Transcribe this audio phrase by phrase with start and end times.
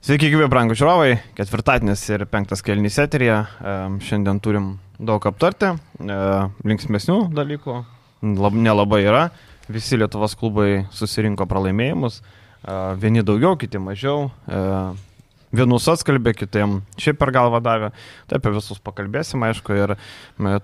[0.00, 1.18] Sveiki, gyvi brangų žiūrovai.
[1.36, 3.42] Ketvirtadienis ir penktas kelnys eterija.
[4.00, 5.74] Šiandien turim daug aptarti.
[6.00, 6.16] E,
[6.64, 7.74] linksmėsnių dalykų
[8.40, 9.26] lab, nelabai yra.
[9.68, 12.16] Visi Lietuvos klubai susirinko pralaimėjimus.
[12.24, 14.30] E, vieni daugiau, kiti mažiau.
[14.48, 14.62] E,
[15.52, 17.92] vienus atskalbė, kitiem šiaip per galvą davė.
[18.24, 19.98] Taip, apie visus pakalbėsim, aišku, ir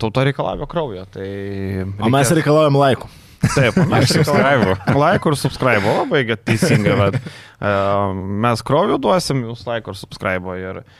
[0.00, 1.04] tauta reikalavo kraujo.
[1.12, 2.00] Tai reikia...
[2.00, 3.12] O mes reikalaujam laikų.
[3.52, 4.76] Taip, aš subscribe.
[4.96, 6.94] Like ir subscribe, labai teisingai.
[7.02, 7.18] Bet,
[7.60, 10.58] mes kraujo duosim, jūs like ir subscribe.
[10.60, 10.90] Ir uh,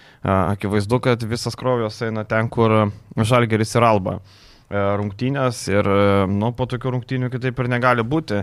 [0.54, 4.24] akivaizdu, kad visas kraujas eina ten, kur žalgeris ir alba uh,
[4.70, 5.66] rungtynės.
[5.72, 5.90] Ir
[6.32, 8.42] nu, po tokių rungtynių kitaip ir negali būti.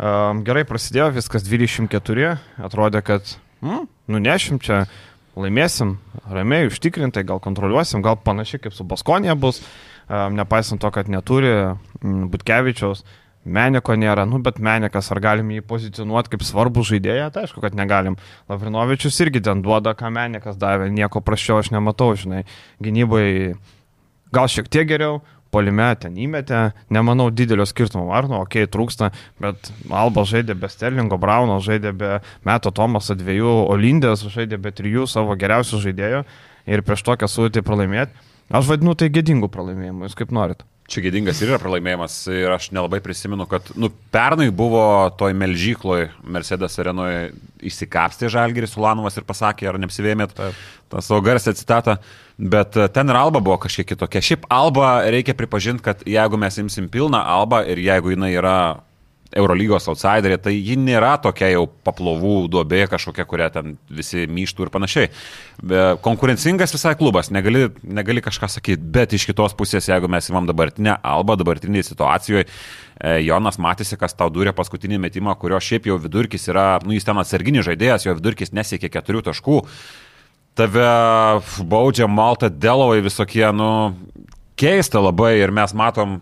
[0.00, 2.30] Gerai prasidėjo, viskas 24,
[2.64, 4.86] atrodė, kad mm, nunešim čia,
[5.36, 9.60] laimėsim, ramiai, užtikrintai, gal kontroliuosim, gal panašiai kaip su Baskonė bus,
[10.08, 13.04] nepaisant to, kad neturi mm, Butkevičiaus.
[13.44, 17.76] Meniko nėra, nu bet Menikas, ar galim jį pozicionuoti kaip svarbų žaidėją, tai aišku, kad
[17.76, 18.18] negalim.
[18.52, 22.42] Lavrinovičius irgi ten duoda, ką Menikas davė, nieko prašiau aš nematau, žinai.
[22.84, 23.54] Gynybai
[24.36, 26.60] gal šiek tiek geriau, polime ten įmetė,
[26.92, 29.10] nemanau didelio skirtumo, ar nu, okei, okay, trūksta,
[29.42, 32.10] bet Alba žaidė be Sterlingo, Brauno žaidė be
[32.46, 36.26] Meto Tomaso dviejų, Olindės žaidė be trijų savo geriausių žaidėjų
[36.70, 38.28] ir prieš tokią sudėtį pralaimėti.
[38.50, 40.66] Aš vadinu tai gėdingų pralaimėjimų, jūs kaip norit.
[40.90, 42.14] Čia gėdingas ir yra pralaimėjimas.
[42.34, 44.82] Ir aš nelabai prisimenu, kad nu, pernai buvo
[45.20, 47.28] toj melžykloj Mercedes arenoje
[47.70, 52.00] įsikapstė Žalgeris Ulanovas ir pasakė, ar neapsivėmėt tą savo garsę citatą,
[52.38, 54.24] bet e, ten ir Alba buvo kažkiek kitokia.
[54.32, 58.56] Šiaip Alba reikia pripažinti, kad jeigu mes imsim pilną Alba ir jeigu jinai yra
[59.36, 64.72] Eurolygos outsiderė, tai ji nėra tokia jau paplovų duobė kažkokia, kurią ten visi myštų ir
[64.74, 65.10] panašiai.
[66.02, 70.96] Konkurencingas visai klubas, negali, negali kažką sakyti, bet iš kitos pusės, jeigu mes įmam dabartinę
[71.06, 72.46] alba, dabartinėje situacijoje,
[73.24, 77.20] Jonas matėsi, kas tau durė paskutinį metimą, kurio šiaip jau vidurkis yra, nu jis ten
[77.22, 79.60] atsarginis žaidėjas, jo vidurkis nesiekė keturių taškų.
[80.58, 80.90] Tave
[81.70, 83.94] baudžia Malta Delovai visokie, nu,
[84.60, 86.18] keista labai ir mes matom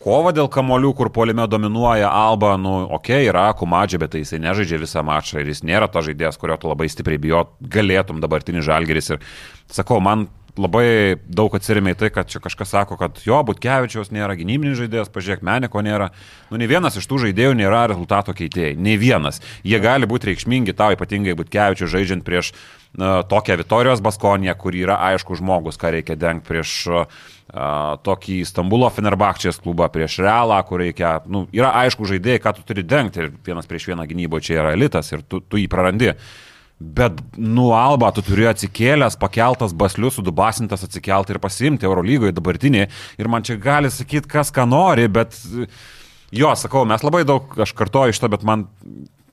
[0.00, 4.38] Kova dėl kamolių, kur polime dominuoja Alba, nu, okei, okay, yra Kumadžia, bet tai jisai
[4.40, 8.64] nežaidžia visą mačą ir jis nėra to žaidėjas, kurio tu labai stipriai bijot, galėtum dabartinis
[8.64, 9.10] žalgeris.
[9.12, 9.20] Ir
[9.68, 10.30] sakau, man
[10.60, 15.10] labai daug atsirimė į tai, kad čia kažkas sako, kad jo, Butkevičiaus nėra gynybinis žaidėjas,
[15.12, 16.10] pažiūrėk, Meniko nėra.
[16.50, 18.78] Nu, nei vienas iš tų žaidėjų nėra rezultato keitėjai.
[18.80, 19.40] Nei vienas.
[19.68, 24.98] Jie gali būti reikšmingi tau, ypatingai Butkevičius žaidžiant prieš uh, tokią Vitorijos Baskoniją, kur yra
[25.12, 31.16] aišku žmogus, ką reikia dengti prieš uh, tokį Stambulo Fenerbakčės klubą prieš Realą, kur reikia,
[31.26, 34.76] nu, yra aišku žaidėjai, ką tu turi dengti ir vienas prieš vieną gynyboje čia yra
[34.76, 36.14] elitas ir tu, tu jį prarandi.
[36.80, 42.86] Bet nu Alba, tu turi atsikėlęs, pakeltas baslius, sudubasintas atsikelti ir pasiimti Eurolygoje dabartinį.
[43.20, 45.36] Ir man čia gali sakyti, kas ką nori, bet
[46.32, 48.64] jo, sakau, mes labai daug, aš kartoju iš to, bet man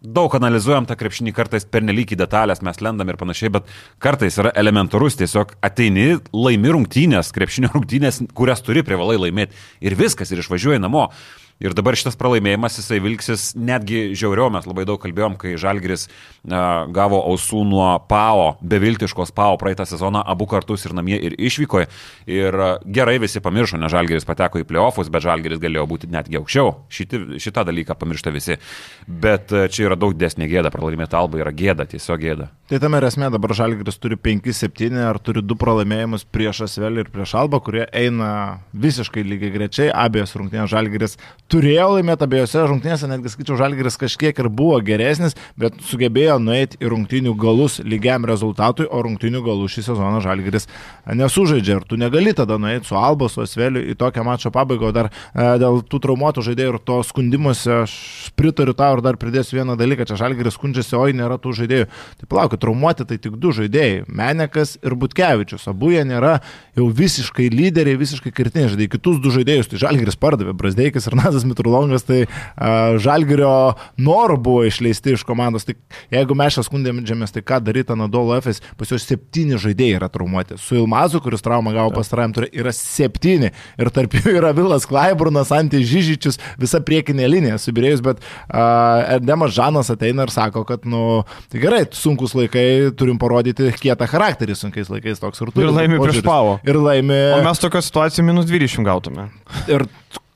[0.02, 3.72] daug analizuojam tą krepšinį, kartais pernelyg į detalės mes lendam ir panašiai, bet
[4.04, 10.32] kartais yra elementarus, tiesiog ateini, laimi rungtynės, krepšinio rungtynės, kurias turi privalai laimėti ir viskas,
[10.32, 11.10] ir išvažiuoji namo.
[11.58, 16.06] Ir dabar šitas pralaimėjimas, jisai vilksis netgi žiauriau, mes labai daug kalbėjom, kai Žalgris
[16.46, 21.88] gavo ausų nuo PAO, beviltiškos PAO praeitą sezoną, abu kartus ir namie, ir išvykoje.
[22.30, 26.40] Ir uh, gerai visi pamiršo, nes Žalgris pateko į playoffus, bet Žalgris galėjo būti netgi
[26.40, 26.76] aukščiau.
[26.94, 28.60] Šiti, šitą dalyką pamiršta visi.
[29.08, 32.50] Bet uh, čia yra daug desnė gėda, pralaimėti Alba yra gėda, tiesiog gėda.
[32.70, 37.34] Tai tame esmė dabar Žalgris turi 5-7 ar turi 2 pralaimėjimus prieš Asvelį ir prieš
[37.40, 41.16] Alba, kurie eina visiškai lygiai grečiai, abiejos rungtynės Žalgris
[41.52, 46.92] turėjo laimėti abiejose rungtynėse, netgi skaičiau, Žalgiris kažkiek ir buvo geresnis, bet sugebėjo nueiti į
[46.92, 50.68] rungtynių galus lygiam rezultatui, o rungtynių galų šį sezoną Žalgiris
[51.08, 51.80] nesužaidžia.
[51.80, 55.10] Ir tu negali tada nueiti su Alba, su Asveliu į tokią mačo pabaigą, o dar
[55.10, 57.96] e, dėl tų traumuotų žaidėjų ir to skundimuose aš
[58.40, 61.90] pritariu tau ir dar pridėsiu vieną dalyką, čia Žalgiris skundžiasi, oi nėra tų žaidėjų.
[62.22, 65.68] Tai palauk, traumuoti tai tik du žaidėjai- Menekas ir Butkevičius.
[65.72, 66.42] Abu jie nėra
[66.76, 68.94] jau visiškai lyderiai, visiškai kirtiniai žaidėjai.
[68.98, 74.38] Kitus du žaidėjus tai Žalgiris pardavė, Brasdeikis ir Nazas Mitrulov Longas, tai uh, Žalgirio norų
[74.42, 75.68] buvo išleisti iš komandos.
[75.68, 75.76] Tai
[76.14, 80.58] jeigu mes čia skundėmės, tai ką daryti Anadolo FS, pas juos septyni žaidėjai yra traumuoti.
[80.62, 83.52] Su Ilmazu, kuris traumą gavo pastarajam turė, yra septyni.
[83.78, 89.56] Ir tarp jų yra Vilas Klaiburnas, Antį Žyžičius, visa priekinė linija subirėjus, bet uh, Erdemas
[89.58, 92.68] Žanas ateina ir sako, kad, nu, tai gerai, sunkus laikai,
[92.98, 95.66] turim parodyti kietą charakterį sunkiais laikais toks ir tu.
[95.66, 96.58] Ir laimi prieš pavo.
[96.68, 97.20] Ir laimi.
[97.38, 99.30] O mes tokią situaciją minus 20 gautume.
[99.72, 99.88] Ir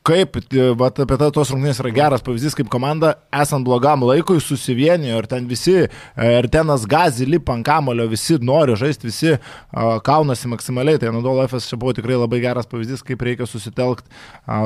[0.07, 0.38] kaip,
[0.80, 5.27] vat, apie tą tos rungtynės yra geras pavyzdys, kaip komanda esant blogam laikui susivienijo ir
[5.30, 11.00] ten visi, ir tenas gazi lipa ant kamulio, visi nori žaisti, visi uh, kaunasi maksimaliai.
[11.01, 14.09] Tai Nadolo FS čia buvo tikrai labai geras pavyzdys, kaip reikia susitelkti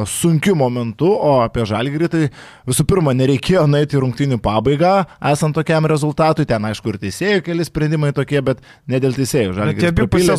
[0.09, 2.23] sunkiu momentu, o apie žalgirį tai
[2.69, 4.93] visų pirma nereikėjo nueiti rungtynių pabaigą,
[5.31, 9.55] esant tokiam rezultatui, ten aišku ir teisėjų keli sprendimai tokie, bet ne dėl teisėjų.
[9.59, 10.29] Žalgiris prapylė.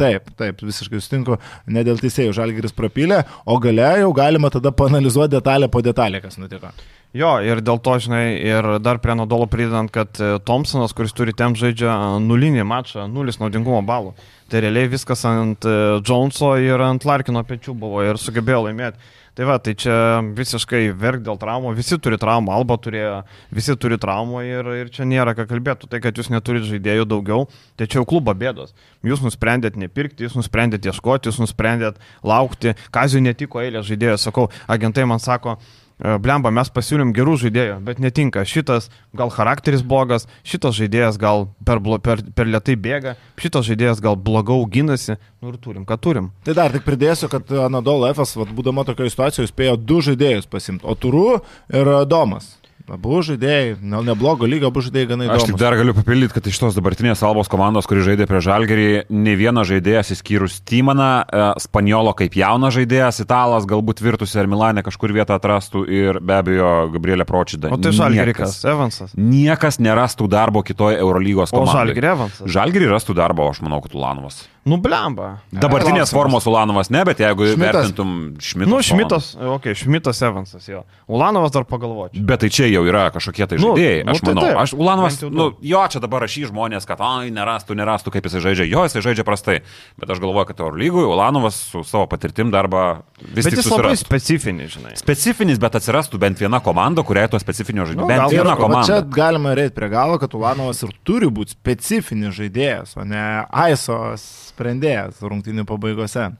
[0.00, 1.38] Taip, taip, visiškai sutinku,
[1.68, 2.34] ne dėl teisėjų.
[2.36, 6.68] Žalgiris prapylė, o gale jau galima galima tada panalizuoti detalę po detalę, kas nutiko.
[7.16, 11.32] Jo, ir dėl to, žinai, ir dar prie Nadolo pridedant, kad e, Thompsonas, kuris turi
[11.36, 14.12] tem žaidžia nulinį mačą, nulis naudingumo balų.
[14.52, 19.00] Tai realiai viskas ant e, Joneso ir ant Larkino pečių buvo ir sugebėjo laimėti.
[19.36, 19.94] Tai va, tai čia
[20.36, 23.16] visiškai verk dėl traumų, visi turi traumų, Alba turėjo,
[23.52, 25.88] visi turi traumų ir, ir čia nėra ką kalbėti.
[25.92, 28.76] Tai, kad jūs neturit žaidėjų daugiau, tai čia jau klubo bėdos.
[29.04, 32.76] Jūs nusprendėt nepirkti, jūs nusprendėt ieškoti, jūs nusprendėt laukti.
[32.96, 38.00] Kazijų netiko eilė žaidėjų, sakau, agentai man sako, E, blemba, mes pasiūlym gerų žaidėjų, bet
[38.02, 38.44] netinka.
[38.48, 44.18] Šitas gal charakteris blogas, šitas žaidėjas gal per, per, per lietai bėga, šitas žaidėjas gal
[44.20, 46.30] blogiau ginasi, nu ir turim, ką turim.
[46.44, 50.96] Tai dar tik pridėsiu, kad Anadol Efas, būdama tokioje situacijoje, spėjo du žaidėjus pasimti, o
[50.98, 51.40] Turu
[51.72, 52.56] ir Domas.
[52.86, 55.42] Abu žaidėjai, gal neblogo lygio, abu žaidėjai gana įdomus.
[55.42, 58.86] Aš tik dar galiu papildyti, kad iš tos dabartinės Albos komandos, kuri žaidė prie Žalgerį,
[59.10, 64.86] ne vienas žaidėjas, įskyrus Tymaną, e, Spaniolo kaip jaunas žaidėjas, Italas galbūt virtusi ar Milanė
[64.86, 67.74] kažkur vietą atrastų ir be abejo Gabrielė Pročida.
[67.74, 69.16] O tai Žalgerikas, Evansas.
[69.18, 71.74] Niekas nerastų darbo kitoje Eurolygos komandoje.
[71.74, 72.46] O Žalgerį Evansas.
[72.46, 74.44] Žalgerį rastų darbo, aš manau, kad Ulanovas.
[74.66, 75.28] Nublemba.
[75.54, 77.76] Dabartinės formos Ulanovas ne, bet jeigu Šmitas.
[77.76, 78.70] vertintum Šmitas.
[78.72, 80.82] Nu, Šmitas, okei, okay, Šmitas Evansas jo.
[81.06, 82.24] Ulanovas dar pagalvočiau.
[82.26, 84.42] Bet tai čia jau yra kažkokie tai nu, žaidėjai, nu, aš nu, manau.
[84.42, 88.26] Tai taip, aš Ulanovas, nu, jo, čia dabar rašy žmonės, kad, ai, nerastų, nerastų, kaip
[88.26, 88.66] jisai žaidžia.
[88.72, 89.60] Jo, jisai žaidžia prastai.
[90.00, 93.84] Bet aš galvoju, kad Eurolygui Ulanovas su savo patirtim darbą vis bet tik susirastų.
[93.86, 94.96] Labai specifinis, žinai.
[94.98, 98.02] Specifinis, bet atsirastų bent viena komanda, kuriai to specifinio žaidėjo.
[98.02, 98.86] Nu, bent viena komanda.
[98.90, 104.55] Čia galima reiti prie galo, kad Ulanovas ir turi būti specifinis žaidėjas, o ne AISOS
[104.56, 106.30] sprendėjas rungtynių pabaigose.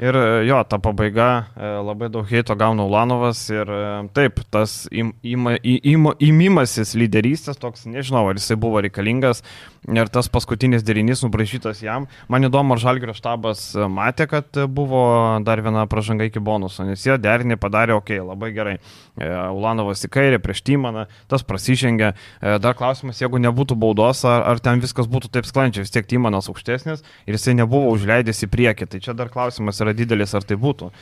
[0.00, 3.80] Ir e, jo, ta pabaiga, e, labai daug heito gauna Ulanovas ir e,
[4.16, 9.44] taip, tas im, im, im, imimasis lyderystės toks, nežinau, ar jisai buvo reikalingas,
[9.88, 12.06] ir tas paskutinis derinys nubrašytas jam.
[12.28, 15.02] Man įdomu, ar Žalgirio štabas matė, kad buvo
[15.46, 18.76] dar viena pažanga iki bonuso, nes jie derinį padarė, okay, labai gerai.
[19.16, 22.12] E, Ulanovas į kairę prieš Tymaną, tas prasižengė.
[22.12, 26.08] E, dar klausimas, jeigu nebūtų baudos, ar, ar ten viskas būtų taip sklandžiai, vis tiek
[26.08, 28.92] Tymanas aukštesnis ir jisai nebuvo užleidęs į priekį.
[28.92, 30.92] Tai čia dar klausimas yra didelis, ar tai būtų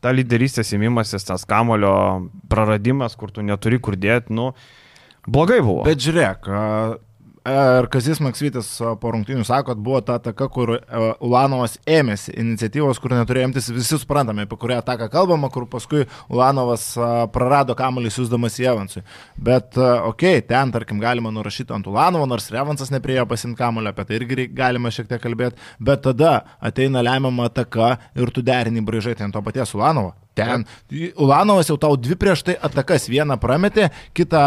[0.00, 1.92] ta lyderystės įmimasis, tas kamulio
[2.48, 4.54] praradimas, kur tu neturi kur dėti, nu,
[5.28, 5.84] blogai buvo.
[5.84, 6.48] Bet žiūrėk,
[7.50, 8.68] Ir Kazis Maksytis
[9.00, 10.72] po rungtinių sako, kad buvo ta ataka, kur
[11.24, 16.92] Ulanovas ėmėsi iniciatyvos, kur neturėjo imtis, visi suprantame, apie kurią ataką kalbama, kur paskui Ulanovas
[17.34, 19.04] prarado kamuolį siūsdamas į Evansui.
[19.34, 24.06] Bet, okei, okay, ten, tarkim, galima nurašyti ant Ulanovo, nors Evansas nepriejo pasimti kamuolį, apie
[24.06, 29.18] tai irgi galima šiek tiek kalbėti, bet tada ateina lemiama ataka ir tu derini braižai
[29.18, 30.14] ant to paties Ulanovo.
[30.40, 30.66] Ten.
[31.20, 33.08] Ulanovas jau tau dvi prieš tai atakas.
[33.10, 34.42] Vieną prametė, kitą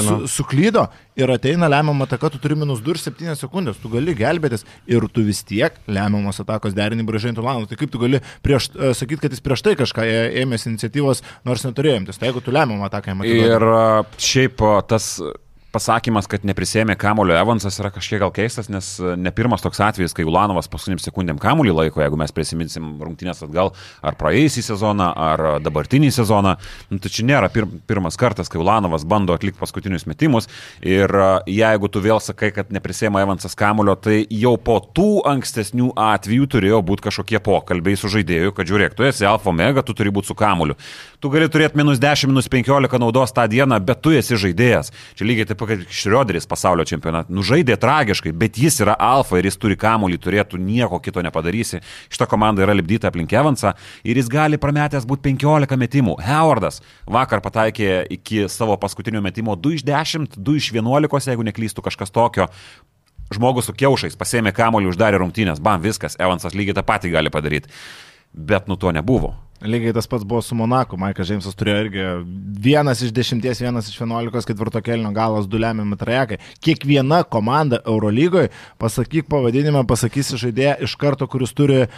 [0.00, 0.88] su, suklydo
[1.18, 3.78] ir ateina lemiamą ataką, tu turi minus 2 ir 7 sekundės.
[3.82, 7.70] Tu gali gelbėtis ir tu vis tiek lemiamos atakos derinį bražinti Ulanovą.
[7.70, 10.06] Tai kaip tu gali prieš, e, sakyti, kad jis prieš tai kažką
[10.42, 12.10] ėmėsi iniciatyvos, nors neturėjom.
[12.10, 13.38] Tai jeigu tu lemiamą ataką matai.
[13.44, 13.68] Ir
[14.18, 15.16] šiaip tas
[15.74, 20.14] pasakymas, kad neprisėmė kamulio Evansas yra kažkiek gal keistas, nes e, ne pirmas toks atvejis,
[20.16, 23.72] kai Ulanovas paskutiniam sekundėm kamulį laiko, jeigu mes prisiminsim rungtynės atgal
[24.04, 26.54] ar praėjusį sezoną, ar dabartinį sezoną.
[26.92, 30.48] Nu, tai čia nėra pir pirmas kartas, kai Ulanovas bando atlikti paskutinius metimus
[30.80, 31.28] ir e,
[31.58, 36.82] jeigu tu vėl sakai, kad neprisėmė Evansas kamulio, tai jau po tų ankstesnių atvejų turėjo
[36.86, 40.38] būti kažkokie pokalbiai su žaidėju, kad žiūrėk, tu esi alfa omega, tu turi būti su
[40.38, 40.78] kamuliu.
[41.24, 44.92] Tu gali turėti minus 10, minus 15 naudos tą dieną, bet tu esi žaidėjas.
[45.16, 49.58] Čia lygiai taip kad Šrioderis pasaulio čempionatą nužaidė tragiškai, bet jis yra alfa ir jis
[49.60, 51.82] turi kamuolį, turėtų nieko kito nepadarysi.
[52.12, 56.16] Šita komanda yra lipdyta aplink Evansą ir jis gali prametęs būti 15 metimų.
[56.24, 61.84] Howardas vakar pataikė iki savo paskutinio metimo 2 iš 10, 2 iš 11, jeigu neklystų
[61.86, 62.48] kažkas tokio.
[63.34, 67.72] Žmogus su kiaušais pasėmė kamuolį, uždarė rungtynės, bam, viskas, Evansas lygiai tą patį gali padaryti.
[68.34, 69.34] Bet nu to nebuvo.
[69.64, 70.98] Lygiai tas pats buvo su Monaku.
[71.00, 72.04] Maikas Džeimsas turėjo irgi
[72.64, 76.38] vienas iš dešimties, vienas iš vienuolikos ketvirto kelnio galas du lemiami trajekai.
[76.64, 81.90] Kiekviena komanda Eurolygoje, pasakyk pavadinimą, pasakysi žaidėją iš karto, kuris turi uh,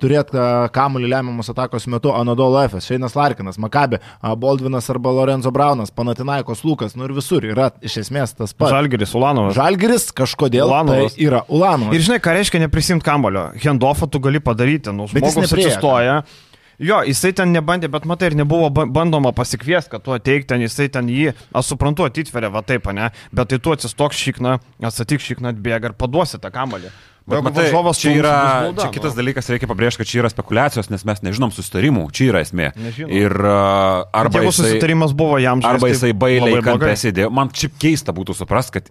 [0.00, 5.52] turėti uh, kamuolį lemiamos atakos metu Anadolo Efes, Šeinas Larkinas, Makabi, uh, Baldvinas arba Lorenzo
[5.54, 8.72] Braunas, Panatinaikos Lukas, nu ir visur yra iš esmės tas pats.
[8.74, 9.56] Žalgiris, Ulanovas.
[9.58, 11.16] Žalgiris kažkodėl Ulanovas.
[11.16, 11.96] Tai yra Ulanovas.
[11.96, 13.50] Ir žinai, ką reiškia neprisimti kamulio.
[13.60, 16.22] Hendofą tu gali padaryti, nu, žmogus atsistoja.
[16.24, 16.49] Prieka
[16.80, 20.62] Jo, jisai ten nebandė, bet matai, ir nebuvo ba- bandoma pasikviesti, kad tu ateik ten,
[20.64, 24.56] jisai ten jį, aš suprantu, atitveria, va taip, ne, bet tai tu atsistok šikną,
[24.88, 26.88] atsatyk šikną, atbėga ir paduosi tą kamalį.
[27.30, 27.66] Bet matai,
[28.00, 28.32] čia yra
[28.80, 32.40] čia kitas dalykas, reikia pabrėžti, kad čia yra spekulacijos, nes mes nežinom susitarimų, čia yra
[32.42, 32.70] esmė.
[32.80, 33.12] Nežinom.
[33.12, 37.30] Ir arba jisai, susitarimas buvo jam žaisti, arba tai jisai bailiai kampė sėdėjo.
[37.30, 38.88] Man šiaip keista būtų suprast, kad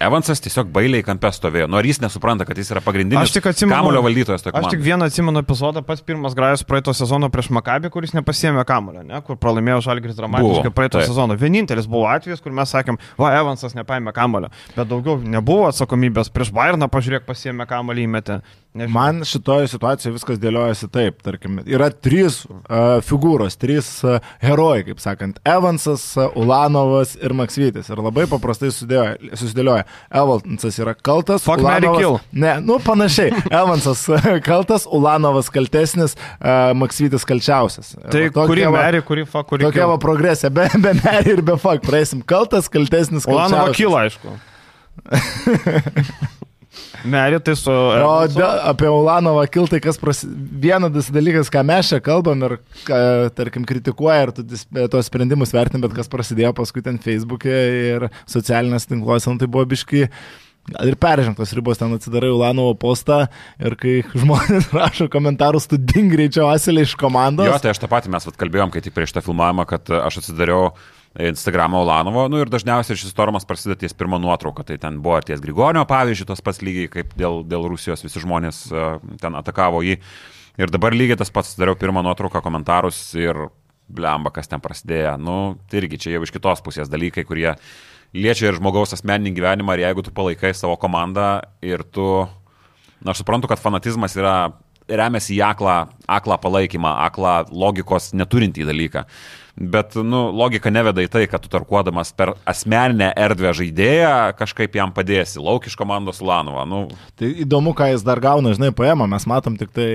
[0.00, 1.66] Evansas tiesiog bailiai kampė stovėjo.
[1.68, 4.46] Nu, ar jis nesupranta, kad jis yra pagrindinis Aš tik atsimenu, kamulio valdytojas.
[4.48, 9.02] Aš tik vieną atsimenu epizodą, pats pirmas grajus praeito sezono prieš Makabį, kuris nepasėmė kamulio,
[9.04, 11.10] ne, kur pralaimėjo Žalgris dramatiškai Buvo, praeito taip.
[11.10, 11.36] sezono.
[11.36, 16.32] Vienintelis buvo atvejis, kur mes sakėm, va, Evansas nepaėmė kamulio, bet daugiau nebuvo atsakomybės.
[16.32, 18.40] Prieš Bairną, pažiūrėk, pasėmė kamulį įmetę.
[18.70, 18.94] Nežinau.
[18.94, 25.00] Man šitoje situacijoje viskas dėliojasi taip, tarkim, yra trys uh, figūros, trys uh, herojai, kaip
[25.02, 27.90] sakant, Evansas, uh, Ulanovas ir Maksvytis.
[27.90, 29.34] Ir labai paprastai susidėlioja.
[29.40, 29.88] susidėlioja.
[30.22, 31.42] Evansas yra kaltas.
[31.42, 32.20] Fuck, marry, kill.
[32.30, 33.34] Ne, nu panašiai.
[33.62, 34.04] Evansas
[34.46, 37.96] kaltas, Ulanovas kaltesnis, uh, Maksvytis kalčiausias.
[38.06, 41.42] Tai tokia kuri va- merį, kuri fa, kuri Tokia va progresija, be, be merį ir
[41.50, 41.82] be fakt.
[41.90, 43.74] Praeisim kaltas, kaltesnis, kalčiausias.
[43.82, 44.38] kyla, aišku.
[47.08, 47.70] Merį tai su...
[47.70, 48.38] O Evansu.
[48.38, 50.28] de, apie Ulanovą kiltai, kas prasi...
[50.62, 53.00] vienas dalykas, ką mes čia kalbam ir, ką,
[53.36, 54.44] tarkim, kritikuoja ir tu
[54.92, 57.56] tos sprendimus vertin, bet kas prasidėjo paskui ten Facebook'e
[57.94, 60.06] ir socialinės tinkluose, nu, tai buvo biški.
[60.70, 63.24] Ir peržengtos ribos ten atsidarai Ulanovo postą
[63.58, 67.48] ir kai žmonės rašo komentarus, tu ding greičiau asilė iš komandos.
[67.48, 70.20] Jo, tai aš tą patį mes vat kalbėjom, kai tik prieš tą filmavimą, kad aš
[70.22, 70.68] atsidariau
[71.18, 75.40] Instagramą Ulanovo, nu ir dažniausiai šis torumas prasideda ties pirmą nuotrauką, tai ten buvo ties
[75.42, 78.84] Grigonio pavyzdžiui, tos pats lygiai kaip dėl, dėl Rusijos visi žmonės e,
[79.18, 79.98] ten atakavo jį.
[80.60, 83.48] Ir dabar lygiai tas pats dariau pirmą nuotrauką, komentarus ir
[83.90, 85.16] blemba, kas ten prasidėjo.
[85.18, 85.36] Nu,
[85.66, 87.56] tai irgi čia jau iš kitos pusės dalykai, kurie
[88.14, 92.06] liečia ir žmogaus asmeninį gyvenimą ir jeigu tu palaikai savo komandą ir tu,
[93.02, 94.52] na, aš suprantu, kad fanatizmas yra
[94.86, 95.76] remiasi į aklą,
[96.10, 99.06] aklą palaikymą, aklą logikos neturintį dalyką.
[99.56, 104.92] Bet, nu, logika neveda į tai, kad tu tarkuodamas per asmeninę erdvę žaidėją kažkaip jam
[104.94, 105.40] padėsi.
[105.42, 106.64] Lauk iš komandos Ulanovą.
[106.70, 106.80] Nu,
[107.18, 109.88] Tai įdomu, ką jis dar gauna, žinai, paėmą, mes matom tik tai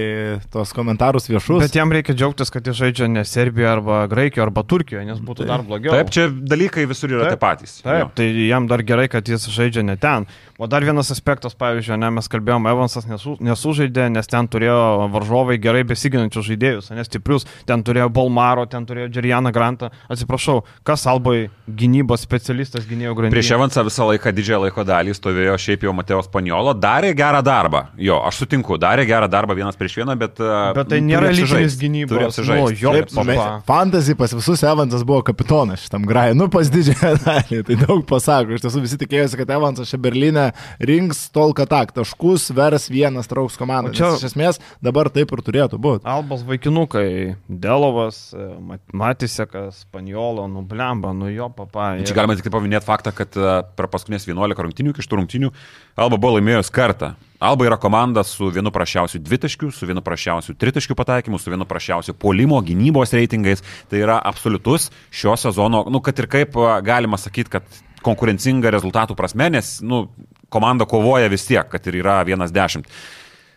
[0.53, 1.63] tos komentarus viešus.
[1.63, 5.47] Bet jam reikia džiaugtis, kad jis žaidžia ne Serbijoje arba Graikijoje arba Turkijoje, nes būtų
[5.49, 5.95] dar blogiau.
[5.95, 7.77] taip, čia dalykai visur yra Taip, tie patys.
[7.85, 8.11] Taip, Jo.
[8.15, 10.27] tai jam dar gerai, kad jis žaidžia ne ten.
[10.57, 15.57] O dar vienas aspektas, pavyzdžiui, ne, mes kalbėjome, Evansas nesu, nesužaidė, nes ten turėjo varžovai
[15.59, 19.89] gerai besiginančius žaidėjus, nes stiprius, ten turėjo Bolmaro, ten turėjo Džerianą Grantą.
[20.07, 23.35] Atsiprašau, kas Albai gynybos specialistas gynėjo grandinėje?
[23.35, 27.83] Prieš Evansą visą laiką didžiąją laiko dalį stovėjo šiaip jau Mateos Paniolo, darė gerą darbą.
[27.99, 30.39] Jo, aš sutinku, darė gerą darbą vienas prieš vieną, bet...
[30.39, 32.15] uh, Bet tai nėra lyginis gynybos.
[32.15, 32.63] Turi apsižaisti.
[32.63, 33.67] Nu, jo, apsižaist.
[33.67, 38.55] Fantasy pas visus Evansas buvo kapitonas šitam grajui, nu pas didžiąją dalį, tai daug pasako.
[38.55, 40.44] Iš tiesų visi tikėjosi, kad Evansas čia Berlyne
[40.79, 43.93] rinks tol, kad tak, taškus, vers vienas trauks komandą.
[43.95, 44.13] Čia-.
[44.19, 46.05] Iš esmės dabar taip ir turėtų būti.
[46.09, 51.93] Albos vaikinukai, Delovas, Mat- Matisekas, Panjolo, nu blemba, nu jo papa.
[52.05, 55.53] Čia galima tik tai paminėti faktą, kad uh, per paskutinės 11 rungtinių, iki šitų rungtinių,
[55.95, 57.13] Alba buvo laimėjus kartą.
[57.45, 62.15] Alba yra komanda su vienu prašiausiu dvitaškiu, su vienu prašiausiu tritaškiu pataikymu, su vienu prašiausiu
[62.19, 63.63] polimo gynybos reitingais.
[63.91, 67.67] Tai yra absoliutus šio sezono, nu, kad ir kaip a, galima sakyti, kad
[68.05, 70.05] konkurencinga rezultatų prasme, nes nu,
[70.53, 72.85] komanda kovoja vis tiek, kad ir yra 1-10.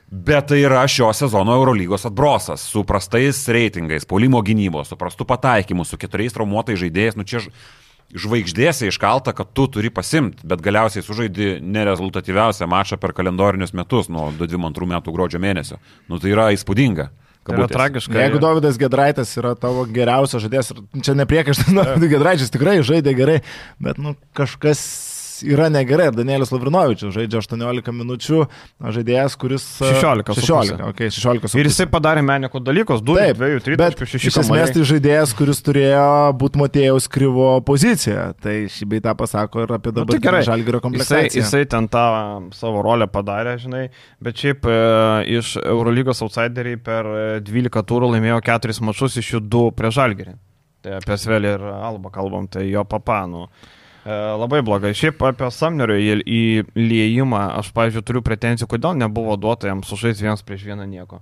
[0.08, 5.84] Bet tai yra šio sezono Eurolygos atbrosas su prastais reitingais, polimo gynybos, su prastu pataikymu,
[5.84, 7.18] su keturiais traumuotais žaidėjais.
[7.18, 7.42] Nu čia
[8.16, 14.30] žvaigždėse iškalta, kad tu turi pasimti, bet galiausiai sužaidi nerezultatyviausią mačą per kalendorinius metus nuo
[14.32, 15.76] 22 metų gruodžio mėnesio.
[16.08, 17.10] Nu tai yra įspūdinga.
[17.47, 18.16] Tai yra tragiška.
[18.18, 23.38] Jeigu Davidas Gedraitas yra tavo geriausias žaidėjas, ir čia nepriekaištas, Davidas Gedraitas tikrai žaidė gerai,
[23.83, 24.83] bet nu, kažkas
[25.47, 26.09] yra negerai.
[26.09, 28.40] Ir Danielis Lavrinovičius žaidžia 18 minučių,
[28.95, 29.64] žaidėjas, kuris...
[29.85, 30.88] a, 16 su 16, puse.
[30.88, 34.38] okay, 16 su Ir jisai padarė meniko dalykus, 2, Taip, 2, 3, bet 6 iš
[34.42, 36.07] esmės tai žaidėjas, kuris turėjo
[36.40, 38.28] būti Matėjaus kryvo poziciją.
[38.42, 40.42] Tai šį bei tą pasako ir apie Nu, dabar tai gerai.
[40.49, 41.45] žalgerio Jisai, komplektaciją.
[41.45, 42.04] jisai ten tą
[42.57, 43.85] savo rolę padarė, žinai,
[44.23, 44.76] bet šiaip e,
[45.38, 50.37] iš Eurolygos outsideriai per e, 12 turų laimėjo 4 mačus, iš jų 2 prie Žalgerį.
[50.85, 53.49] Tai apie Svelį ir Alba kalbam, tai jo papanų.
[53.49, 53.77] E,
[54.08, 54.94] labai blogai.
[54.96, 60.64] Šiaip apie Samnerio įliejimą aš, pavyzdžiui, turiu pretenzijų, kodėl nebuvo duota jam sužaisti vienas prieš
[60.70, 61.20] vieną nieko.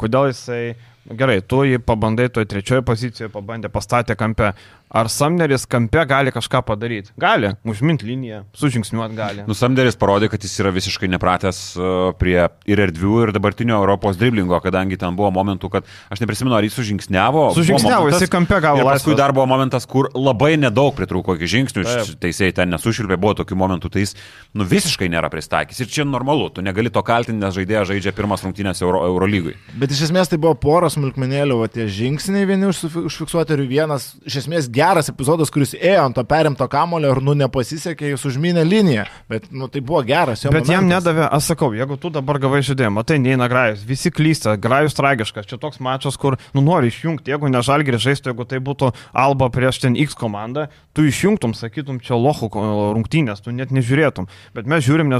[0.00, 0.76] Kodėl jisai,
[1.16, 4.52] gerai, tu jį pabandai toje trečioje pozicijoje, pabandė, pastatė kampe.
[4.90, 7.12] Ar Samneris kampe gali kažką padaryti?
[7.20, 9.44] Gali, užmint liniją, sužingsniuot gali.
[9.46, 14.18] Nu, Samderis parodė, kad jis yra visiškai nepratęs uh, prie ir erdvių, ir dabartinio Europos
[14.18, 17.44] driblingo, kadangi ten buvo momentų, kad aš neprisimenu, ar jis sužingsniavo.
[17.54, 21.38] Sužingsniavo, Buvo momentas- jisai kampe gavo Ir paskui dar buvo momentas, kur labai nedaug pritrūko
[21.38, 21.86] iki žingsnių,
[22.26, 24.16] teisėjai ten nesušilpė, buvo tokių momentų, tai jis
[24.58, 25.84] nu, visiškai nėra pristaikęs.
[25.86, 29.54] Ir čia normalu, tu negali to kaltinti, nes žaidėjas žaidžia pirmas rungtynės Euro, Eurolygui.
[29.78, 34.42] Bet iš esmės tai buvo poros smulkmenėlių, o tie žingsniai vieni užfiksuoti ir vienas, iš
[34.42, 39.06] esmės, geras epizodas, kuris ėjo ant to perimto kamulio ir, nu, nepasisekė, jis užminė liniją,
[39.32, 41.06] bet, nu, tai buvo geras jo Bet jam momentas.
[41.08, 45.48] nedavė, aš sakau, jeigu tu dabar gavai žaidimą, tai neina grajus, visi klysta, grajus tragiškas,
[45.50, 49.48] čia toks mačas, kur, nu, nori išjungti, jeigu ne žalgri žaistų, jeigu tai būtų Alba
[49.52, 52.66] prieš ten X komandą, tu išjungtum, sakytum, čia lochų ko-
[52.98, 55.18] rungtynės, tu net nežiūrėtum, bet mes žiūrim ne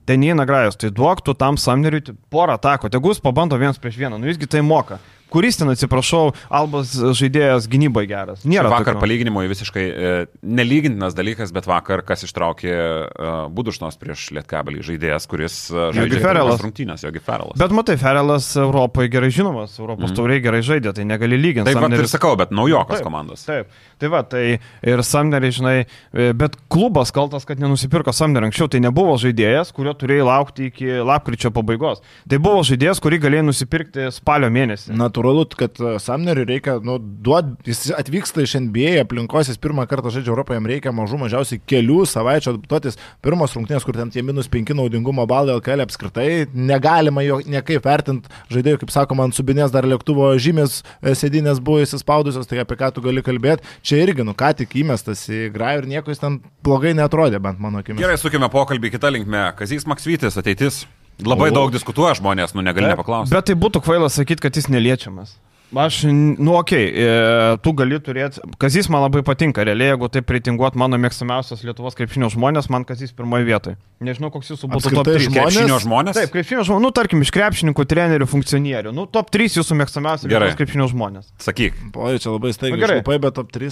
[0.00, 0.06] žalgris.
[0.06, 3.96] Tai neina grajus, tai duok tu tam samneriui porą tako, tegu jis pabando vienas prieš
[3.96, 4.98] vieną, nu jisgi tai moka.
[5.30, 8.42] Kuris ten, atsiprašau, Albas žaidėjas gynybai geras.
[8.48, 8.70] Nėra.
[8.72, 9.04] Vakar tokio.
[9.04, 15.58] palyginimui visiškai e, nelygintinas dalykas, bet vakar kas ištraukė e, Budušnos prieš Lietkabelį žaidėjas, kuris
[15.70, 16.62] e, žaidžia Ferelas.
[16.64, 17.58] rungtynės, Jogi Ferelas.
[17.60, 20.18] Bet matai, Ferelas Europoje gerai žinomas, Europos mm.
[20.18, 21.68] tauriai gerai žaidė, tai negali lyginti.
[21.70, 23.46] Taip pat ir Samneris- sakau, bet naujokas Taip, komandos.
[23.46, 23.70] Taip,
[24.02, 28.82] tai va, tai ir Samneriai, žinai, e, bet klubas kaltas, kad nenusipirko Samnerį anksčiau, tai
[28.82, 32.02] nebuvo žaidėjas, kurio turėjai laukti iki lapkričio pabaigos.
[32.30, 34.98] Tai buvo žaidėjas, kurį galėjai nusipirkti spalio mėnesį.
[35.20, 40.12] Natūralu, kad e, Samneriui reikia, nu, duot, jis atvyksta iš NBA aplinkos, jis pirmą kartą
[40.14, 42.96] žaidžia Europoje, jam reikia mažų mažiausiai kelių savaičių adaptuotis.
[43.24, 48.32] Pirmos rungtynės, kur ten tie minus 5 naudingumo balai LKL apskritai, negalima jo niekaip vertinti
[48.52, 52.92] žaidėjų, kaip sakoma, ant subinės dar lėktuvo žymės e, sėdinės buvo įsispaudusios, tai apie ką
[52.96, 53.66] tu gali kalbėti.
[53.84, 57.60] Čia irgi, nu, ką tik įmestas į grajų ir nieko jis ten blogai netrodė, bent
[57.60, 58.00] mano akimis.
[58.00, 59.50] Gerai, sukime pokalbį kitą linkmę.
[59.60, 60.86] Kazys Maksvytis, ateitis.
[61.26, 61.54] Labai O.
[61.54, 63.34] daug diskutuoja žmonės, nu negali nepaklausti.
[63.34, 65.36] Bet tai būtų kvailas sakyti, kad jis neliečiamas.
[65.70, 70.74] Aš, nu, okei, okay, tu gali turėti, Kazys man labai patinka, realiai, jeigu taip reitinguot
[70.74, 73.76] mano mėgstamiausias Lietuvos krepšinio žmonės, man Kazys pirmoje vietoje.
[74.02, 75.28] Nežinau, koks jūsų būtų top Apskritai 3.
[75.28, 76.14] žmonės- Krepšinio žmonės?
[76.18, 80.48] Taip, krepšinio žmonės, nu, tarkim, iš krepšininkų, trenerių, funkcionierių, nu, top 3 jūsų mėgstamiausi Gerai.
[80.50, 81.30] Lietuvos krepšinio žmonės.
[81.38, 81.78] Sakyk.
[81.94, 82.98] Oi, čia labai Nu, staigiai gerai.
[82.98, 83.70] išlupai, bet top 3.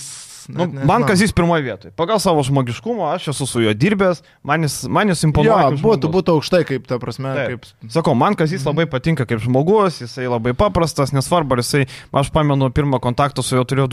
[0.49, 1.91] Nu, man Kazys pirmoje vietoje.
[1.93, 5.67] Pagal savo žmogiškumą, aš esu su juo dirbęs, man jis, man jis Jo, imponuoja.
[5.75, 7.67] kaip būtų, būtų aukštai, kaip ta prasme, Taip.
[7.69, 11.85] kaip Sakau, man Kazys labai patinka kaip žmogus, jisai labai paprastas, nesvarbu, ar jisai,
[12.17, 13.91] aš pamenu, pirmą kontaktą su juo turėjau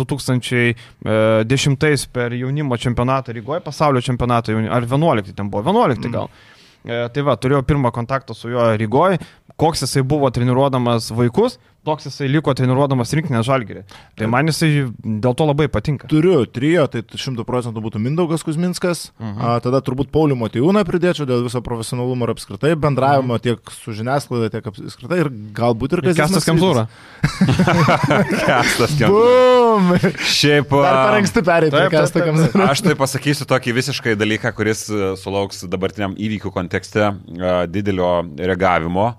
[1.03, 6.29] 2010 per jaunimo čempionatą Rygoje, pasaulio čempionatą, ar 11 ten buvo, 11 gal.
[6.85, 9.19] E, Tai va, turėjau pirmą kontaktą su juo Rygoje,
[9.57, 13.84] koks jisai buvo treniruodamas vaikus, toks jisai liko treniruodamas rinkinę žalgerį.
[14.18, 14.70] Tai man jisai
[15.24, 16.08] dėl to labai patinka.
[16.12, 19.39] turiu trijo, tai 100 procentų būtų Mindaugas Kuzminskas, Mhm.
[19.42, 23.42] a, tada turbūt Paulių Motijūną pridėčiau dėl viso profesionalumo ir apskritai bendravimo Mhm.
[23.46, 26.46] tiek su žiniasklaida, tiek apskritai ir galbūt ir Kazys Kestas.
[26.50, 26.88] Kemzūra.
[28.46, 29.75] Kestas Kemzūra.
[29.75, 29.92] Bum!
[30.25, 30.70] Šiaip.
[30.72, 32.68] Dar a, per anksti Kestą taip, Kemzūrą.
[32.72, 38.09] Aš tai pasakysiu tokį visiškai dalyką, kuris e, sulauks dabartiniam įvykių kontekste e, didelio
[38.40, 39.14] reagavimo,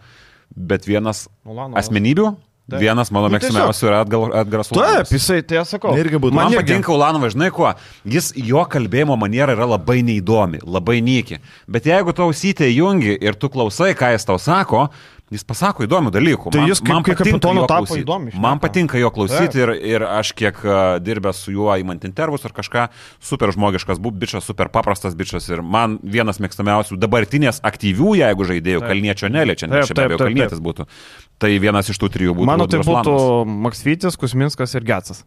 [0.57, 1.85] bet vienas Ulanovas.
[1.85, 2.31] asmenybių,
[2.69, 2.81] Taip.
[2.83, 4.33] vienas mano Nu, mėgstamiausių yra Atgal-
[4.73, 5.11] Taip, Ulanovas.
[5.15, 5.93] jisai, tai sakau.
[5.97, 6.33] Irgi būtų.
[6.35, 6.57] Man irgi.
[6.65, 7.73] patinka Ulanovas, žinai kuo,
[8.05, 11.39] jis, jo kalbėjimo maniera yra labai neįdomi, labai nyki.
[11.71, 14.89] Bet jeigu tu ausytė jungi ir tu klausai, ką jis tau sako,
[15.35, 16.51] jis pasako įdomių dalykų.
[16.55, 18.05] Tai Man- jis kaip- man kaip jo tapo klausyt.
[18.05, 18.41] įdomi šneka.
[18.41, 22.53] Man patinka jo klausyti ir, ir aš kiek a, dirbęs su juo įmant intervus ar
[22.53, 22.89] kažką,
[23.21, 28.81] super žmogiškas bu- bičias, super paprastas bičias ir man vienas mėgstamiausių dabartinės aktyvių, jeigu žaidėjų,
[28.81, 28.89] Taip.
[28.89, 30.87] Kalniečio neliečiant, čia be abejo Kalnietis būtų.
[31.39, 32.47] Tai vienas iš tų trijų būtų.
[32.47, 33.47] Mano tai būtų.
[33.47, 35.25] Maksvytis, Kusminskas ir Getsas.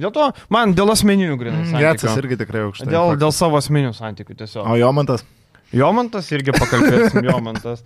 [0.00, 1.64] Dėl to, man dėl asmeninių grinai.
[1.68, 1.78] Mm.
[1.78, 2.88] Getsas irgi tikrai aukštai.
[2.88, 4.66] Dėl, dėl savo asmeninių santykių tiesiog.
[4.66, 5.24] O Jomantas.
[5.72, 7.82] Jomantas irgi pakalbėsim, Jomantas.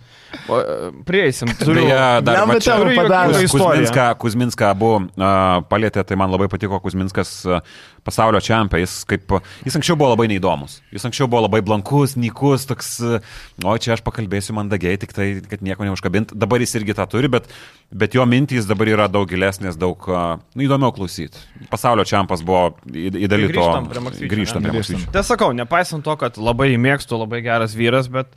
[0.47, 1.85] O, e, Prieisim, turiu.
[1.85, 3.05] Beje, dar va čia turiu.
[3.53, 5.29] Kuzminską, Kuzminską abu uh,
[5.71, 7.61] palėtė, tai man labai patiko Kuzminskas uh,
[8.07, 8.85] pasaulio čempionai.
[8.85, 9.35] Jis, kaip,
[9.67, 10.79] jis anksčiau buvo labai neįdomus.
[10.95, 12.93] Jis anksčiau buvo labai blankus, nykus, toks,
[13.67, 16.31] o čia aš pakalbėsiu mandagiai, tik tai, kad nieko neužkabint.
[16.33, 17.51] Dabar jis irgi tą turi, bet,
[17.91, 21.43] bet jo mintys dabar yra daug gilesnės, daug nu, įdomiau klausyti.
[21.71, 23.59] Pasaulio čempas buvo į- įdali to.
[23.59, 25.01] Grįžtam prie Maksvyčio, Grįžtam prie Grįžtam.
[25.01, 25.13] Maksvyčio.
[25.17, 28.31] Tai sakau, nepaisant to, kad labai mėgstu, labai geras vyras, bet,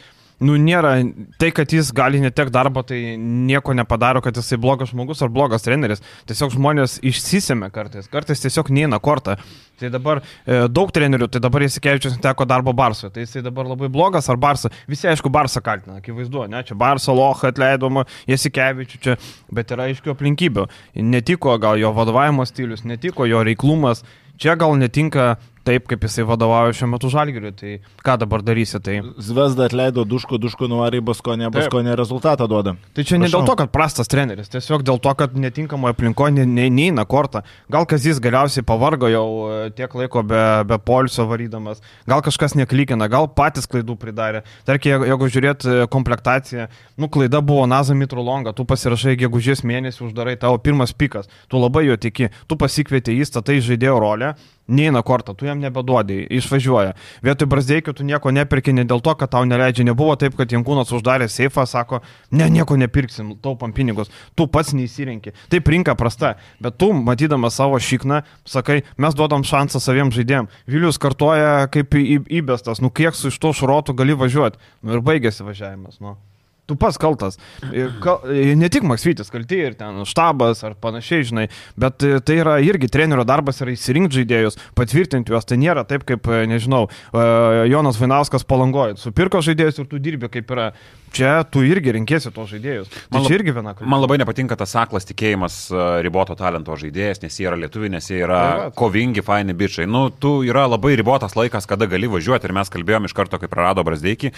[0.45, 0.95] nu, nėra,
[1.41, 5.67] tai, kad jis gali netek darbo, tai nieko nepadaro, kad jisai blogas žmogus ar blogas
[5.67, 6.03] treneris.
[6.29, 9.37] Tiesiog žmonės išsisėmė kartais, kartais tiesiog neina kortą.
[9.81, 13.89] Tai dabar e, daug trenerių, tai dabar Jasikevičius neteko darbo Barsoje, tai jisai dabar labai
[13.93, 14.69] blogas ar Barsa.
[14.91, 19.17] Visi, aišku, Barsą kaltina, akivaizdu, ne, čia Barso Lochą atleidoma, Jasikevičius čia,
[19.53, 20.67] bet yra aiškių aplinkybių.
[21.01, 24.05] Netiko gal jo vadovavimo stilius, netiko jo reiklumas,
[24.41, 27.51] čia gal netinka taip, kaip jisai vadovauja šiuo metu žalgiriui.
[27.53, 28.79] Tai ką dabar darysi?
[28.83, 32.73] Tai, Zvezda atleido Duško, Duško nuvarė į Baskonę, Baskonė rezultatą duoda.
[32.97, 33.43] tai čia ne Prašau.
[33.43, 37.43] dėl to, kad prastas treneris, tiesiog dėl to, kad netinkamoje aplinkoje ne, ne, neina kortą.
[37.71, 43.07] Gal Kazis galiausiai pavargo jau e, tiek laiko be, be polisio varydamas, gal kažkas neklikina,
[43.13, 44.43] gal patys klaidų pridarė.
[44.65, 50.39] Tarkim, jeigu- žiūrėt e, komplektaciją, nu klaida buvo Naza Mitrulonga, tu pasirašai gegužės mėnesį, uždarai
[50.41, 55.03] tavo pirmas pikas, tu labai jo tiki, tu pasikvieti, jis statai žaidėjo rolę aikštėje, neina
[55.03, 56.95] kortą, tu jam nebeduodi, išvažiuoja.
[57.23, 59.85] Vietoj Brasdeikio tu nieko nepirki ne dėl to, kad tau neleidžia.
[59.85, 64.11] Nebuvo taip, kad Jankūnas uždarė seifą, sako, ne, nieko nepirksim, taupam pinigus.
[64.39, 65.35] Tu pats neįsirenki.
[65.51, 70.51] Taip rinka prasta, bet tu, matydamas savo šikną, sakai, mes duodam šansą saviem žaidėjim.
[70.71, 74.61] Vilius kartoja kaip įbestas, nu kiek su iš to šrotų gali važiuoti.
[74.83, 75.99] Nu ir baigėsi važiavimas.
[75.99, 76.15] Nu.
[76.71, 77.35] Tu pats kaltas.
[78.05, 78.21] Kal,
[78.55, 81.47] ne tik Maksvytis kalti ir ten štabas ar panašiai, žinai,
[81.81, 85.49] bet e, tai yra irgi trenerio darbas yra įsirinkti žaidėjus, patvirtinti juos.
[85.51, 87.25] Tai nėra taip, kaip, e, nežinau, e,
[87.73, 88.95] Jonas Vainauskas palangoja.
[89.03, 90.71] Supirko žaidėjus ir tu dirbi kaip yra.
[91.11, 92.87] Čia tu irgi rinkėsi tos žaidėjus.
[93.11, 93.75] Tai Man lab- irgi viena.
[93.83, 95.57] Man labai nepatinka tas aklas tikėjimas
[96.07, 99.91] riboto talento žaidėjas, nes jie yra lietuviai, nes jie yra Tai kovingi, faini bičiai.
[99.91, 103.51] Nu, tu yra labai ribotas laikas, kada gali važiuoti ir mes kalbėjom iš karto, kai
[103.51, 104.31] prarado Brasdeikį.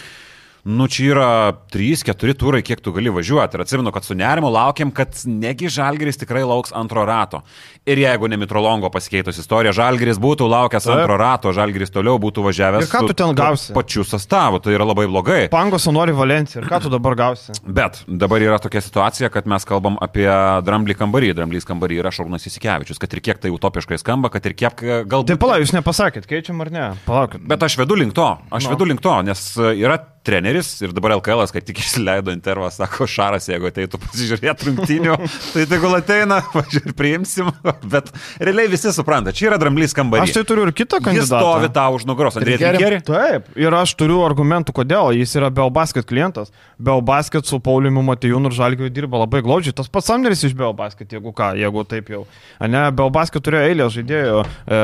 [0.64, 1.28] Nu, čia yra
[1.74, 3.56] 3-4 turai, kiek tu gali važiuoti.
[3.58, 7.40] Ir atsimenu, kad su nerimu laukiam, kad negi Žalgeris tikrai lauks antro rato.
[7.82, 11.00] Ir jeigu ne Mitrolongo pasikeitus istorija, Žalgeris būtų laukęs Taip.
[11.02, 13.74] antro rato, Žalgeris toliau būtų važiavęs Ir ką tu ten gausi?
[13.74, 14.60] pačiu sastavu.
[14.62, 15.48] Tai yra labai blogai.
[15.50, 16.62] Pangoso nori Valenciją.
[16.62, 17.50] Ir ką tu dabar gausi?
[17.66, 20.30] Bet dabar yra tokia situacija, kad mes kalbam apie
[20.62, 21.32] dramblį kambarį.
[21.40, 23.02] Dramblys kambarį yra Šarūnas Įsikevičius.
[23.02, 25.26] Kad ir kiek tai utopiškai skamba, kad ir kiek e, galbūt...
[25.34, 26.86] Tai palauk, jūs nepasakėt, keičiam ar ne?
[27.02, 27.42] Palaukit.
[27.50, 28.76] Bet aš vedu link to, aš Nu.
[28.76, 33.06] vedu link to, nes e, yra treneris ir dabar LKL, kai tik išleido intervą, sako
[33.10, 35.16] Šaras, jeigu ateitų pasižiūrėti rungtinių,
[35.54, 37.50] tai tegul ateina, važiuoju, priimsim,
[37.92, 40.30] bet realiai visi supranta, čia yra dramblys kambarys.
[40.30, 41.40] Aš tai turiu ir kitą Jis kandidatą.
[41.42, 42.60] stovi tau už nugaros, Andrėjai?
[42.62, 43.00] Trinkeri.
[43.08, 45.10] Taip, ir aš turiu argumentų, kodėl.
[45.18, 46.52] Jis yra Belbasket klientas.
[46.82, 49.74] Belbasket su Pauliumi Matijūnu ir Žalgiu dirba labai glaudžiai.
[49.76, 52.24] Tas pats Samneris iš Belbasket, jeigu ką, jeigu taip jau.
[52.62, 54.78] A Ne, Belbasket turėjo eilę žaidėjų, e,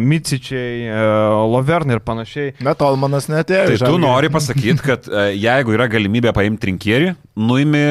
[0.00, 1.02] Micičiai, e,
[1.52, 2.54] Lovernai ir panašiai.
[2.64, 3.66] Bet Olmanas netėjo.
[3.68, 4.02] Tai tu Žalgirį.
[4.02, 7.86] nori pasakyti, kad e, jeigu yra galimybė paimti trinkierį, nuimi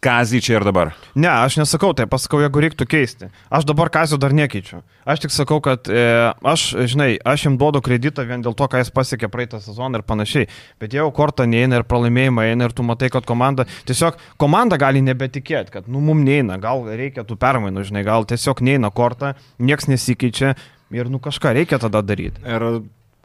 [0.00, 0.92] kazį čia ir dabar.
[1.18, 3.28] Ne, aš nesakau tai, pasakau, jeigu reiktų keisti.
[3.52, 4.80] Aš dabar kazio dar nekeičiu.
[5.04, 6.04] Aš tik sakau, kad e,
[6.52, 10.06] aš, žinai, aš jam duodu kreditą vien dėl to, ką jis pasiekė praeitą sezoną ir
[10.08, 10.48] panašiai.
[10.80, 15.04] Bet jeigu kortą neina ir pralaimėjimą eina ir tu matai, kad komanda, tiesiog komanda gali
[15.04, 19.90] nebetikėti, kad, nu, mum neina, gal reikia tų permainų, žinai, gal tiesiog neina kortą, nieks
[19.90, 20.54] nesikeičia
[20.96, 22.40] ir, nu, kažką reikia tada daryti.
[22.48, 22.70] Ir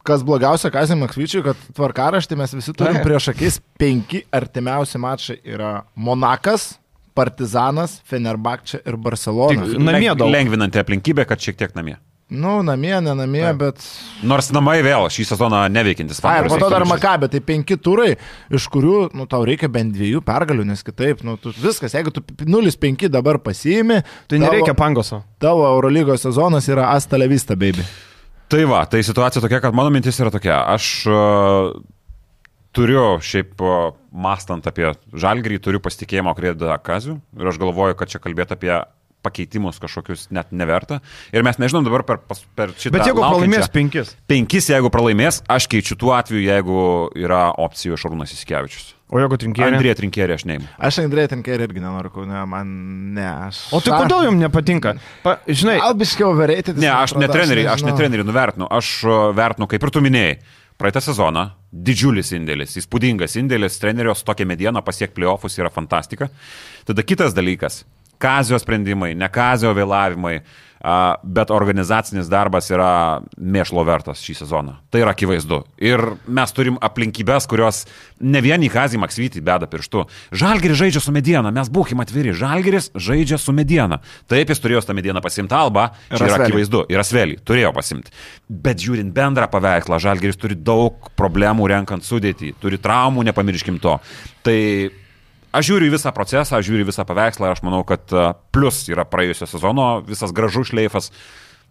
[0.06, 5.80] kas blogiausia, Kazim Maksvyčiui, kad tvarkaraštį mes visi turim prieš akis penki artimiausi mačai yra
[5.98, 6.74] Monakas,
[7.16, 9.64] Partizanas, Fenerbakčia ir Barcelona.
[9.66, 10.28] Tik- Namie daug.
[10.32, 11.96] Lengvinanti aplinkybė, kad šiek tiek namie.
[12.26, 13.58] Nu, namie, ne namie, Taip.
[13.60, 13.84] bet...
[14.26, 16.56] Nors namai vėl šį sezoną neveikintis A, ir faktorius.
[16.56, 16.82] po to dar.
[16.90, 18.16] Makabė, tai penki turai,
[18.50, 22.24] iš kurių, nu, tau reikia bent dviejų pergalių, nes kitaip, nu, tu, viskas, jeigu tu
[22.42, 25.20] 0-5 dabar pasiimi, Tai nereikia pangoso.
[25.38, 27.86] Tavo Eurolygos sezonas yra Astalevista, baby.
[28.52, 30.60] Tai va, tai situacija tokia, kad mano mintis yra tokia.
[30.70, 31.72] Aš uh,
[32.76, 38.22] turiu šiaip uh, mastant apie žalgrį, turiu pasitikėjimo kredą Kaziu ir aš galvoju, kad čia
[38.22, 38.76] kalbėti apie
[39.26, 41.00] pakeitimus kažkokius net neverta.
[41.34, 42.20] Ir mes nežinom dabar per,
[42.54, 42.94] per šitą...
[42.94, 44.14] Bet jeigu pralaimės penkis.
[44.30, 46.84] Penkis, jeigu pralaimės, aš keičiu tuo atveju, jeigu
[47.18, 48.95] yra opcijų Šarūnas Įsikevičius.
[49.06, 49.76] O jeigu trinkėlė?
[49.78, 50.66] Andrėja Trinkėrė aš neimu.
[50.82, 52.72] Aš Andrėją Tinkerį irgi nenoriu, ne, man
[53.14, 53.60] ne, aš.
[53.70, 54.96] O tai kodėl jums nepatinka?
[55.22, 56.74] Pa, žinai, Albiškiau verėti.
[56.82, 60.38] Ne, aš ne trenerių, aš ne trenerių nuvertinu, aš uh, vertinu, kaip ir tu minėjai.
[60.76, 61.46] Praeitą sezoną
[61.86, 66.28] didžiulis indėlis, įspūdingas indėlis, trenerio su tokia mediena pasiekti playoffus yra fantastika.
[66.84, 67.84] Tada kitas dalykas-
[68.26, 70.65] kazio sprendimai, ne kazio vėlavimai, a,
[71.22, 74.76] bet organizacinis darbas yra mėšlo vertas šį sezoną.
[74.92, 75.62] Tai yra akivaizdu.
[75.82, 77.84] Ir mes turim aplinkybės, kurios
[78.20, 80.04] ne vien į kazį Maksvytį beda pirštu.
[80.36, 82.34] Žalgeris žaidžia su mediena, mes būkime atviri.
[82.36, 84.00] Žalgeris žaidžia su mediena.
[84.30, 86.50] Taip jis turėjo tą medieną pasimti albą, čia yra Asvelį.
[86.50, 88.14] akivaizdu ir asvelį turėjo pasimti.
[88.48, 93.98] Bet žiūrint bendrą paveikslą, Žalgeris turi daug problemų renkant sudėtį, turi traumų, nepamirškim to.
[94.46, 94.60] Tai
[95.56, 99.06] aš žiūriu visą procesą, aš žiūriu visą paveikslą ir aš manau, kad a, plus yra
[99.08, 101.10] praėjusio sezono visas gražus šleifas.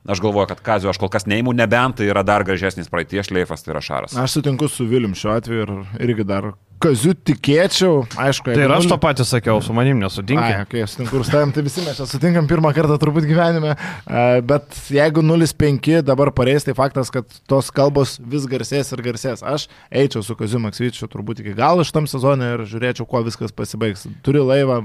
[0.05, 3.65] Aš galvoju, kad Kazio aš kol kas neįimu, nebent tai yra dar gražesnis praeities šleifas,
[3.65, 4.13] tai yra Šaras.
[4.21, 5.71] Aš sutinku su Vilim šiuo atveju ir
[6.05, 6.51] irgi dar
[6.83, 10.49] kaziu tikėčiau, aišku, tai ir aš to patį sakiau, su manim Ai, nesutinki.
[10.69, 13.73] kai aš sutinku ir su tavim, tai visi mes čia sutinkam pirmą kartą turbūt gyvenime,
[14.45, 19.41] bet jeigu 0,5 dabar pareis, tai faktas, kad tos kalbos vis garsės ir garsės.
[19.41, 24.05] Aš eičiau su Kaziu Maksvyčiu turbūt iki galo šitam sezonui ir žiūrėčiau, kuo viskas pasibaigs.
[24.25, 24.83] Turi laivą.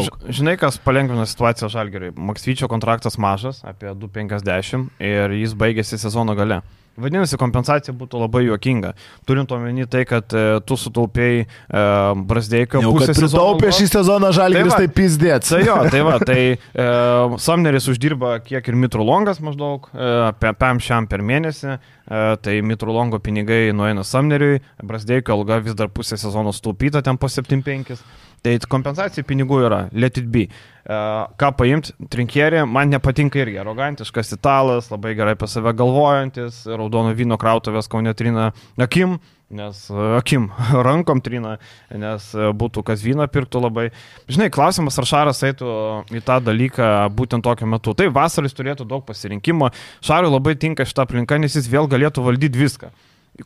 [0.00, 0.30] Ž- Plauk.
[0.32, 2.14] Žinai, kas palengvina situaciją Žalgeriui?
[2.16, 6.62] Maksvyčio kontraktas mažas, apie 2,50 ir jis baigėsi sezono gale.
[6.92, 8.90] Vadinasi, kompensacija būtų labai juokinga.
[9.24, 11.84] Turint omeny tai, kad e, tu sutaupėjai e,
[12.28, 13.78] Brasdeikio pusę sezono algos.
[13.78, 14.80] šį sezoną žalgeris, Tai va.
[14.82, 15.52] tai pizdėts.
[15.54, 16.42] Tai jo, tai va, tai
[16.84, 22.58] e, Samneris uždirba kiek ir Mitrulongas maždaug, e, apie PM šiam per mėnesį, e, tai
[22.60, 27.96] Mitrulongo pinigai nueina Samneriui, Brasdeikio alga vis dar pusę sezono sutaupyta ten po 7-5.
[28.42, 30.48] Tai kompensacija pinigų yra, let it be.
[30.82, 37.12] Uh, ką paimti, trinkierį, man nepatinka irgi arogantiškas italas, labai gerai apie save galvojantis, raudono
[37.14, 38.48] vyno krautuvės kaunetrina
[38.82, 39.20] akim,
[39.52, 40.48] nes e, akim,
[40.88, 41.54] rankom trina,
[41.94, 43.86] nes e, būtų kas vyną pirktų labai.
[44.32, 45.70] Žinai, klausimas, ar Šaras eitų
[46.10, 47.94] į tą dalyką būtent tokiu metu.
[47.94, 49.70] Tai vasaris turėtų daug pasirinkimo,
[50.02, 52.90] Šarui labai tinka šitą aplinką, nes jis vėl galėtų valdyti viską.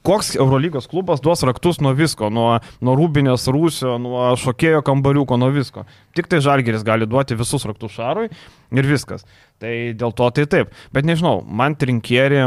[0.03, 5.53] Koks Eurolygos klubas duos raktus nuo visko, nuo, nuo rūbinės rūsio, nuo šokėjo kambariuko, nuo
[5.55, 5.85] visko.
[6.19, 9.23] Tik tai Žalgeris gali duoti visus raktus Šarui ir viskas.
[9.63, 10.75] Tai dėl to tai taip.
[10.91, 12.43] Bet nežinau, man trinkierį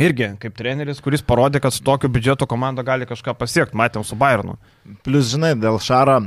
[0.00, 4.16] irgi kaip treneris, kuris parodė, kad su tokiu biudžeto komanda gali kažką pasiekti, matėm su
[4.18, 4.56] Bayernu.
[5.06, 6.18] Plus, žinai, dėl Šaro,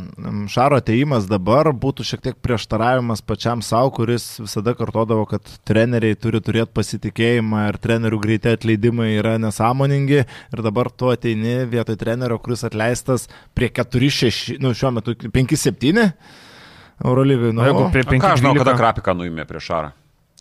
[0.51, 6.41] Šaro ateimas dabar būtų šiek tiek prieštaravimas pačiam savo, kuris visada kartodavo, kad treneriai turi
[6.43, 12.65] turėti pasitikėjimą ir trenerių greitai atleidimai yra nesąmoningi ir dabar tu ateini vietoj trenerio, kuris
[12.67, 16.09] atleistas prie 4-6, nu šiuo metu 5-7.
[16.99, 19.98] Eurolygai, nu, jeigu prie 5 žinau, kada Krapiką nuėmė prieš Šarą.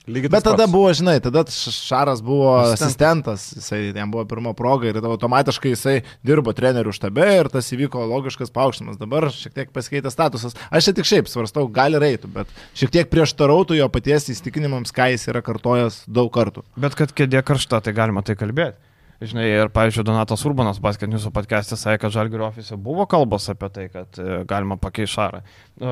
[0.08, 0.72] Lygiai Bet tada pats.
[0.72, 6.54] buvo, žinai, tada Šaras buvo asistentas, jisai jam buvo pirmo proga ir automatiškai jisai dirbo
[6.56, 8.96] trenerių štabe ir tas įvyko logiškas paaukštimas.
[9.00, 10.56] Dabar šiek tiek pasikeitė statusas.
[10.72, 15.12] Aš čia tik šiaip svarstau, gali reitų, bet šiek tiek prieštarautų jo paties įstikinimams, ką
[15.12, 16.64] jis yra kartojęs daug kartų.
[16.80, 18.80] Bet kad kėdė karšta, tai galima tai kalbėti.
[19.18, 23.66] Žinai, ir, pavyzdžiui, Donatas Urbanas, basket jūsų podcast'e sakė, kad Žalgirio ofise buvo kalbos apie
[23.74, 25.40] tai, kad e, galima pakeisti Šarą.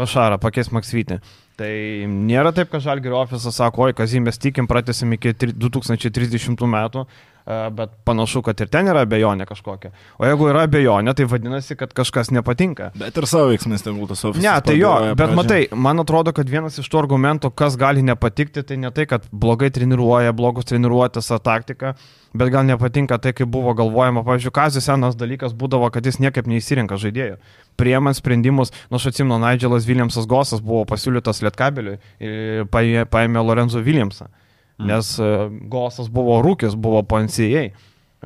[0.06, 1.16] Šarą, pakeisti Maksvytį.
[1.58, 1.70] Tai
[2.12, 7.90] nėra taip, kad Žalgirio ofisas sako, oi, Kazimės tikim, pratesim iki 2030 metų, e, bet
[8.04, 9.92] panašu, kad ir ten yra abejonė kažkokia.
[10.18, 12.88] O jeigu yra abejonė, tai vadinasi, kad kažkas nepatinka.
[12.98, 14.42] Bet ir savo veiksmais tegul tas ofisas.
[14.42, 15.37] Ne, tai jo, bet pradžia.
[15.38, 19.28] matai, man atrodo, kad vienas iš tų argumentų, kas gali nepatikti, tai ne tai, kad
[19.30, 21.92] blogai treniruoja, blogus treniruotės ar taktika,
[22.35, 24.24] bet gal nepatinka tai, kaip buvo galvojama.
[24.26, 27.37] Pavyzdžiui, Kazis senas dalykas būdavo, kad jis niekaip neįsirinka žaidėjų.
[27.78, 34.26] Priemant sprendimus, nu aš atsimenu, Nigelas Williamsas Gosas buvo pasiūlytas Lietkabeliui ir paėmė Lorenzo Williamsą.
[34.26, 34.42] Mm.
[34.78, 35.34] Nes e,
[35.72, 37.70] Gosas buvo rūkis, buvo NCAA.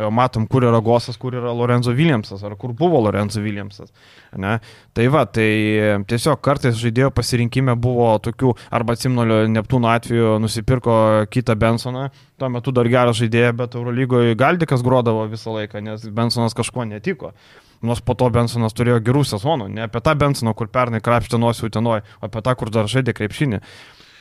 [0.01, 3.91] E, matom, kur yra Gosas, kur yra Lorenzo Williamsas, ar kur buvo Lorenzo Williamsas.
[4.39, 4.59] Ne?
[4.95, 10.95] Tai va, tai e, tiesiog kartais žaidėjo pasirinkime buvo tokių, arba atsimnolio Neptūno atveju nusipirko
[11.31, 12.09] kitą Bensoną,
[12.39, 17.35] tuo metu dar gerą žaidėją, bet Eurolygoje Galdikas grodavo visą laiką, nes Bensonas kažko netiko.
[17.83, 21.67] Nors po to Bensonas turėjo gerų sezonų, ne apie tą Bensoną, kur pernai krapštė nuosi
[21.67, 23.61] utenoje, o apie tą, kur dar žaidė krepšinį.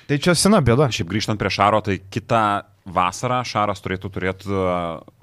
[0.09, 0.87] Tai čia sena bėda.
[0.89, 2.43] Šiaip grįžtant prie Šaro, tai kitą
[2.89, 4.49] vasarą Šaras turėtų turėti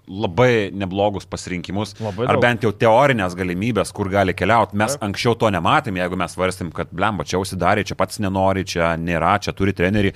[0.07, 4.79] labai neblogus pasirinkimus, labai ar bent jau teorinės galimybės, kur gali keliauti.
[4.79, 5.03] Mes Taip.
[5.09, 9.35] anksčiau to nematėm, jeigu mes varstėm, kad blemba, čia užsidarė, čia pats nenori, čia nėra,
[9.43, 10.13] čia turi trenerį.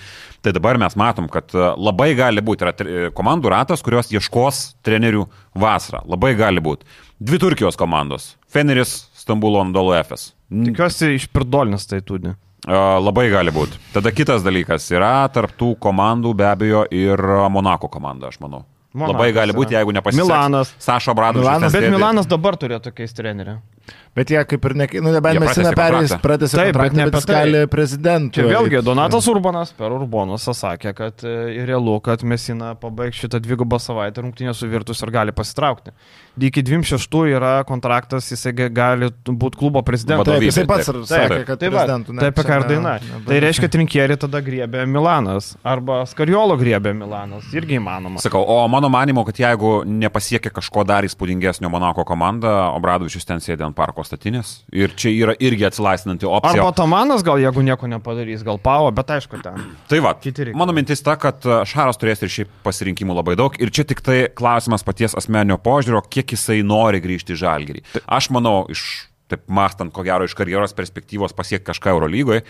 [0.47, 4.63] Tai dabar mes matom, kad e, labai gali būti yra e, komandų ratas, kurios ieškos
[4.87, 5.25] trenerių
[5.59, 6.05] vasarą.
[6.15, 6.87] Labai gali būti.
[7.19, 10.31] Dvi Turkijos komandos- Feneris, Stambulo, Andolo FS.
[10.51, 12.37] Tikiuosi išpirdolinis tai turi.
[12.69, 13.79] Labai gali būti.
[13.95, 18.67] Tada kitas dalykas yra tarptų komandų be abejo ir Monako komanda, aš manau.
[18.91, 20.27] Monakas, Labai gali būti, jeigu nepasiseks.
[20.27, 20.73] Milanas.
[20.83, 21.47] Sašo Bradovičius.
[21.47, 23.61] Milanas, bet Milanas dabar turėtų keisti trenerių.
[24.11, 27.45] Bet jie kaip ir ne, nu, nebent mes neperėjus, pratęsė Taip, bet ne apie tai.
[27.71, 28.41] prezidentą.
[28.41, 33.79] Čia vėlgi Donatas Urbanas per Urbonusą sakė, kad e, realu, kad Mesina pabaigs šitą dvigubą
[33.79, 35.95] savaitę rungtynę su Virtus ir gali pasitraukti.
[36.41, 40.33] Iki 26 yra kontraktas, jisai gali būti klubo prezidentas.
[40.33, 42.19] Taip, jisai pats taip, sakė, kad taip, prezidentų.
[42.19, 42.97] Taip, apie ką ir daina.
[43.31, 47.47] Tai reiškia, trinkierį tada griebė Milanas arba Skariolo griebė Milanas.
[47.55, 48.19] Irgi įmanoma.
[48.25, 53.69] Sakau, o mano manimo, kad jeigu nepasiekia kažko dar įspūdingesnio Monako komanda, Obradovičius ten sėdė
[53.69, 54.53] ant parko statinės.
[54.75, 56.61] Ir čia yra irgi atsilaisvinanti opcija.
[56.61, 59.61] Arba Tomanas gal jeigu nieko nepadarys, gal Pavo, bet aišku ten.
[59.91, 60.15] Tai va,
[60.59, 63.57] mano mintis ta, kad e, Šaras turės ir šiaip pasirinkimų labai daug.
[63.63, 67.85] Ir čia tik tai klausimas paties asmenio požiūrio, kiek jisai nori grįžti į Žalgirį.
[68.07, 68.87] Aš manau, iš,
[69.33, 72.45] taip mastant, ko gero, iš karjeros perspektyvos pasiekti kažką Eurolygoje,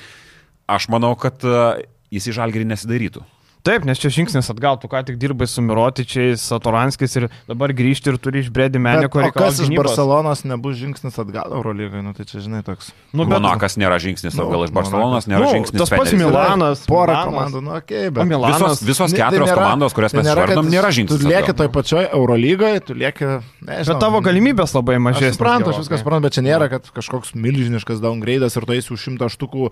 [0.70, 3.26] aš manau, kad e, jis į Žalgirį nesidarytų.
[3.60, 8.08] Taip, nes čia žingsnis atgal, tu ką tik dirbai su Mirotičiais, Satoranskis ir dabar grįžti
[8.08, 12.40] ir turi išbrėdi menį, kurį kas iš Barcelonos nebus žingsnis atgal Eurolygai, nu tai čia
[12.40, 12.88] žinai toks.
[13.12, 13.36] Nu, bet...
[13.36, 15.82] Monakas nėra žingsnis atgal nu, iš Barcelonos, nėra nu, žingsnis.
[15.82, 16.84] Tas pats Milanas.
[16.88, 18.30] Porą komandų, nu okei, okay, bet.
[18.30, 21.20] Milanas, visos, visos keturios tai nėra, komandos, kurias mes išvardom, nėra žingsnis.
[21.20, 23.28] Tu lieki toj pačioj Eurolygoje, tu lieki...
[23.60, 25.36] Nežinau, bet tavo galimybės labai mažesnės.
[25.36, 29.04] Suprantu, aš viską suprantu, bet čia nėra, kad kažkoks milžiniškas downgrade'as ir tu eisi už
[29.04, 29.68] šimtą štukų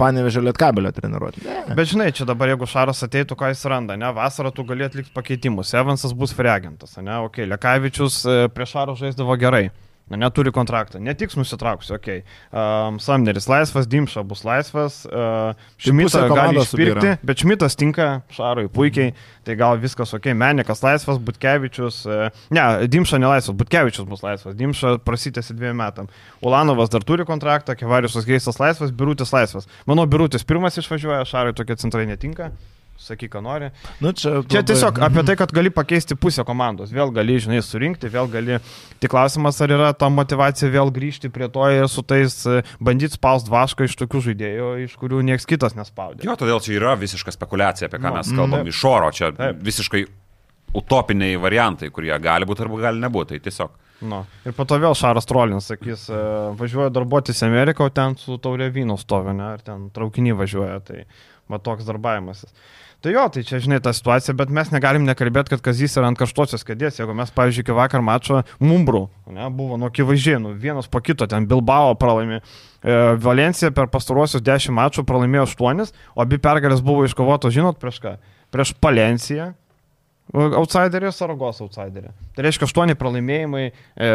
[0.00, 1.44] panevežė lietkabelio treniruoti.
[1.76, 5.12] Bet žinai, čia dabar jeigu Šaras ateitų, ką jis randa, ne, vasarą tu gali atlikti
[5.14, 5.74] pakeitimus.
[5.76, 9.68] Evansas bus freagentas, ne, ok, Lekavičius e, prieš Šarą žaisdavo gerai.
[10.10, 12.24] Na, neturi kontraktą, netiks nusitrauksiu, okei.
[12.24, 12.88] Okay.
[12.88, 19.12] Um, Samneris laisvas, Dimša bus laisvas, uh, Šmitą gali išpirkti, bet Šmitas tinka Šarui puikiai,
[19.46, 24.96] tai gal viskas ok, Menikas laisvas, Butkevičius, uh, ne, Dimša nelaisvas, Butkevičius bus laisvas, Dimša
[25.06, 26.10] prasitėsi dviem metam.
[26.42, 29.70] Ulanovas dar turi kontraktą, Kevariusas Geistas laisvas, Birutis laisvas.
[29.86, 32.50] Manau, Birutis pirmas išvažiuoja, Šarui tokie centrai netinka
[33.00, 33.70] sakyk, ką nori.
[34.02, 34.68] Nu, čia čia labai...
[34.70, 38.60] tiesiog apie tai, kad gali pakeisti pusę komandos, vėl gali, žinai, surinkti, vėl gali.
[39.00, 43.16] Tik klausimas, ar yra ta motivacija vėl grįžti prie to ir su tais e, bandyti
[43.16, 46.26] spaust vašką iš tokių žaidėjų, iš kurių niekas kitas nespaudė.
[46.28, 49.32] Jo, todėl čia yra visiška spekulacija, apie ką nu, mes kalbam, mm, iš oro, čia
[49.36, 49.62] taip.
[49.64, 50.04] visiškai
[50.76, 53.34] utopiniai variantai, kurie gali būti arba gali nebūti.
[53.34, 53.78] Tai tiesiog.
[54.10, 54.22] Nu.
[54.48, 56.20] Ir po to vėl Šaras Trolins sakys, e,
[56.56, 60.78] važiuoja darbuotis į Ameriką, o ten su taurė vyno stovi, ne, ar ten traukinį važiuoja.
[60.86, 61.02] Tai
[61.50, 62.54] va toks darbavimasis.
[63.00, 66.18] Tai jo, tai čia žinai ta situacija, bet mes negalim nekalbėti, kad Kazys yra ant
[66.20, 66.98] karštosios kėdės.
[67.00, 71.24] Jeigu mes, pavyzdžiui, iki vakar mačo Mumbrų, ne, buvo nuo akivaizdžiai, nu, vienas po kito,
[71.30, 72.42] ten Bilbao pralaimė.
[72.42, 78.02] E, Valencija per pastaruosius 10 mačų pralaimėjo 8, o abi pergalės buvo iškovotos, žinot, prieš
[78.04, 78.14] ką?
[78.52, 79.54] Prieš Palenciją,
[80.30, 82.12] Outsiderį, Saragos outsiderį.
[82.36, 84.10] Tai reiškia 8 pralaimėjimai, e,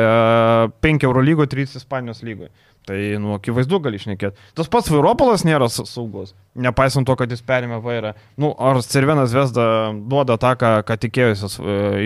[0.85, 2.53] 5 Euro lygo, 3 Ispanijos lygoje.
[2.85, 4.37] Tai, nu, akivaizdu gali išnekėti.
[4.57, 8.11] Tas pats Vairopolas nėra saugus, nepaisant to, kad jis perėmė vairą.
[8.37, 9.65] Nu, ar Cervenas Vesda
[9.97, 11.49] duoda tą, ką, ką tikėjusi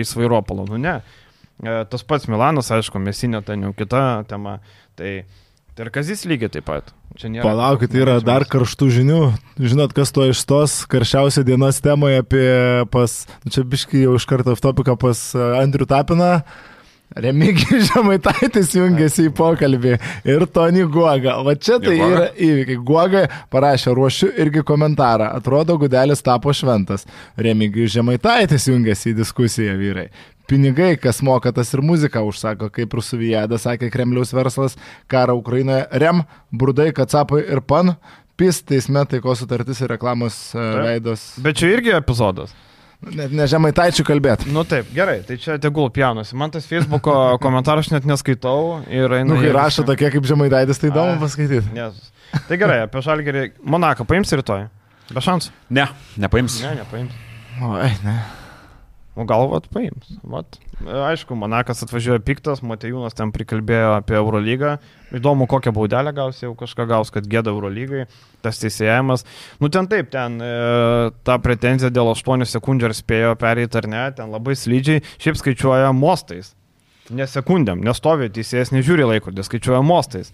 [0.00, 0.64] į Vairopolą?
[0.70, 1.02] Nu, ne.
[1.60, 4.56] E, tas pats Milanas, aišku, mesinė ten jau kita tema.
[4.96, 5.12] Tai,
[5.76, 6.94] tai ir Kazis lygiai taip pat.
[7.20, 9.20] Palaukit, yra dar karštų žinių.
[9.60, 12.48] Žinot, kas to iš tos karščiausia dienos temoje apie
[12.88, 16.32] pas, nu, čia biškai jau iš karto v topiką pas Andrių Tapiną.
[17.16, 19.96] Remigijus Žemaitaitis jungiasi į pokalbį
[20.30, 21.40] ir Tony Guoga.
[21.42, 22.78] O čia tai yra įvykiai.
[22.86, 25.32] Guoga parašė, ruošiu irgi komentarą.
[25.38, 27.06] Atrodo, gudelis tapo šventas.
[27.38, 30.10] Remigijus Žemaitaitis jungiasi į diskusiją vyrai.
[30.50, 34.74] Pinigai, kas moka, tas ir muziką užsako, kaip ir su Vijada, sakė Kremliaus verslas,
[35.10, 37.94] karą Ukrainoje rem, brudai, kacapai ir pan,
[38.34, 41.28] pis teisme taikos sutartis ir reklamos e, veidos.
[41.44, 42.50] Bet čia irgi epizodas.
[43.00, 44.50] Net nežemaitaičių kalbėti.
[44.52, 46.36] Nu taip, gerai, tai čia tegul pjaunusi.
[46.36, 49.30] Man tas Facebook'o komentaras aš net neskaitau ir eina.
[49.30, 51.72] Nu, kai rašo tokie kaip žemaitaitis, tai įdomu paskaityti.
[51.78, 52.10] Yes.
[52.46, 53.46] Tai gerai, apie žalgerį.
[53.64, 54.66] Monaką paims rytoj?
[55.10, 55.54] Be šansų?
[55.74, 55.88] Ne,
[56.20, 56.60] nepaims.
[56.62, 57.16] Ne, nepaims.
[57.66, 58.18] Oi, ne.
[59.16, 60.12] O gal vat paims.
[60.22, 60.60] Vat.
[60.80, 64.78] Aišku, Monakas atvažiuoja piktas, Matejūnas ten prikalbėjo apie Eurolygą.
[65.12, 68.06] Įdomu, kokią baudelę gaus, jau kažką gaus, kad gėda Eurolygai,
[68.40, 69.26] tas teisėjimas.
[69.60, 74.06] Nu ten taip, ten e, ta pretenzija dėl 8 sekundžių ar spėjo pereiti ar ne,
[74.16, 76.54] ten labai slidžiai, šiaip skaičiuoja mostais.
[77.12, 80.32] Ne sekundėm, nestovi teisėjas, nežiūri laikrodį, skaičiuoja mostais.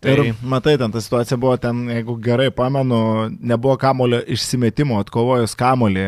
[0.00, 0.12] Tai...
[0.12, 6.02] Ir matai, ten ta situacija buvo ten, jeigu gerai pamenu, nebuvo kamulio išsimetimo, atkovojus kamulį,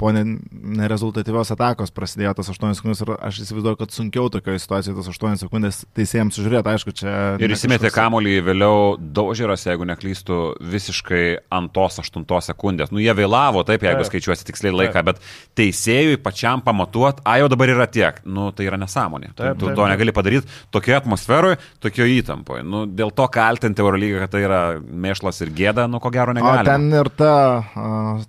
[0.00, 5.10] po nerezultatyvios atakos prasidėjo tas 8 sekundės ir aš įsivaizduoju, kad sunkiau tokioje situacijoje tas
[5.12, 7.12] 8 sekundės teisėjams sužiūrėti, aišku, čia...
[7.36, 7.98] Ir įsimetė kažkoks...
[7.98, 8.78] kamulį vėliau
[9.20, 10.40] daužyras, jeigu neklystų,
[10.72, 11.22] visiškai
[11.52, 12.94] ant tos 8 sekundės.
[12.96, 14.08] Nu, jie vėlavo, taip, jeigu taip.
[14.08, 15.12] skaičiuosi tiksliai laiką, taip.
[15.12, 19.34] bet teisėjui pačiam pamatuot, a jau dabar yra tiek, nu, tai yra nesąmonė.
[19.36, 22.64] Taip, tu taip, to negali padaryti tokioje atmosferoje, tokioje įtampoje.
[22.64, 26.64] Nu, dėl to kaltinti Eurolygą, kad tai yra mėšlas ir gėda, nu ko gero negali.
[26.64, 27.34] O ten ir ta,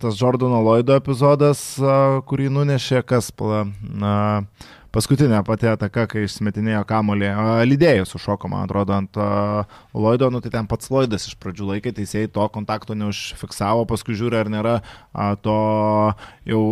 [0.02, 1.64] tas Jordano Lloydo epizodas,
[2.30, 3.32] kurį nunešė kas,
[3.82, 4.14] na,
[4.94, 7.32] paskutinė pati ataka, kai išsimetinėjo kamolį,
[7.72, 9.18] lydėjus užšoko, man atrodo, ant
[9.98, 14.44] Lloydo, nu tai ten pats Lloydas iš pradžių laikė, teisėjai to kontakto neužfiksavo, paskui žiūri,
[14.44, 14.76] ar nėra
[15.42, 15.60] to
[16.50, 16.64] jau,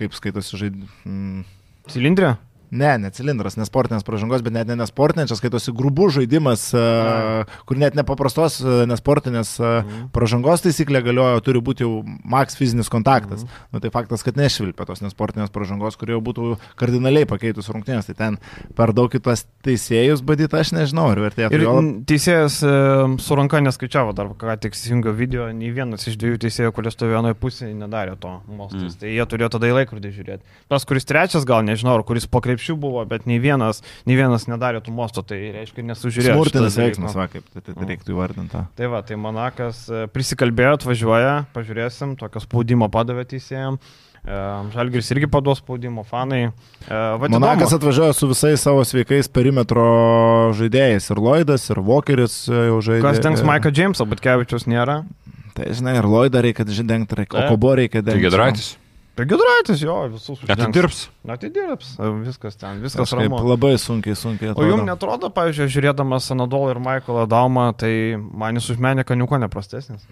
[0.00, 1.54] kaip skaitosi žaidimas.
[1.88, 2.36] Cilindrė?
[2.70, 7.44] Ne, ne cilindras, nesportinės pažangos, bet net ne nesportinės, čia skaitosi grubų žaidimas, A.
[7.68, 10.08] kur net nepaprastos nesportinės mhm.
[10.14, 13.44] pažangos taisyklė galioja, turi būti jau maks fizinis kontaktas.
[13.44, 13.64] Mhm.
[13.72, 18.10] Nu, tai faktas, kad nešvilpė tos nesportinės pažangos, kurie jau būtų kardinaliai pakeitus rungtynės.
[18.10, 18.38] Tai ten
[18.76, 21.56] per daug kitos teisėjus badyti, aš nežinau, ar vertėtų.
[21.56, 21.74] Ir jo...
[22.08, 22.74] teisėjas e,
[23.22, 27.18] su ranka neskaičiavo dar, ką tik įsijungo video, nei vienas iš dviejų teisėjų, kurie stovėjo
[27.18, 28.94] vienoje pusėje, nedarė to mostas.
[28.94, 29.00] Mhm.
[29.02, 30.56] Tai jie turėjo tada į laikrodį žiūrėti.
[30.72, 34.48] Tas, kuris trečias gal, nežinau, ar kuris po krepšių buvo, bet nei vienas, nei vienas
[34.50, 36.34] nedarė tų mosto, tai reiškia nesužiūrėjo.
[36.34, 38.64] Smurtinis veiksmas, va, kaip tai, tai, tai reiktų įvardinti.
[38.78, 43.94] Tai va, tai Monakas e, prisikalbėjo, atvažiuoja, pažiūrėsim, tokio spaudimo padavė teisėjams.
[44.18, 44.40] E,
[44.74, 46.48] Žalgiris irgi paduos spaudimo fanai.
[46.48, 49.86] E, va, Monakas atvažiuoja su visais savo sveikais perimetro
[50.58, 51.06] žaidėjais.
[51.14, 53.06] Ir Lloydas, ir Walkeris jau žaidė.
[53.06, 55.04] Kas dengs Maiką Jamesą, bet Kevičius nėra.
[55.54, 58.18] Tai žinai, ir Lloydą reikia dengti, o Kobo reikia dengti.
[58.18, 58.76] Tai Gedraitis.
[59.26, 60.62] Gedraitis, jo, visus uždirbs.
[60.62, 61.00] Atidirbs.
[61.34, 61.92] Atidirbs,
[62.26, 63.40] viskas ten, viskas ramu.
[63.48, 64.52] Labai sunkiai, sunkiai.
[64.52, 64.66] Atrodo.
[64.66, 69.40] O jums netrodo, pavyzdžiui, žiūrėdamas Anadolą ir Michaelą Daumą, tai man jis už menę kaniuko
[69.42, 70.06] neprastesnis?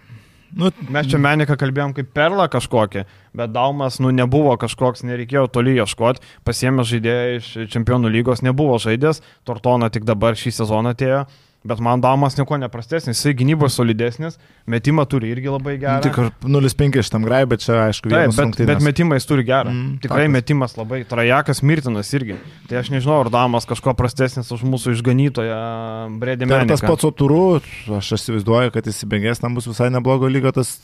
[0.56, 3.02] Nu, Mes čia meniką kalbėjom kaip perlą kažkokią,
[3.36, 9.20] bet Daumas, nu, nebuvo kažkoks, nereikėjo toli ieškoti, pasiemė žaidėją iš čempionų lygos, nebuvo žaidęs,
[9.44, 11.24] Tortona tik dabar šį sezoną atėjo.
[11.66, 14.38] Bet man Damas nieko neprastesnis, jisai gynyboje solidesnis,
[14.70, 15.98] metimą turi irgi labai gerą.
[16.04, 19.72] Tik 0,5 šitam grai, bet čia aišku, Taip, bet, bet metimą jis turi gerą.
[19.72, 20.34] Mm, Tikrai faktas.
[20.36, 22.38] metimas labai, trajakas mirtinas irgi.
[22.70, 25.60] Tai aš nežinau, ar Damas kažko prastesnis už mūsų išganytoją
[26.22, 26.66] Bredį Meniką.
[26.68, 27.44] Tai tas pats Oturu,
[27.98, 30.76] aš įsivaizduoju, kad įsibėgės tam bus visai neblogo lygio tas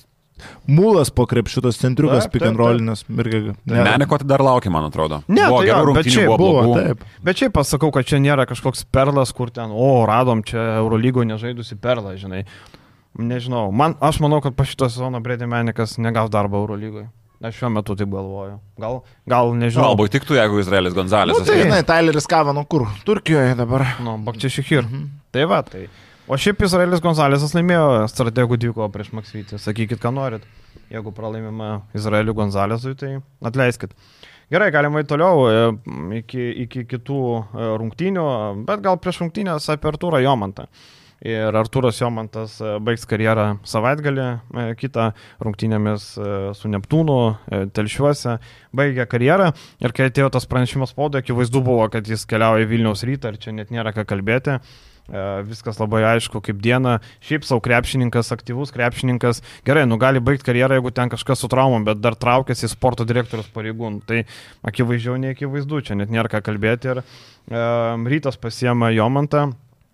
[0.66, 3.04] Mūlas po krepšiutos centriukas, pick and rollinas.
[3.08, 5.20] Meneko tai dar laukia, man atrodo.
[5.28, 7.06] Ne, buvo tai bet čia buvo, buvo taip.
[7.22, 11.78] Bet šiaip pasakau, kad čia nėra kažkoks perlas, kur ten, o, radom čia Eurolygo nežaidusi
[11.82, 12.44] perlą, žinai.
[13.18, 17.10] Nežinau, man, aš manau, kad po šito sezono Bredi Menikas negaus darbo Eurolygoje.
[17.42, 18.54] Aš šiuo metu taip galvoju.
[18.78, 19.88] Gal, gal nežinau.
[19.90, 21.40] Galbūt tiktų, jeigu Izraelis Gonzalės.
[21.40, 22.86] Nu, tai, žinai, Tyleris Kavano kur?
[23.06, 23.82] Turkijoje dabar.
[24.04, 24.86] Nu, Bakčišihir.
[24.86, 25.08] Mhm.
[25.34, 25.88] Tai va, tai.
[26.30, 29.58] O šiaip Izraelis Gonzalesas laimėjo strategų dviko prieš Maksytį.
[29.58, 30.44] Sakykit, ką norit.
[30.92, 33.96] Jeigu pralaimima Izraeliu Gonzalesui, tai atleiskit.
[34.52, 35.60] Gerai, galima į toliau e,
[36.20, 38.26] iki, iki kitų e, rungtynių,
[38.68, 40.68] bet gal prieš rungtynės apie Arturą Jomantą.
[41.26, 44.28] Ir Arturas Jomantas e, baigs karjerą savaitgalį,
[44.78, 45.08] kitą
[45.42, 46.06] rungtynėmis
[46.58, 47.18] su Neptūnu,
[47.74, 48.36] telšiuose,
[48.76, 49.50] baigė karjerą.
[49.82, 53.42] Ir kai atėjo tas pranešimas spaudoje, akivaizdu buvo, kad jis keliauja į Vilniaus rytą ir
[53.42, 54.60] čia net nėra ką kalbėti.
[55.10, 56.98] E, viskas labai aišku kaip diena.
[57.24, 59.42] Šiaip savo krepšininkas, aktyvus krepšininkas.
[59.66, 63.50] Gerai, nu gali baigti karjerą, jeigu ten kažkas su traumom, bet dar traukėsi sporto direktorius
[63.54, 64.04] pareigūnų.
[64.06, 64.22] Tai
[64.70, 66.94] akivaizdžiau, nei akivaizdu, čia net nėra ką kalbėti.
[66.94, 67.66] Ir e,
[68.14, 69.50] rytas pasiema Jomantą.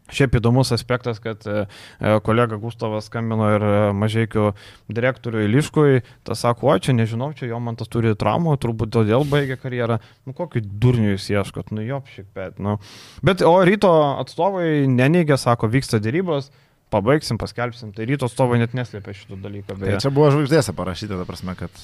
[0.08, 1.64] Šiaip įdomus aspektas, kad e,
[2.00, 4.46] e, kolega Gustavas skambino ir e, mažiekių
[4.94, 9.26] direktoriui Liškui, tas sako, o čia nežinau, čia jo man tas turi traumų, turbūt todėl
[9.28, 9.98] baigė karjerą.
[10.24, 12.56] Nu, kokį durnių jūs ieškot, nu jo, šiek tiek.
[12.62, 12.78] Nu.
[13.24, 13.92] Bet, o ryto
[14.22, 16.48] atstovai neneigia, sako, vyksta dėrybos,
[16.92, 17.92] pabaigsim, paskelbsim.
[17.96, 19.76] Tai ryto atstovai net neslėpė šito dalyko.
[19.78, 19.96] Beje.
[19.96, 21.82] Tai čia buvo žvaigždėse parašyta, ta prasme, kad...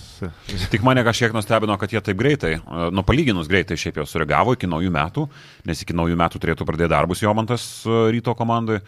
[0.72, 2.54] Tik mane kažkiek nustebino, kad jie taip greitai,
[2.94, 5.26] nu palyginus greitai šiaip jau sureagavo iki naujų metų,
[5.68, 8.80] nes iki naujų metų turėtų pradėti darbus Jomantas e, ryto komandai.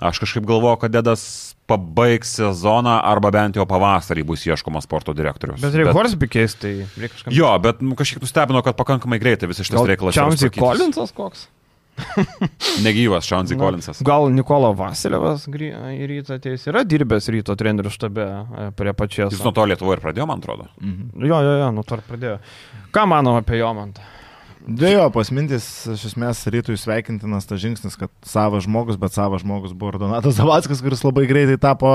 [0.00, 1.22] Aš kažkaip galvoju, kad Dedas
[1.68, 5.60] pabaigs sezoną arba bent jau pavasarį bus ieškoma sporto direktorius.
[5.62, 7.34] Bet reikia Horsby keisti, tai reikia kažkaip.
[7.36, 10.16] Jo, bet nu, kažkiek nustebino, kad pakankamai greitai visas šitas reikalas.
[10.16, 11.46] Čiausiai Kolinsas koks?
[12.86, 14.02] Negyvas Šanzi Kolinsas.
[14.06, 16.64] Gal Nikola Vasilievas į rytą ateis.
[16.70, 19.34] Yra dirbęs ryto trenerių štabe e, prie pačios.
[19.34, 20.70] Jis nuo to Lietuvoje ir pradėjo, man atrodo.
[20.80, 21.26] Mhm.
[21.26, 22.38] Jo, jo, jo, nuo to ir pradėjo.
[22.94, 24.06] Ką manau apie Jomantą?
[24.60, 30.02] Dėjo pasmintis, iš esmės, rytui sveikintinas tas žingsnis, kad savas žmogus, bet savas žmogus buvo
[30.02, 31.94] Donatas Zavackas, kuris labai greitai tapo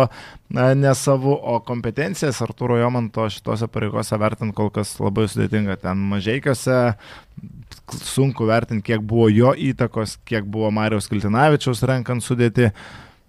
[0.50, 5.78] ne savu, o kompetencijas Arturo Jomanto šitose pareigose vertinti kol kas labai sudėtinga.
[5.84, 6.80] Ten mažiekiuose
[7.94, 12.72] sunku vertinti, kiek buvo jo įtakos, kiek buvo Marijos Kiltinavičiaus renkant sudėti.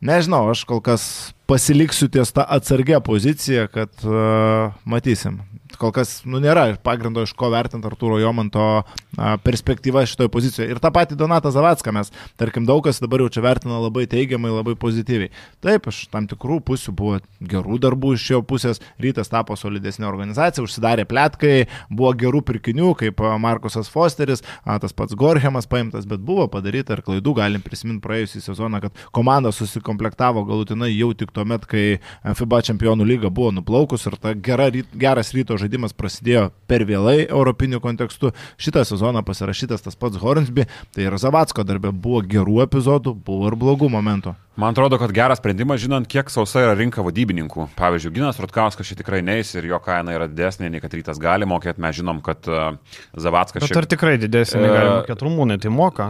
[0.05, 5.43] Nežinau, aš kol kas pasiliksiu ties tą atsargę poziciją, kad uh, matysim
[5.81, 8.85] kol kas nu, nėra pagrindo iš ko vertinti Arturo Jomanto
[9.17, 10.69] perspektyvą šitoje pozicijoje.
[10.73, 14.53] Ir tą patį Donatą Zavacką mes, tarkim, daug kas dabar jau čia vertina labai teigiamai,
[14.53, 15.33] labai pozityviai.
[15.65, 20.65] Taip, iš tam tikrų pusių buvo gerų darbų iš jo pusės, rytas tapo solidesnė organizacija,
[20.65, 21.55] užsidarė plėtkai,
[21.91, 27.37] buvo gerų pirkinių, kaip Markusas Fosteris, tas pats Gorhemas paimtas, bet buvo padaryta ir klaidų,
[27.41, 33.07] galim prisiminti praėjusią sezoną, kad komanda susikomplektavo galutinai jau tik tuo met, kai FIBA čempionų
[33.09, 38.33] lyga buvo nuplaukus ir ta gera, geras ryto žaidimas prasidėjo per vėlai europinių kontekstų.
[38.61, 40.67] Šitą sezoną pasirašytas tas pats Hornsby,
[40.97, 44.37] tai ir Zavatsko darbė buvo gerų epizodų, buvo ir blogų momentų.
[44.57, 47.67] Man atrodo, kad geras sprendimas, žinant, kiek sausa yra rinka vadybininkų.
[47.77, 51.45] Pavyzdžiui, Ginas Rutkauskas čia tikrai neis ir jo kaina yra didesnė nei kad rytas gali
[51.45, 51.83] mokėti.
[51.85, 52.79] Mes žinom, kad uh,
[53.21, 53.61] Zavatskas...
[53.61, 53.81] Bet šiek...
[53.83, 56.07] ar tikrai didesnė nei gali mokėti rumūnai, tai moka?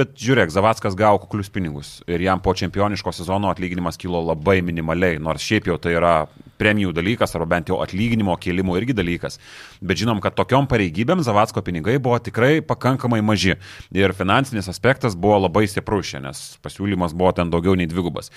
[0.00, 5.18] Bet žiūrėk, Zavatskas gavo kuklius pinigus ir jam po čempioniško sezono atlyginimas kilo labai minimaliai,
[5.18, 6.14] nors šiaip jau tai yra
[6.54, 9.40] premijų dalykas arba bent jau atlyginimo kėlimo irgi dalykas.
[9.82, 13.56] Bet žinom, kad tokiom pareigybėm Zavatsko pinigai buvo tikrai pakankamai maži
[13.90, 18.30] ir finansinis aspektas buvo labai stiprus, nes pasiūlymas buvo ten daugiau daugiau nei dvigubas.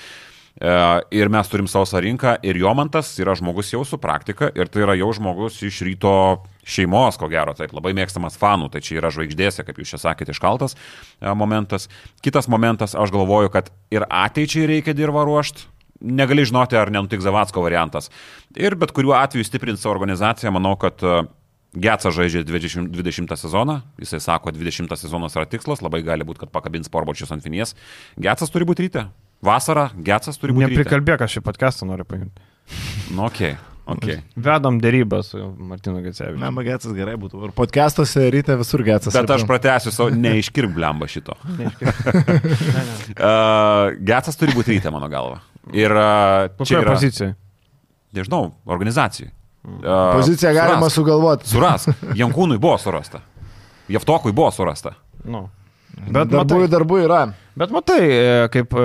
[0.58, 0.74] E,
[1.14, 4.96] ir mes turim sausą rinką ir Jomantas yra žmogus jau su praktika ir tai yra
[4.98, 9.64] jau žmogus iš ryto šeimos, ko gero, taip, labai mėgstamas fanų, tai čia yra žvaigždėse,
[9.64, 11.90] kaip jūs čia sakėte, iškaltas e, momentas.
[12.26, 15.70] Kitas momentas, aš galvoju, kad ir ateičiai reikia dirbą ruošti,
[16.02, 18.12] negali žinoti, ar nenutiks Zavatsko variantas.
[18.56, 21.22] Ir bet kuriuo atveju stiprinti savo organizaciją, manau, kad e,
[21.78, 26.54] Getsas žaidžia 20, 20 sezoną, jisai sako, 20 sezonas yra tikslas, labai gali būti, kad
[26.54, 27.76] pakabins porbočius ant finies.
[28.18, 29.08] Getsas turi būti ryte.
[29.46, 30.72] Vasara, Getsas turi būti.
[30.72, 32.46] Neprikalbėk, aš šį podcastą noriu paimti.
[33.14, 33.42] Nu, ok.
[33.88, 34.18] Okay.
[34.36, 36.42] Vedam dėrybą su Martinu Gecevičiu.
[36.42, 37.40] Ne, Magetsas gerai būtų.
[37.48, 39.16] Ir podcastuose ryte visur Getsas.
[39.16, 41.38] Bet aš pratęsiu savo, neiškirp blemba šito.
[41.48, 41.64] uh,
[44.10, 45.40] Getsas turi būti ryte, mano galva.
[45.74, 45.92] Ir
[46.64, 47.34] čia yra pozicija.
[48.16, 49.32] nežinau, organizacijai.
[50.14, 50.96] Poziciją galima Surask.
[50.96, 51.50] sugalvoti.
[51.50, 51.90] Surask.
[52.22, 53.20] Jankūnui buvo surasta.
[53.92, 54.94] Jaftokui buvo surasta.
[55.28, 55.50] Nu.
[55.98, 57.20] Bet Darbų, matai, darbų yra.
[57.58, 58.84] bet matai, e, kaip e,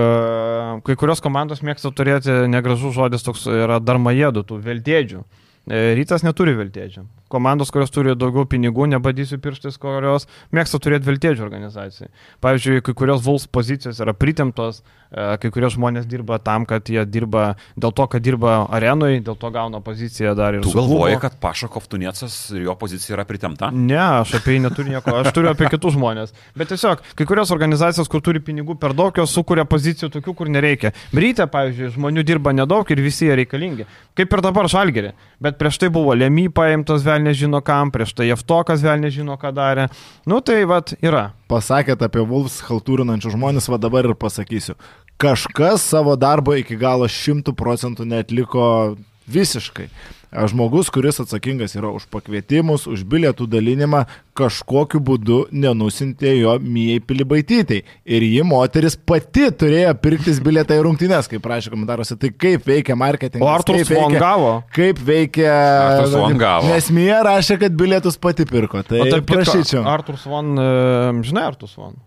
[0.86, 5.20] kai kurios komandos mėgsta turėti negražus žodis toks yra darmajėdų, tų veltėdžių.
[5.68, 7.04] E, Rytas neturi veltėdžių.
[7.32, 12.10] Komandos, kurios turi daugiau pinigų, nebadysiu pirštais, kurios mėgsta turėti veltėdžių organizacijai.
[12.44, 17.04] Pavyzdžiui, kai kurios Vuls pozicijos yra pritemtos, e, kai kurie žmonės dirba tam, kad jie
[17.08, 21.38] dirba dėl to, kad dirba arenoje, dėl to gauna poziciją dar ir Tu galvoji, kad
[21.42, 23.70] Pašakov Tunėcas ir jo pozicija yra pritemta?
[23.72, 26.34] Ne, aš apie jį neturiu nieko, aš turiu apie kitus žmonės.
[26.58, 30.52] Bet tiesiog, kai kurios organizacijos, kur turi pinigų per daug, jos sukuria pozicijų tokių, kur
[30.52, 30.92] nereikia.
[31.14, 33.88] Brytė, pavyzdžiui, žmonių dirba nedaug ir visi jie reikalingi.
[34.18, 35.12] Kaip ir dabar žalgerį.
[35.42, 39.52] Bet prieš tai buvo Lemy paimtas, vėl nežino kam, prieš tai Jeftokas vėl nežino, ką
[39.54, 39.88] darė.
[40.26, 41.32] Nu tai vad yra.
[41.48, 44.74] Pasakėt apie Vulfs haltūrinančių žmonės, va dabar ir pasakysiu.
[45.18, 48.96] Kažkas savo darbo iki galo šimtų procentų netliko
[49.28, 49.88] visiškai.
[50.32, 54.06] Žmogus, kuris atsakingas yra už pakvietimus, už bilietų dalinimą,
[54.38, 57.82] kažkokiu būdu nenusintė jo Mijai Pilibaitytei.
[58.08, 62.16] Ir ji moteris pati turėjo pirktis bilietą į rungtynes, kaip prašė komentaruose.
[62.16, 63.44] Tai kaip veikia marketingas?
[63.44, 64.54] O Artur kaip Svon veikia- gavo?
[64.72, 65.52] Kaip veikia...
[65.90, 66.70] Artur Svon gavo.
[66.72, 68.80] Nes Mija rašė, kad bilietus pati pirko.
[68.88, 69.84] Tai prašyčiau.
[69.84, 72.00] Artur Svon, e, žinai Artur Svon?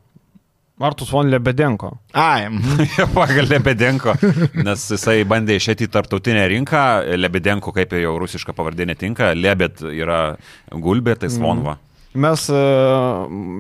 [0.80, 1.94] Artur Svon Lebedenko.
[2.12, 2.50] Ai.
[3.16, 4.16] Pagal Lebedenko,
[4.60, 6.82] nes jisai bandė išėti į tarptautinę rinką,
[7.16, 10.36] Lebedenko kaip jau rusiška pavardė netinka, Lebet yra
[10.72, 11.78] gulbė, tai Svonva.
[12.16, 12.60] Mes, e,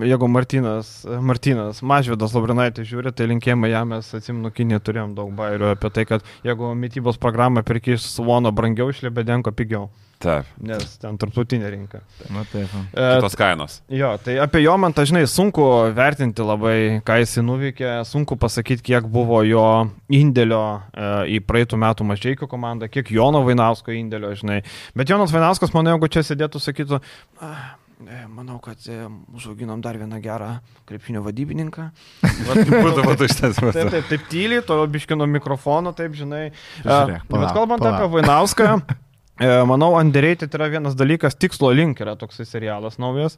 [0.07, 0.89] jeigu Martinas,
[1.19, 6.05] Martinas Mažvidas Labrinaitė žiūri, tai linkėjimai jam mes atsimnu, Kinė turėjom daug bairių apie tai,
[6.07, 9.89] kad jeigu mytybos programą pirki iš Svono brangiau, iš Lebedenko pigiau,
[10.25, 11.99] Taip, nes ten tarptautinė rinka.
[12.33, 12.71] Na taip.
[12.91, 13.77] E, kitos kainos.
[13.93, 15.63] Jo, tai apie jo man dažnai sunku
[15.95, 19.63] vertinti labai, ką jis nuveikė, sunku pasakyti, kiek buvo jo
[20.09, 24.63] indėlio e, į praeitų metų mažiekių komandą, kiek Jono Vainausko indėlio, žinai.
[24.97, 26.99] Bet Jonas Vainauskas, manau, jeigu čia sėdėtų, sakytų,
[27.45, 29.05] "Ah, e, manau, kad e,
[29.37, 30.49] užauginom dar vieną gerą
[30.89, 31.89] krepšinio vadybininką.
[32.49, 33.71] Vat, Būtų, būtų iš tiesų.
[33.77, 36.47] Taip, taip, taip tyliai, to biškino mikrofono, taip, žinai.
[36.49, 38.01] E, Žiūrėk, Bet palauk, kalbant palauk.
[38.01, 38.97] apie Vainauską, e,
[39.41, 43.35] manau, Underrated yra vienas dalykas, tikslo link yra toksai serialas naujas.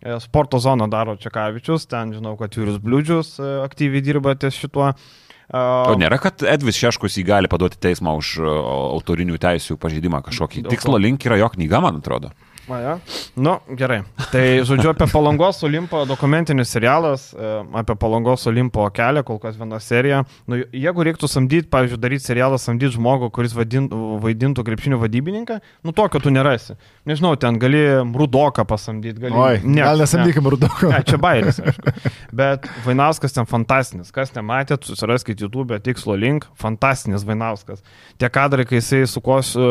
[0.00, 4.92] E, Sporto zoną daro Čekavičius, ten žinau, kad Jūrius Bliūdžius e, aktyviai dirba ties šituo.
[4.94, 10.64] E, O nėra, kad Edvis Šeškus jį gali paduoti teismą už autorinių teisų pažeidimą kažkokį.
[10.72, 12.32] Tikslo link yra jo knyga, man atrodo.
[12.70, 12.94] A, ja.
[13.34, 14.00] Nu, gerai.
[14.30, 19.80] Tai, žodžiu, apie Palangos Olimpo dokumentinis serialas, e, apie Palangos Olimpo kelią, kol kas viena
[19.82, 20.22] serija.
[20.50, 23.88] Nu, jeigu reiktų samdyti, pavyzdžiui, daryti serialą, samdyti žmogų, kuris vadin,
[24.22, 26.76] vaidintų krepšinio vadybininką, nu tokio tu nerasi.
[27.08, 27.80] Nežinau, ten gali
[28.20, 29.34] Rudoką pasamdyti, gali...
[29.34, 30.04] Oi, Ne, gal ne.
[30.04, 30.90] nesamdykim rudoko.
[30.92, 31.94] Ne, čia bairis, aišku.
[32.36, 34.10] Bet Vainauskas ten fantastinis.
[34.14, 36.46] Kas nematėt, susiraskite YouTube, tikslo link.
[36.60, 37.82] Fantastinis Vainauskas.
[38.20, 39.70] Tie kadrai, kai jisai su kos, e,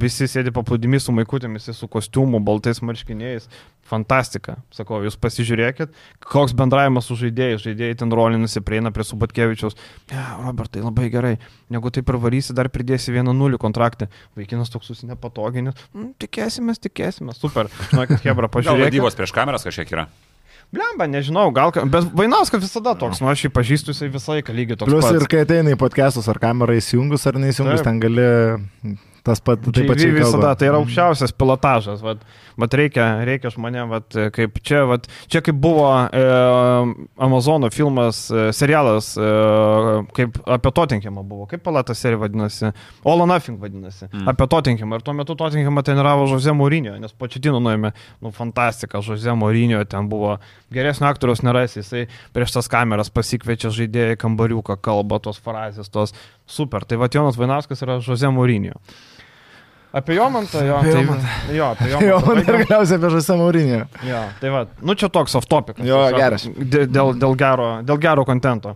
[0.00, 3.48] visi sėdi paplūdimi su maikutėmis, jisai su kostiumu, baltais marškiniais.
[3.84, 4.54] Fantastika.
[4.72, 5.90] Sakau, jūs pasižiūrėkit,
[6.24, 7.60] koks bendravimas su žaidėjais.
[7.66, 9.76] Žaidėjai ten rolinasi, prieina prie Subatkevičiaus.
[10.08, 11.34] Ja, Robertai, labai gerai.
[11.68, 14.08] Jeigu taip ir varysi, dar pridėsi 1-0 kontraktą.
[14.40, 15.76] Vaikinas toks susinepatoginis.
[15.92, 17.42] Mm, tikėsimės, tikėsimės.
[17.44, 17.68] Super.
[17.92, 18.88] Žinokit, Hebra, Gal pažiūrėkit.
[18.88, 20.08] vadybos prieš kameras kažkiek yra.
[20.74, 24.78] Blemba, nežinau, gal, bet Vainauskas visada toks, nu aš jį pažįstu, jisai visą laiką lygiai
[24.80, 24.88] toks.
[24.90, 25.20] Plius pats.
[25.20, 27.86] ir kai ateina į podcastus, ar kamera įsijungus ar neįsijungus, Taip.
[27.86, 28.24] ten gali
[29.24, 32.20] tas pat, taip pat JV visada, tai yra aukščiausias pilotažas, vat,
[32.60, 36.24] vat reikia, reikia žmonėm, vat, kaip čia, vat, čia kaip buvo e,
[37.24, 39.30] Amazono filmas, e, serialas, e,
[40.18, 42.74] kaip apie Tottenhamą buvo, kaip palata serija vadinasi,
[43.08, 44.26] All or Nothing vadinasi, mm.
[44.34, 45.00] apie Tottenhamą.
[45.00, 50.12] Ir tuo metu Tottenhamą treniravo Jose Mourinho, nes početino nuėmė, nu, fantastika, Jose Mourinho ten
[50.12, 50.36] buvo
[50.74, 52.04] geresnio aktoriaus nerasi, jisai
[52.36, 56.12] prieš tas kameras pasikviečia žaidėjai kambariuką, kalba tos frazės, tos
[56.44, 56.84] super.
[56.84, 58.76] Tai va Jonas Vainauskas yra Jose Mourinho.
[59.94, 61.26] Apie Jomantą, jo, Apie tai, Jomantą.
[61.54, 62.26] jo, apie Jo, Jomantą.
[62.26, 63.78] man ir galiausiai apie Žasę Maurinį.
[64.08, 65.78] Jo, tai va, nu čia toks off topic.
[65.86, 66.48] Jo, geras.
[66.50, 68.74] Dėl, dėl, gero, dėl gero kontento.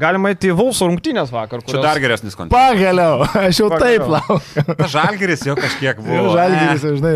[0.00, 1.60] Galima įti į Vulso rungtynės vakar.
[1.68, 2.54] Čia dar geresnis kontekstas.
[2.70, 4.38] Pagaliau, aš jau taip Pagaliau.
[4.38, 4.86] laukiu.
[4.94, 6.30] Žalgeris jau kažkiek buvo.
[6.38, 7.12] Žalgiris, žinai,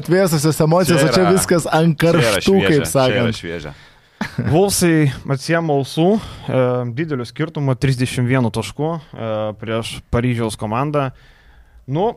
[0.00, 3.38] atvėsusios emocijos, Čia o čia yra- viskas ant yra karštų, šviežia, kaip yra sakant.
[3.38, 3.74] šviežia.
[4.50, 6.08] Vulsai atsiema ausų,
[6.48, 6.60] e,
[6.98, 9.30] dideliu skirtumu 31 taškų e,
[9.60, 11.10] prieš Paryžiaus komandą.
[11.86, 12.08] Nu,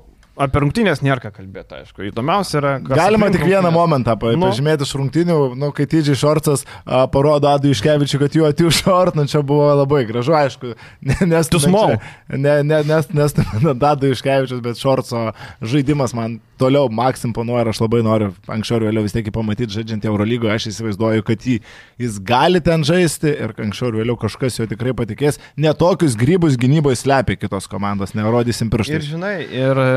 [0.42, 2.04] apie rungtynės nėra ką kalbėti, aišku.
[2.10, 2.74] Įdomiausia yra...
[2.84, 3.78] Galima tik vieną rungtynes.
[3.78, 4.48] momentą Nu.
[4.48, 9.20] pažymėti iš rungtinių, nu, kai Tidžiai Šorcas a, parodo Adu Iškevičiu, kad jų atėjų šort,
[9.20, 10.74] nu čia buvo labai gražu, aišku,
[11.06, 11.98] ne- nes Too small.
[12.32, 13.36] Ne, ne, nes, nes
[13.84, 15.30] Dadu Iškevičius, bet Šorco
[15.62, 19.34] žaidimas man toliau Max imponuoja ir aš labai noriu anksčiau ir vėliau vis tiek jį
[19.36, 20.56] pamatyti žaidžiant Eurolygoje.
[20.56, 21.60] Aš įsivaizduoju, kad jį,
[22.02, 25.40] jis gali ten žaisti ir anksčiau ir vėliau kažkas jo tikrai patikės.
[25.60, 29.00] Netokius grybus gynyboje slepia kitos komandos, nerodysim pirštų.
[29.00, 29.90] Ir žinai, ir e,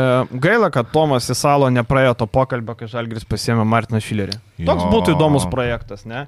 [0.42, 4.38] gaila, kad Tomas Isalo nepraėjo to pokalbio, kai Žalgris pasėmė Martiną Šilerį.
[4.62, 6.26] Toks būtų įdomus projektas, ne?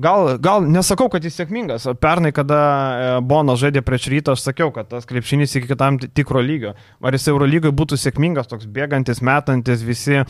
[0.00, 1.84] Gal, gal nesakau, kad jis sėkmingas.
[2.00, 6.08] Pernai, kada e, Bonas žaidė prieš rytą, aš sakiau, kad tas krepšinis iki tam ti-
[6.08, 6.72] tikro lygio.
[7.04, 10.24] Ar jis Eurolygoje būtų sėkmingas, toks bėgantis, metantis, visi e,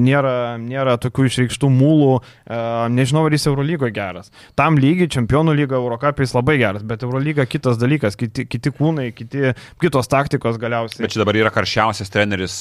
[0.00, 2.14] nėra, nėra tokių išreikštų mūlų.
[2.48, 2.62] E,
[2.96, 4.32] nežinau, ar jis Eurolygoje geras.
[4.56, 9.52] Tam lygiai, čempionų lyga, Eurocapais labai geras, bet Eurolyga kitas dalykas, kiti, kiti kūnai, kiti,
[9.84, 11.04] kitos taktikos galiausiai.
[11.04, 12.58] Bet čia dabar yra karščiausias treneris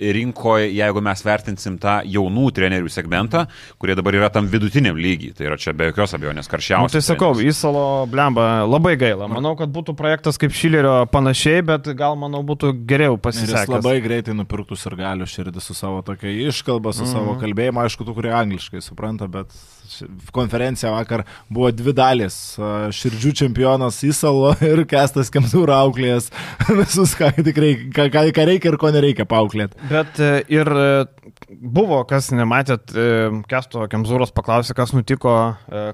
[0.00, 3.46] rinkoje, jeigu mes vertinsim tą jaunų trenerių segmentą,
[3.78, 5.34] kurie dabar yra tam vidutiniam lygiai.
[5.34, 6.92] Tai yra čia be jokios abejonės Nu, karščiausias.
[6.92, 7.32] tai sakau.
[7.42, 9.28] Įsalo blemba labai gaila.
[9.28, 13.68] Manau, kad būtų projektas kaip Šilerio panašiai, bet gal, manau, būtų geriau Ir jis pasisekęs.
[13.74, 17.12] labai greitai nupirktų ir galių širdį su savo tokia iškalba, su Mhm.
[17.12, 19.46] savo kalbėjimu, aišku, tų, kurie angliškai supranta, bet
[20.34, 22.36] konferencija vakar buvo dvi dalys.
[22.58, 26.30] a, Širdžių čempionas Įsalo ir Kestas Kemzūra auklės
[26.80, 29.78] visus, ką, tikrai, ką, ką, reikia ir ko nereikia pauklėti.
[29.90, 30.88] Bet e, ir e,
[31.48, 33.06] buvo, kas nematėt, e,
[33.50, 35.34] Kesto Kemzūros paklausė, kas nutiko,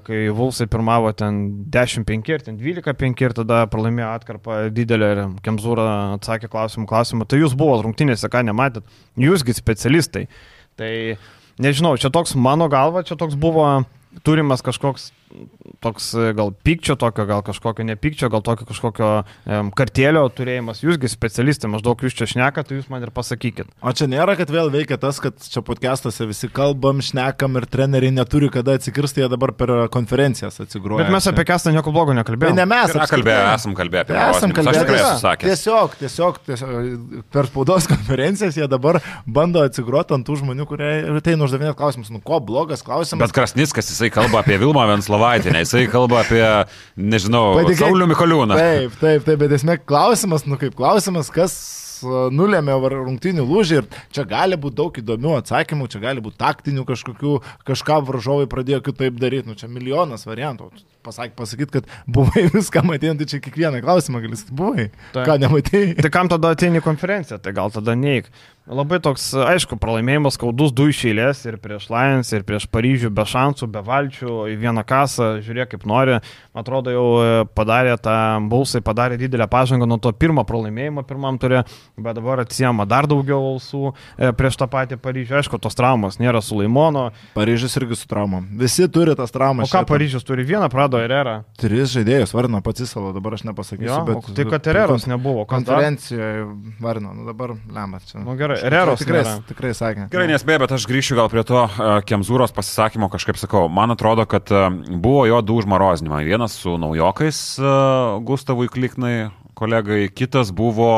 [0.05, 1.41] kai Vulsai pirmavo ten
[1.73, 5.87] 10-5 ir ten 12-5 ir tada pralaimėjo atkarpą didelę ir Kemzūra
[6.17, 7.29] atsakė klausimų klausimą.
[7.29, 8.87] Tai jūs buvo rungtynėse, ką nematėt,
[9.21, 10.27] jūsgi specialistai.
[10.75, 10.91] Tai
[11.61, 13.85] nežinau, čia toks mano galva, čia toks buvo
[14.23, 15.11] turimas kažkoks
[15.83, 20.81] toks e, gal pykčio tokio, gal kažkokio nepykčio, gal tokio kažkokio um, kartėlio turėjimas.
[20.85, 23.69] Jūsgi specialistai, maždaug jūs čia šnekate, tai jūs man ir pasakykit.
[23.85, 28.13] O čia nėra, kad vėl veikia tas, kad čia podcastuose visi kalbam, šnekam ir treneriai
[28.15, 31.03] neturi kada atsikirsti, jie dabar per konferencijas atsigroja.
[31.03, 32.57] Bet mes apie Kestą nieko blogo Tai nekalbėjome.
[32.57, 32.89] ne mes.
[32.89, 33.11] Apskritai.
[33.15, 34.65] kalbėję, esam kalbėję apie Tai Esam Maroznikus.
[34.65, 35.05] Aš tikrai kalbėję.
[35.05, 35.51] esu sakęs.
[35.51, 40.89] Tiesiog, tiesiog, tiesiog per spaudos konferencijas jie dabar bando atsigroti ant tų žmonių, kurie
[41.25, 42.11] tai uždavinėt klausimus.
[42.13, 43.27] Nu, ko blogas klausimas?
[43.27, 44.85] Bet Krasnickas, jisai kalba apie Vilmą
[45.25, 46.43] Venslovaitinę, jisai kalba apie,
[46.97, 48.57] nežinau, Patikėk- Saulių Mikoliūną.
[48.59, 51.55] Taip, taip, taip, bet esmė klausimas, nu kaip klausimas, kas
[52.05, 56.37] a, nulėmė var- rungtynių lūžį ir čia gali būti daug įdomių atsakymų, čia gali būti
[56.37, 60.69] taktinių kažkokių, kažką varžovai pradėjo kitaip daryti, nu čia milijonas variantų.
[61.05, 64.89] Pasak, pasakyt, kad buvai viską matėjant, tai čia kiekvieną klausimą gali sakyti, buvai.
[65.13, 65.25] Taip.
[65.27, 65.95] Ką nematėjai?
[66.01, 68.29] Tai kam tada ateini į konferenciją, tai gal tada neik.
[68.65, 73.21] Labai toks, aišku, pralaimėjimas skaudus du iš eilės ir prieš Lions, ir prieš Paryžių, be
[73.29, 76.15] šansų, be valčių, į vieną kasą, žiūrėk kaip nori.
[76.57, 78.15] Atrodo, jau e, padarė tą,
[78.49, 81.61] Bulsai padarė didelę pažangą nuo to pirmo pralaimėjimo pirmam turė,
[81.93, 85.37] bet dabar atsijama dar daugiau ausų e, prieš tą patį Paryžių.
[85.43, 87.11] Aišku, tos traumos nėra su Laimono.
[87.37, 88.49] Paryžius irgi su traumom.
[88.57, 89.69] Visi turi tas O traumas.
[89.69, 90.41] ką Čia Paryžius turi?
[90.47, 91.35] Vieną prado ir erą.
[91.61, 93.91] Tris žaidėjus varino pats įsalo, dabar aš nepasakysiu.
[93.93, 95.45] Jo, bet, o tai kad Ereros nebuvo.
[95.53, 96.47] Konferencijoje
[96.81, 98.25] varino, nu dabar lembat čia.
[98.25, 99.35] Nu gerai, Ereros tikrai, nėra.
[99.49, 100.07] tikrai sakė.
[100.13, 103.65] Gerai, nesbė, bet aš grįšiu gal prie to uh, Kemzūros pasisakymo, kažkaip sakau.
[103.71, 106.25] Man atrodo, kad uh, buvo jo du užmarozinimai.
[106.27, 110.89] Vienas su naujokais uh, Gustavui Kliknai kolegai, kitas buvo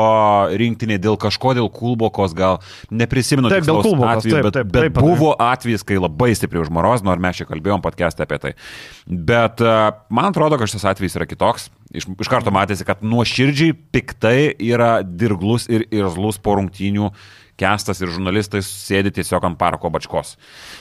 [0.58, 2.58] rinktinė dėl kažko, dėl Kulbokos, gal
[2.90, 5.14] neprisimenu Taip, dėl Kulbokos, atveju, taip, bet, taip, bet taip padarė.
[5.14, 8.54] buvo atvejis, kai labai stipriai užmarozino, ir mes čia kalbėjom podcast'e apie tai.
[9.06, 11.70] Bet uh, man atrodo, kad šis atvejis yra kitoks.
[11.88, 17.12] Iš, iš karto matėsi, kad nuoširdžiai piktai yra dirglus ir irzlus po rungtynių
[17.58, 20.36] Kestas ir žurnalistai sėdi tiesiog ant parako bačkos.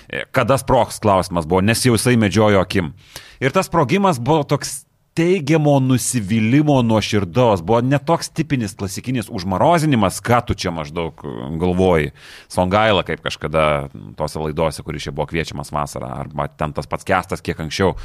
[0.10, 2.94] E, Kada sproks klausimas buvo, nes jau jisai medžiojo akim.
[3.42, 4.84] Ir tas sprogimas buvo toks
[5.18, 11.24] teigiamo nusivylimo nuo širdos, buvo netoks tipinis klasikinis užmarozinimas, ką tu čia maždaug
[11.58, 12.12] galvoji.
[12.54, 17.42] Songaila, kaip kažkada tose laidose, kuris čia buvo kviečiamas vasarą, arba ten tas pats kestas
[17.42, 17.96] kiek anksčiau.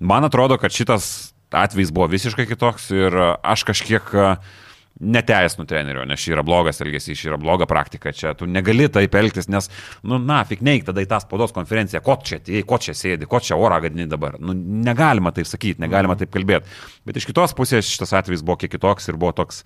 [0.00, 4.54] Man atrodo, kad šitas atvejis buvo visiškai kitoks ir aš kažkiek uh,
[5.00, 9.14] neteisinu trenerio, nes čia yra blogas elgesys, čia yra bloga praktika, čia tu negali taip
[9.18, 9.68] elgtis, nes,
[10.06, 13.28] nu, na, fik neik tada į tą spaudos konferenciją, ko čia atėjai, ko čia sėdi,
[13.30, 14.38] ko čia orą gadini dabar.
[14.42, 16.70] Nu, negalima taip sakyti, negalima taip kalbėti.
[17.08, 19.64] Bet iš kitos pusės šitas atvejis buvo kiek kitoks ir buvo toks.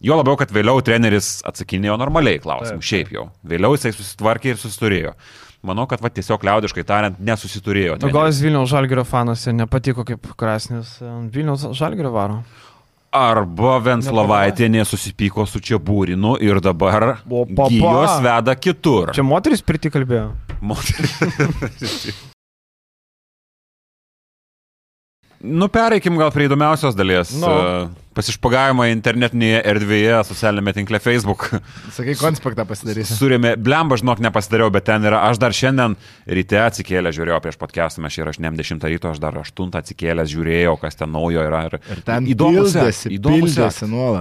[0.00, 3.26] Jo labiau, kad vėliau treneris atsakinėjo normaliai klausimų, šiaip jau.
[3.44, 5.12] Vėliau jisai susitvarkė ir susiturėjo.
[5.66, 7.98] Manau, kad va, tiesiog liaudiškai tariant, nesusiturėjo.
[8.00, 10.94] O gal jis Vilniaus Žalgirio fanas ir nepatiko kaip Krasnis
[11.34, 12.38] Vilniaus Žalgirio varo?
[13.10, 19.10] Arba Venslovaitinė susipyko su Čiabūrinu ir dabar gyjos veda kitur.
[19.16, 20.30] Čia moteris pirti kalbėjo.
[20.62, 21.18] Moteris.
[25.40, 27.32] nu, pereikim gal prie įdomiausios dalies.
[27.40, 27.48] Nu.
[27.48, 31.46] E, pasišpagavimą internetinėje erdvėje, socialinėme tinkle Facebook.
[31.94, 33.14] Sakai, konspektą pasidarysi.
[33.16, 35.94] Surėmė, blemba, žinok, nepasidariau, bet ten yra, aš dar šiandien
[36.26, 40.98] ryte atsikėlęs žiūrėjau prieš podcastą, mes įrašinėm 10 ryto, aš dar 8 atsikėlęs žiūrėjau, kas
[40.98, 41.62] ten naujo yra.
[41.70, 43.52] Ir, Ir ten įdomu įdomu.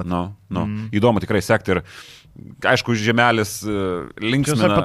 [0.05, 0.89] Nu, nu, mm.
[0.99, 1.83] Įdomu tikrai sekti ir
[2.71, 3.75] aišku, žemelis e,
[4.23, 4.81] linksmina,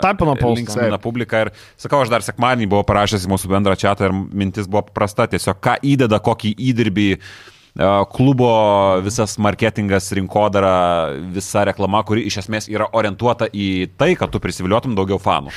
[0.57, 4.71] linksmina publiką ir sakau, aš dar sekmadienį buvau parašęs į mūsų bendrą čatą ir mintis
[4.71, 7.21] buvo paprasta, tiesiog ką įdeda, kokį įdirbį e,
[8.15, 8.53] klubo
[9.07, 10.77] visas marketingas, rinkodara,
[11.35, 15.55] visa reklama, kuri iš esmės yra orientuota į tai, kad tu prisiviliotum daugiau fanų.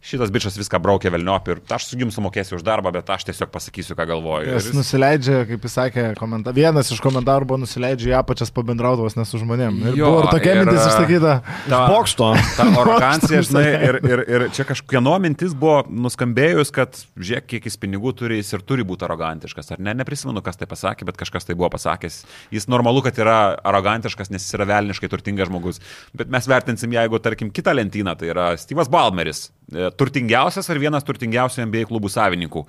[0.00, 3.50] Šitas bičias viską braukė velniop ir aš su jums sumokėsiu už darbą, bet aš tiesiog
[3.52, 4.46] pasakysiu, ką galvoju.
[4.54, 6.54] Jis jis- nusileidžia, kaip jis sakė, komentar...
[6.56, 9.76] vienas iš komentarų buvo nusileidžia į apačias pabendraudavos ne su žmonėm.
[9.90, 11.34] Ir Jo, buvo ir tokia ir, mintis a, išsakyta.
[11.68, 12.30] ta- Bokšto.
[12.56, 17.76] Ta arogancija, žinai, ir, ir, ir čia kažkieno mintis buvo nuskambėjus, kad žiūrėk, kiek jis
[17.84, 19.68] pinigų turi, jis ir turi būti arogantiškas.
[19.76, 22.22] Ar ne, neprisimenu, kas tai pasakė, bet kažkas tai buvo pasakęs.
[22.56, 23.36] Jis normalu, kad yra
[23.68, 25.84] arogantiškas, nes jis yra velniškai turtingas žmogus.
[26.16, 31.06] Bet mes vertinsim, jeigu, tarkim, kitą lentyną, tai yra Steve'as Balmeris, e, turtingiausias ar vienas
[31.06, 32.64] turtingiausių NBA klubų savininkų.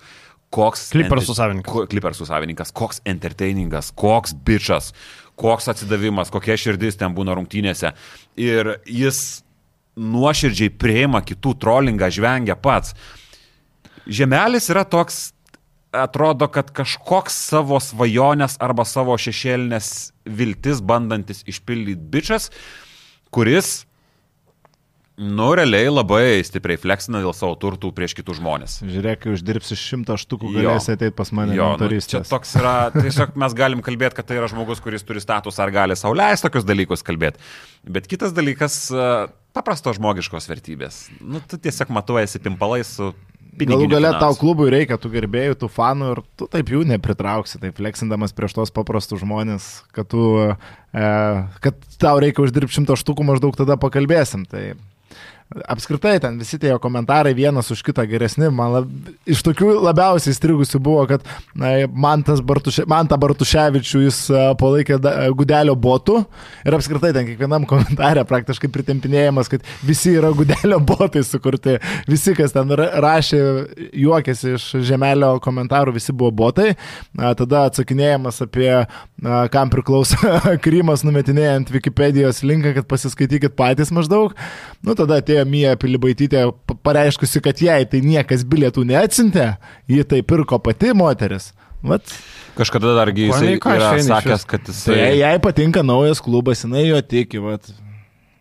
[0.52, 1.86] Koks Clippersų savininkas.
[1.94, 4.92] Clippersų savininkas, koks entertainingas, koks bičias,
[5.40, 7.94] koks atsidavimas, kokia širdis ten būna rungtynėse.
[8.36, 9.42] Ir jis
[9.96, 12.96] nuoširdžiai prieima kitų trolingą, žvengia pats.
[14.08, 15.30] Žemelis yra toks,
[15.92, 22.50] atrodo, kad kažkoks savo svajonės arba savo šešėlinės viltis bandantis išpildyti bičias,
[23.32, 23.86] kuris,
[25.22, 28.80] nu, realiai labai stipriai fleksina dėl savo turtų prieš kitus žmonės.
[28.90, 31.54] Žiūrėk, kai uždirbsi šimtą štukų, galėsi ateiti pas mane.
[31.58, 35.22] Jo, nu, čia toks yra, tiesiog mes galim kalbėti, kad tai yra žmogus, kuris turi
[35.24, 37.42] statusą ar gali sauliais tokius dalykus kalbėti.
[37.86, 39.10] Bet kitas dalykas, e,
[39.54, 41.04] paprasto žmogiškos vertybės.
[41.22, 43.14] Nu, tu tiesiog matuojasi pimpalais su
[43.52, 47.76] Galų gale tau klubui reikia tų gerbėjų, tų fanų ir tu taip jų nepritrauksi, taip
[47.78, 50.24] fleksindamas prieš tos paprastus žmonės, kad, tu,
[50.96, 51.10] e,
[51.66, 54.48] kad tau reikia uždirbti šimtą štukų, maždaug tada pakalbėsim.
[54.50, 54.64] Tai
[55.52, 58.48] apskritai ten visi tie komentarai vienas už kitą geresni.
[58.54, 58.92] Man lab,
[59.28, 61.26] iš tokių labiausiai strigusių buvo, kad
[61.60, 66.22] na, man, Bartuše, man tą Bartuševičių jis a, palaikė da, gudelio botų
[66.66, 71.78] ir apskritai ten kiekvienam komentarė praktiškai pritempinėjimas, kad visi yra gudelio botai sukurti.
[72.08, 73.42] Visi, kas ten ra- rašė,
[74.06, 76.72] juokėsi iš žemelio komentarų, visi buvo botai.
[77.20, 78.88] A, tada atsakinėjimas apie a,
[79.52, 80.16] kam priklauso
[80.64, 84.38] Krymas, numetinėjant Wikipedijos linką, kad pasiskaitykit patys maždaug.
[84.86, 90.22] Nu, tada atėjo Mija Pilibaitytė pa- pareiškusi, kad jai tai niekas bilietų neatsintė, ji tai
[90.22, 91.52] pirko pati moteris.
[91.82, 92.06] Vat.
[92.58, 95.18] Kažkada dargi ką yra sakęs, kad Tai jisai...
[95.18, 97.40] jai patinka naujas klubas, jinai jo tiki.
[97.42, 97.66] Vat.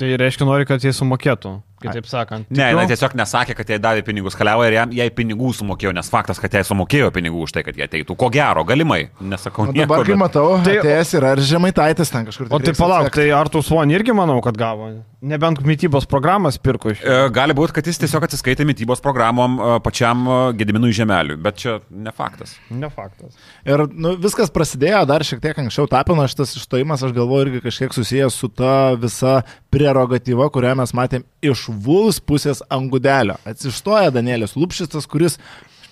[0.00, 1.50] Tai reiškia, nori, kad jie sumokėtų,
[1.84, 2.46] kitaip sakant.
[2.56, 6.40] Ne, jinai tiesiog nesakė, kad jai davė pinigus kaliavo ir jai pinigų sumokėjo, nes faktas,
[6.40, 8.16] kad jai sumokėjo pinigų už tai, kad jie ateitų.
[8.16, 9.10] Ko gero, galimai.
[9.20, 9.84] Nesakau, O nieko.
[9.84, 12.48] dabar, kai bet- matau, Tai- tai atėjęs yra ir žemaitaitis ten kažkur.
[12.48, 13.14] O tai palauk, atsekt.
[13.20, 14.88] tai Artur Svon irgi manau, kad gavo.
[15.20, 17.00] Nebent mytybos programas pirko iš.
[17.04, 21.58] E, Gali būti, kad jis tiesiog atsiskaitė mytybos programom e, pačiam e, Gediminui Žemeliui, bet
[21.60, 22.54] čia ne faktas.
[22.72, 23.34] Ne faktas.
[23.68, 27.92] Ir nu, viskas prasidėjo dar šiek tiek anksčiau tapino šitas išstojimas, aš galvoju, irgi kažkiek
[27.96, 33.36] susijęs su ta visa prerogatyva, kurią mes matėm iš Vuls pusės angudelio.
[33.44, 35.36] Atsistoja Danielis Lupšistas, kuris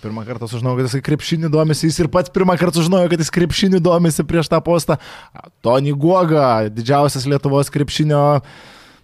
[0.00, 3.34] pirmą kartą sužinojau, kad jis krepšinį domisi, jis ir pats pirmą kartą sužinojo, kad jis
[3.34, 4.96] krepšinį domisi prieš tą postą.
[5.60, 8.22] Tony Guoga, didžiausias Lietuvos krepšinio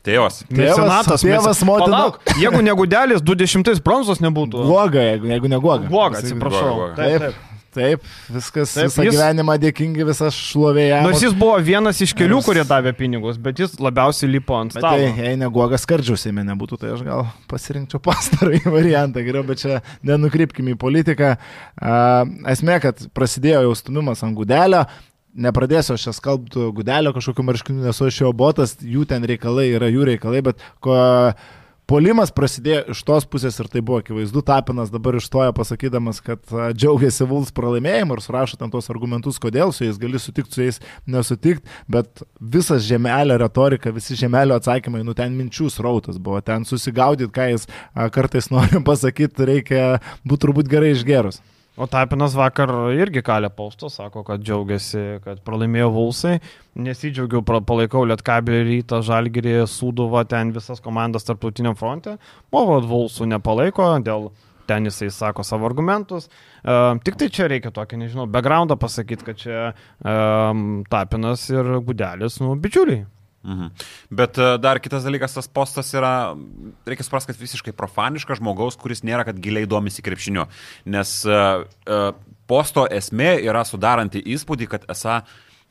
[0.05, 0.43] Tėvas.
[0.51, 4.67] Tėvas- Mecenatas, tėvas, motina- Palauk, Jeigu ne gudelis, 20 bronzos nebūtų.
[4.69, 5.89] Guoga, jeigu, jeigu ne Guoga.
[5.89, 6.75] Guoga, Jisai- atsiprašau.
[6.75, 6.97] Guoga, Guoga.
[6.97, 7.35] Taip, Taip,
[7.75, 8.03] taip.
[8.37, 11.01] viskas, Taip, visą jis- gyvenimą dėkingi, visas šlovėje.
[11.03, 14.71] Nors jis buvo vienas iš kelių, Nors- kurie davė pinigus, bet jis labiausiai lipo ant
[14.77, 14.93] stalo.
[14.93, 19.25] tai, jei neguogas skardžiaus Seime nebūtų, tai aš gal pasirinkčiau pastarąjį variantą.
[19.25, 21.37] Geriau, bet čia nenukrypkime į politiką.
[22.53, 24.85] Esmė, kad prasidėjo jau stumimas ant gudelio.
[25.35, 29.89] Nepradėsiu aš čia skalbti gudelio kažkokiu marškiniu, nesu aš jo botas, jų ten reikalai yra
[29.91, 30.95] jų reikalai, bet ko,
[31.85, 34.41] Polimas prasidėjo iš tos pusės ir tai buvo akivaizdu.
[34.49, 39.85] Tapinas dabar išstoja pasakydamas, kad džiaugiasi Vuls pralaimėjimu ir surašo ten tos argumentus, kodėl su
[39.85, 45.37] jais gali sutikti, su jais nesutikti, bet visas žemelio retorika, visi žemelio atsakymai, nu ten
[45.37, 47.69] minčių srautas buvo, ten susigaudyti, ką jis
[48.17, 49.83] kartais nori pasakyti, reikia
[50.25, 51.45] būti turbūt gerai išgerus.
[51.75, 56.37] O Tapinas vakar irgi kalė paustą, sako, kad džiaugiasi, kad pralaimėjo Vulsai.
[56.79, 62.15] Nesidžiaugiau, palaikau Lietkabį rytą, Žalgirį, Sūduvą, ten visas komandas tarptautiniam fronte.
[62.55, 64.31] O vat Vulsų nepalaiko, dėl
[64.71, 66.31] ten jisai sako savo argumentus.
[66.63, 69.67] Uh, tik tai čia reikia tokį, nežinau, backgroundą pasakyti, kad čia
[69.99, 73.03] um, Tapinas ir Gudelis, nu, bičiuliai.
[73.45, 73.71] Mhm.
[74.09, 76.33] Bet e, dar kitas dalykas, tas postas yra,
[76.89, 80.47] reikia suprasti, kad visiškai profaniškas žmogaus, kuris nėra, kad giliai domisi krepšiniu.
[80.89, 82.07] Nes uh, uh,
[82.49, 85.21] posto esmė yra sudaranti įspūdį, kad esą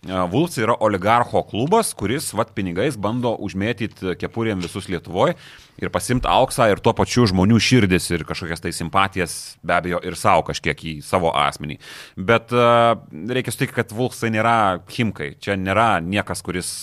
[0.04, 5.38] Vulfs yra oligarcho klubas, kuris, vad, pinigais bando užmėtyti kepurėm visus Lietuvoje
[5.80, 10.20] ir pasimti auksą ir tuo pačiu žmonių širdis ir kažkokias tai simpatijas, be abejo, ir
[10.20, 11.80] savo kažkiek į savo asmenį.
[12.20, 13.00] Bet uh,
[13.32, 14.58] reikia sutikti, kad Vulfsai nėra
[14.92, 15.38] Himkai.
[15.40, 16.74] Čia nėra niekas, kuris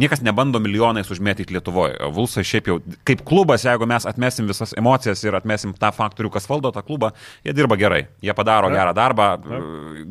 [0.00, 1.96] niekas nebando milijonais užmėtyti Lietuvoje.
[2.14, 2.78] Vulsai šiaip jau
[3.08, 7.12] kaip klubas, jeigu mes atmesim visas emocijas ir atmesim tą faktorių, kas valdo tą klubą,
[7.46, 8.04] jie dirba gerai.
[8.22, 8.80] Jie padaro ja.
[8.80, 9.28] gerą darbą.
[9.40, 9.60] Ja.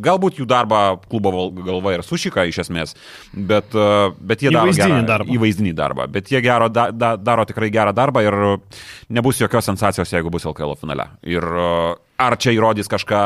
[0.10, 2.96] Galbūt jų darbą klubo galva ir sušika iš esmės,
[3.34, 3.76] bet,
[4.20, 5.34] bet jie daro gerą darbą.
[5.38, 6.10] įvaizdinį darbą.
[6.12, 8.40] Bet jie gero, da, da, daro tikrai gerą darbą ir
[9.10, 11.10] nebus jokios sensacijos, jeigu bus LKL finale.
[11.28, 11.46] Ir
[12.20, 13.24] ar čia įrodys kažką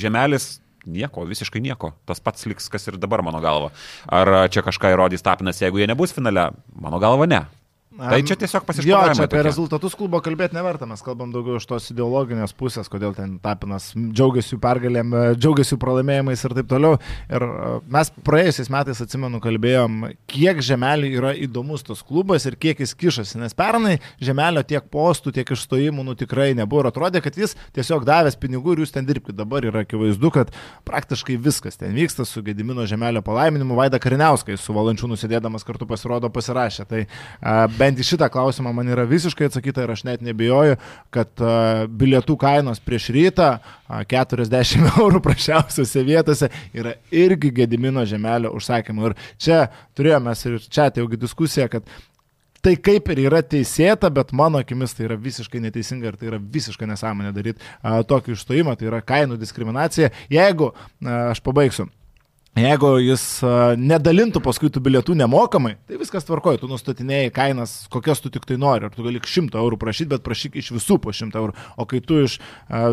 [0.00, 1.92] žemelis, nieko, visiškai nieko.
[2.08, 3.70] Tas pats liks, kas ir dabar mano galva.
[4.08, 6.50] Ar čia kažką įrodys Tapinas, jeigu jie nebus finale?
[6.74, 7.44] Mano galva ne.
[7.90, 9.10] Tai čia tiesiog pasižiūrėjome.
[9.10, 13.16] Jo, čia apie rezultatus klubo kalbėti neverta, mes kalbam daugiau iš tos ideologinės pusės, kodėl
[13.16, 17.00] ten Tapinas džiaugiasi jų pergalėm, džiaugiasi jų pralaimėjimais ir taip toliau.
[17.26, 19.96] Ir e, mes praėjusiais metais, atsimenu, kalbėjom,
[20.30, 25.34] kiek žemelį yra įdomus tas klubas ir kiek jis kišasi, nes pernai žemelio tiek postų,
[25.40, 29.10] tiek išstojimų nu, tikrai nebuvo ir atrodė, kad jis tiesiog davęs pinigų ir jūs ten
[29.10, 29.34] dirbkite.
[29.40, 30.54] Dabar yra akivaizdu, kad
[30.86, 36.30] praktiškai viskas ten vyksta su Gedimino žemelio palaiminimu, Vaida Kariniauskai su valančiu nusėdėdamas kartu pasirodo
[36.30, 36.86] pasirašė.
[36.90, 40.76] Tai uh, bent į šitą klausimą man yra visiškai atsakyta ir aš net nebijoju,
[41.14, 41.44] kad
[42.02, 43.50] bilietų kainos prieš rytą
[43.88, 49.10] 40 eurų prašiausiose vietose yra irgi Gedimino žemelio užsakymų.
[49.10, 49.64] Ir čia
[49.98, 51.88] turėjome ir čia tai jaugi diskusija, kad
[52.60, 56.40] Tai kaip ir yra teisėta, bet mano akimis tai yra visiškai neteisinga ir tai yra
[56.56, 57.70] visiškai nesąmonė daryti
[58.10, 60.10] tokį išstojimą, tai yra kainų diskriminacija.
[60.28, 61.88] Jeigu, a, aš pabaigsiu,
[62.58, 63.22] Jeigu jis
[63.78, 68.56] nedalintų paskui tų bilietų nemokamai, tai viskas tvarkoja, tu nustatinėjai kainas, kokias tu tik tai
[68.58, 71.86] nori, ar tu gali 100 eurų prašyti, bet prašyk iš visų po 100 eurų, o
[71.86, 72.40] kai tu iš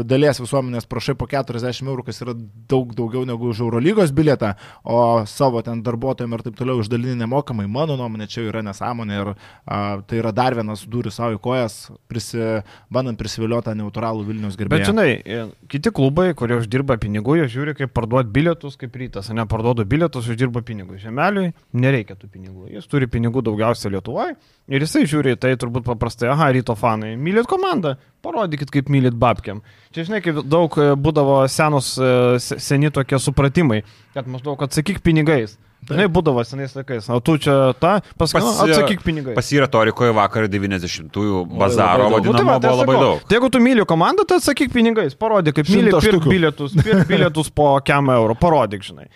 [0.05, 2.35] dalies visuomenės prašai po 40 eurų, kas yra
[2.69, 4.53] daug daugiau negu už Eurolygos bilietą,
[4.85, 9.33] o savo ten darbuotojams ir taip toliau išdalinį nemokamai, mano nuomonė čia yra nesąmonė ir
[9.33, 12.61] a, tai yra dar vienas duris savo į kojas, prisi,
[12.93, 14.85] bandant prisivilioti neutralų Vilnius gerbėją.
[14.85, 19.46] Bet žinai, kiti klubai, kurie uždirba pinigų, jie žiūri, kaip parduoti bilietus kaip rytas, ne
[19.49, 21.01] parduodu bilietus, uždirba pinigus.
[21.03, 22.67] Žemeliui nereikia tų pinigų.
[22.75, 24.35] Jis turi pinigų daugiausia Lietuvoje
[24.67, 27.95] ir jisai žiūri tai turbūt paprastai, aha, ryto fanai, mylit komandą,
[28.25, 29.63] parodykit, kaip mylit babkiam.
[29.95, 33.83] Čia žinai, kaip daug e, būdavo senos, e, seni tokie supratimai,
[34.17, 35.57] kad maždaug atsakyk pinigais.
[35.87, 37.05] Žinai, būdavo senais laikais.
[37.13, 39.35] O tu čia tą, paskui pas, atsakyk pinigai.
[39.37, 43.21] Pas jį retorikoje vakar 90-ųjų bazaro vadinamo nu, tai va, tai buvo labai daug.
[43.23, 45.15] Tai jeigu tu myli komandą, tai atsakyk pinigais.
[45.19, 48.35] Parodyk, kaip myli pirk bilietus, pirk bilietus po kem eurų.
[48.41, 49.07] Parodyk, žinai.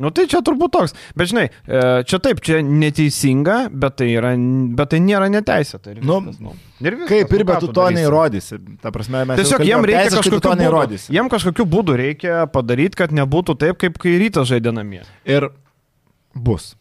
[0.00, 0.94] Nu tai čia turbūt toks.
[1.18, 4.32] Bet žinai, e, čia taip, čia neteisinga, bet tai, yra,
[4.78, 5.94] bet tai nėra neteisėta.
[6.00, 8.60] Nu, nu, ir viskas, kaip ir nu, bet tu to neįrodysi.
[8.82, 11.12] Ta prasme, mes tiesiog jiem reikia kažkokiu neįrodysi.
[11.16, 15.02] Jiem kažkokiu būdu reikia padaryti, kad nebūtų taip, kaip kai rytas žaidė namie.
[15.28, 15.50] Ir
[16.34, 16.74] bus.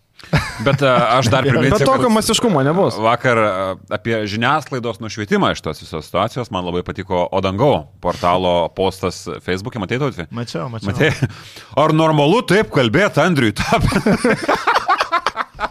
[0.65, 1.77] Bet e, aš dar priminsiu.
[1.77, 2.97] Bet tokio masiškumo nebus.
[3.01, 3.49] Vakar e,
[3.95, 10.01] apie žiniasklaidos nušvietimą iš tos visos situacijos man labai patiko Odangau portalo postas Facebook'e, matei
[10.01, 10.27] tautvį?
[10.35, 10.91] Mačiau, mačiau.
[10.91, 11.31] Matei?
[11.79, 13.87] Ar normalu taip kalbėti Andriui Tap?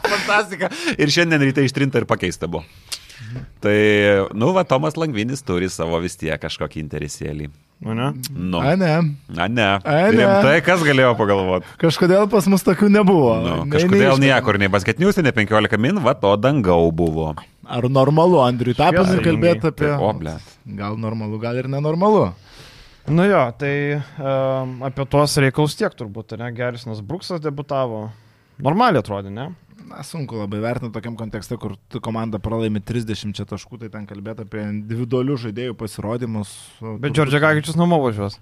[0.08, 0.72] Fantastika.
[0.96, 2.64] Ir šiandien ryte ištrinta ir pakeista buvo.
[3.60, 3.78] Tai,
[4.38, 7.50] nu, va, Tomas Langvinis turi savo vis tiek kažkokį interesėlį.
[7.86, 8.08] O ne?
[8.34, 8.58] Nu.
[8.58, 8.90] A ne.
[9.38, 9.66] A ne.
[9.78, 10.16] A ne.
[10.16, 11.68] Rimtai, kas galėjo pagalvoti?
[11.78, 13.36] Kažkodėl pas mus tokių nebuvo.
[13.44, 17.30] Nu, kažkodėl nei niekur, nei basketniuose, nei 15 min, va, to dangau buvo.
[17.68, 19.92] Ar normalu, Andriui, Tapanui kalbėti apie...
[19.94, 20.34] O, ble.
[20.78, 22.26] Gal normalu, gal ir nenormalu.
[23.08, 26.50] Nu jo, tai um, apie tuos reikalus tiek turbūt, ne?
[26.56, 28.08] Gerisnas Bruksas debutavo.
[28.64, 29.52] Normaliai atrodė, ne?
[29.88, 34.60] Na, sunku labai vertinti tokiam kontekste, kur komanda pralaimi 30 taškų, tai ten kalbėti apie
[34.66, 36.52] individualių žaidėjų pasirodymus.
[37.00, 38.36] Bet Džordžia Gagičius namo važiuos.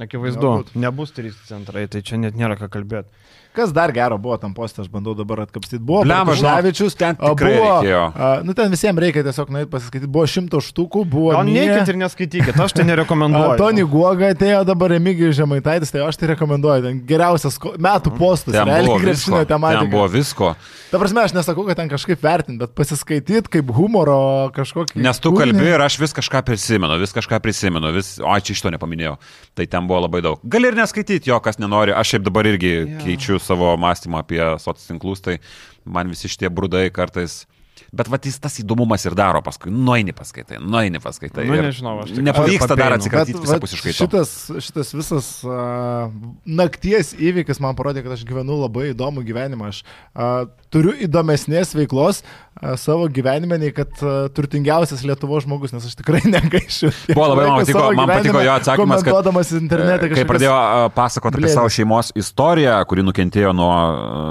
[0.00, 3.10] Akivaizdu, nebus trys centrai, tai čia net nėra ką kalbėti.
[3.50, 5.80] Kas dar gero buvo tam postė, aš bandau dabar atkapstyti.
[5.82, 8.02] Buvo Žavičius, ten tikrai buvo, reikėjo.
[8.14, 10.10] A, nu, ten visiems reikia tiesiog nueiti pasiskaityti.
[10.14, 11.32] Buvo šimto štukų, buvo...
[11.34, 13.56] Gal neikit ir neskaitykit, aš tai nerekomenduoju.
[13.58, 16.84] Tony Guoga atėjo dabar Remigijus Žemaitaitis, tai aš tai rekomenduoju.
[16.86, 18.54] Ten geriausias metų postas.
[18.54, 19.42] Ten buvo visko.
[19.50, 20.52] Ten buvo visko.
[20.90, 24.98] Ta prasme, aš nesakau, kad ten kažkaip vertinti, bet pasiskaityti kaip humoro kažkokį.
[25.02, 28.62] Nes tu kalbi ir aš vis kažką prisimenu, vis kažką prisimenu, vis, o čia iš
[28.64, 29.14] to nepaminėjau.
[29.58, 30.42] Tai ten buvo labai daug.
[30.50, 31.94] Gali ir neskaityti jo, kas nenori.
[31.94, 32.98] Aš šiaip dabar irgi ja.
[33.04, 35.38] keičiu savo mąstymą apie socialinius tinklus, tai
[35.84, 37.44] man visi šitie brudai kartais
[37.90, 39.72] Bet va, jis tas įdomumas ir daro paskui.
[39.74, 41.42] Nueini paskaitai, nueini paskaitai.
[41.48, 43.94] Nu, ir nežinau, aš tik- Nepavyksta dar atsikratyti visapusiškai.
[43.98, 44.30] šitas,
[44.62, 46.06] šitas visas uh,
[46.46, 49.72] nakties įvykis man parodė, kad aš gyvenu labai įdomų gyvenimą.
[49.72, 55.86] Aš uh, turiu įdomesnės veiklos uh, savo gyvenime, nei kad uh, turtingiausias Lietuvos žmogus, nes
[55.90, 56.92] aš tikrai negaišiu.
[57.10, 61.42] Buvo labai man patiko- man patiko jo atsakymas, kad, internete, Kai kažkokias- pradėjo a, pasakoti
[61.42, 63.74] apie savo šeimos istoriją, kuri nukentėjo nuo,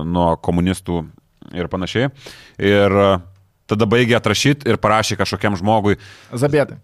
[0.08, 1.04] nuo komunistų
[1.60, 2.08] ir panašiai.
[2.60, 3.10] Ir a,
[3.70, 6.00] tada baigė atrašyti ir parašė kažkokiam žmogui,
[6.34, 6.80] Zabėtai.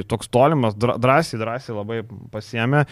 [0.09, 2.01] Toks tolimas, drąsiai, drąsiai labai
[2.32, 2.86] pasiemė.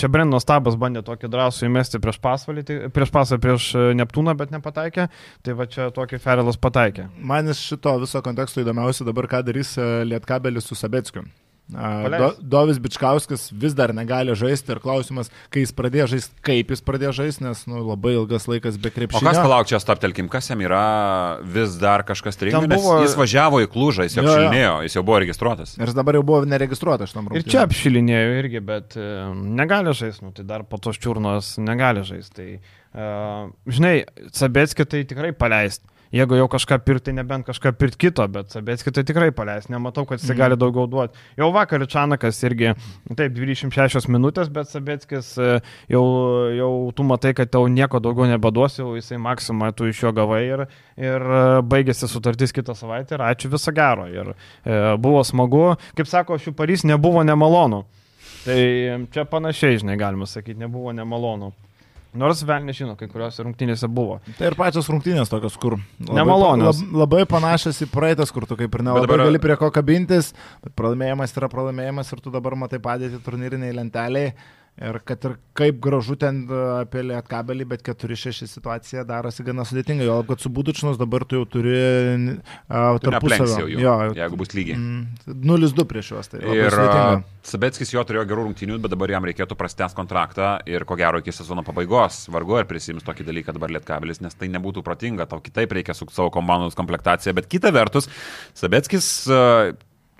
[0.00, 4.34] Čia Brendo Stabas bandė tokį drąsų įmesti prieš pasvalį, tai- prieš pasvalį, prieš e, Neptūną,
[4.36, 5.08] bet nepataikė.
[5.44, 7.10] Tai va čia tokį Ferelas pataikė.
[7.20, 11.28] Man iš šito viso konteksto įdomiausia dabar, ką darys e, Lietkabelis su Sabeckiu.
[11.66, 16.82] Do, Dovis Bičkauskas vis dar negali žaisti ir klausimas, kai jis pradėjo žaisti, kaip jis
[16.86, 19.26] pradėjo žaisti, nes nu, labai ilgas laikas be O krepšinio.
[19.26, 23.16] kas palauk čia staptelkim, kas jam yra vis dar kažkas stringa, Ten nes buvo- jis
[23.18, 24.36] važiavo į klūžą, jis jau Jo, jo.
[24.46, 25.74] apšilinėjo, jis jau buvo registruotas.
[25.80, 30.22] Ir jis dabar jau buvo neregistruotas šitam Ir čia apšilinėjo irgi, bet e, negali žaisti,
[30.22, 32.30] nu, tai dar po tos čiurnos negali žaisti.
[32.36, 32.60] Tai,
[32.94, 35.82] uh, žinai, Sabetskį tai tikrai paleist.
[36.16, 39.68] Jeigu jau kažką pirkti, nebent kažką pirkti kito, bet Sabetskį tai tikrai paleist.
[39.72, 40.38] Nematau, kad jis mm.
[40.38, 41.18] gali daugiau duoti.
[41.36, 42.72] Jau vakar Čanakas irgi,
[43.18, 45.50] taip, 26 minutės, bet Sabetskis e,
[45.92, 46.04] jau,
[46.56, 50.40] jau tu matai, kad tau nieko daugiau nebeduos, jau jisai maksimą tu iš jo gavai
[50.46, 50.64] ir,
[51.00, 54.08] ir e, baigėsi sutartis kitą savaitę ir ačiū viso gero.
[54.08, 57.84] Ir e, buvo smagu, kaip sako, šių Parys nebuvo nemalonu.
[58.46, 58.60] Tai
[59.10, 61.50] čia panašiai, žinai, galima sakyti, nebuvo nemalonu.
[62.18, 64.18] Nors vėl nežino, kai kuriuose rungtynėse buvo.
[64.38, 66.82] Tai ir pačios rungtynės tokios, kur labai, Nemalonios.
[66.82, 69.26] lab, labai panašios į praeitas, kur tu kaip ir nelabai dabar...
[69.28, 70.32] gali prie ko kabintis,
[70.64, 74.32] bet pralaimėjimas yra pralaimėjimas ir tu dabar matai padėti turnyriniai lenteliai.
[74.76, 80.04] Ir kad ir kaip gražu ten e, apie lietkabelį, bet 4-6 situacija darosi gana sudėtinga.
[80.04, 84.76] Jo, kad su būdučnus dabar tu jau turi uh, neaplenksi jau Jo, jeigu bus lygiai.
[84.76, 86.28] mm, 0-2 prieš juos.
[86.28, 87.08] Tai Ir sudėtinga.
[87.16, 91.22] a, Sabetskis jo turėjo gerų rungtynių, bet dabar jam reikėtų prastęs kontraktą ir ko gero
[91.24, 92.26] iki sezono pabaigos.
[92.34, 96.04] Vargu ar prisims tokį dalyką dabar Lietkabelis, nes tai nebūtų protinga, tau kitaip reikia su
[96.12, 97.32] savo komandos komplektacija.
[97.32, 98.10] Bet kita vertus,
[98.52, 99.72] Sabetskis a,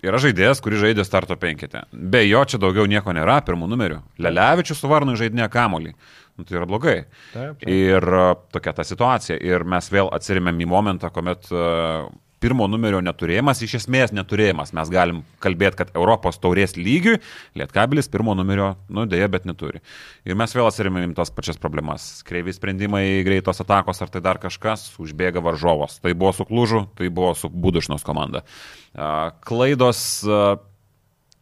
[0.05, 1.85] yra žaidėjas, kuris žaidė starto penketę.
[1.93, 4.03] Be jo čia daugiau nieko nėra, pirmų numerių.
[4.23, 5.95] Lelevičius su Varnu žaidinė kamolį.
[6.37, 6.97] Nu, tai yra blogai.
[7.33, 7.69] Taip, taip.
[7.73, 9.39] Ir a, tokia ta situacija.
[9.41, 11.63] Ir mes vėl atsirimėm į momentą, kuomet a,
[12.43, 14.73] pirmo numerio neturėjimas, iš esmės neturėjimas.
[14.77, 17.19] Mes galim kalbėti, kad Europos taurės lygiui
[17.57, 19.83] Lietkabilis pirmo numerio, nu dėja, bet neturi.
[20.29, 22.07] Ir mes vėl atsirimėm tas pačias problemas.
[22.27, 26.01] Kreivi sprendimai, greitos atakos ar tai dar kažkas, užbėga varžovas.
[26.05, 28.45] Tai buvo su Klužu, tai buvo su Budušnos komanda.
[29.47, 30.07] Klaidos.
[30.25, 30.57] a,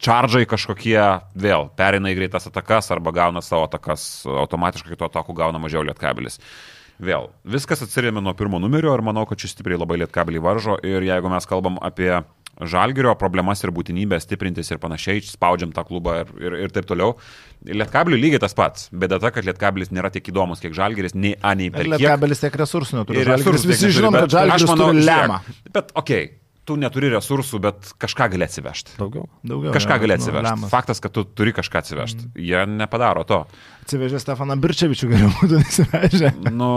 [0.05, 0.99] Čardžai kažkokie
[1.38, 6.40] vėl perina į greitas atakas arba gauna savo atakas, automatiškai to atakų gauna mažiau lietkabilis.
[7.03, 11.03] Vėl, viskas atsirėmė nuo pirmo numerio ir manau, kad šis stipriai labai lietkabelį varžo ir
[11.03, 12.12] jeigu mes kalbam apie
[12.62, 17.16] žalgerio problemas ir būtinybę stiprintis ir panašiai, spaudžiam tą klubą ir, ir, ir taip toliau.
[17.66, 21.57] Lietkabelių lygiai tas pats, bėda ta, kad lietkabelis nėra tiek įdomus, kiek žalgeris, nei A,
[21.59, 21.90] nei kiek.
[21.97, 23.26] lietkabelis tiek resursų neturi.
[23.26, 25.42] Resursų visi žinom, bet kad žalgeris manau, turi lemą.
[25.74, 26.32] Bet okei, okay,
[26.68, 28.97] tu neturi resursų, bet kažką gali atsivežti.
[29.01, 29.26] Daugiau.
[29.45, 30.47] Daugiau, Kažką gali nu, atsivežti.
[30.49, 30.72] lemas.
[30.72, 32.30] Faktas, kad tu turi kažką atsivežti.
[32.40, 33.42] Jie nepadaro to.
[33.85, 36.30] Atsivežė Stefaną Birčevičių, geriau būtų nesivežę.
[36.57, 36.68] Nu,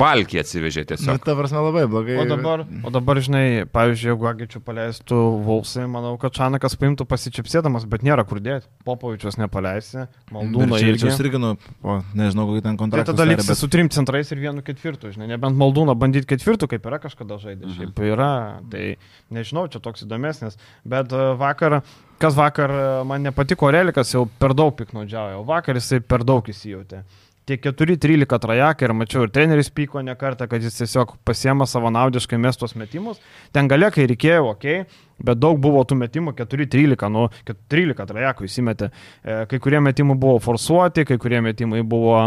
[0.00, 1.18] balkį atsivežė Nu, tiesiog.
[1.24, 2.16] ta prasme labai blogai.
[2.22, 7.84] O dabar, o dabar, žinai, pavyzdžiui, jeigu Agičių paleistų Volsai, manau, kad Čanakas paimtų pasičiapsėdamas,
[7.92, 8.64] bet nėra kur dėti.
[8.88, 10.94] Popovičius nepaleisi, Maldūno irgi.
[10.96, 11.52] Birčevičius irgi, nu,
[11.84, 13.12] o, nežinau, kokį ten Tai kontraktą.
[13.12, 16.70] tada sudarė, liksi bet- su trim centrais ir vienu ketvirtu, žinai, nebent Maldūną bandyti ketvirtų,
[16.72, 17.66] kaip yra kažkada žaidė.
[17.68, 17.76] Mhm.
[17.76, 18.30] Šiaip yra,
[18.72, 18.96] tai
[19.30, 20.56] nežinau, čia toks įdomesnis.
[20.88, 21.82] Bet e, vakar,
[22.18, 27.04] kas vakar e, man nepatiko, Relikas jau per daug piknaudžiavo, vakar jisai per daug įsijutė.
[27.48, 32.36] tie 4-13 trajekai ir mačiau ir treneris pyko ne kartą, kad jis tiesiog pasiema savanaudiškai
[32.36, 33.22] mestos metimus.
[33.52, 37.24] Ten gale, kai reikėjo, okei, okay, bet daug buvo tų metimų, 4-13, nu,
[37.72, 38.90] 13 trajakų įsimetė.
[39.24, 42.20] E, kai kurie metimai buvo forsuoti, kai kurie metimai buvo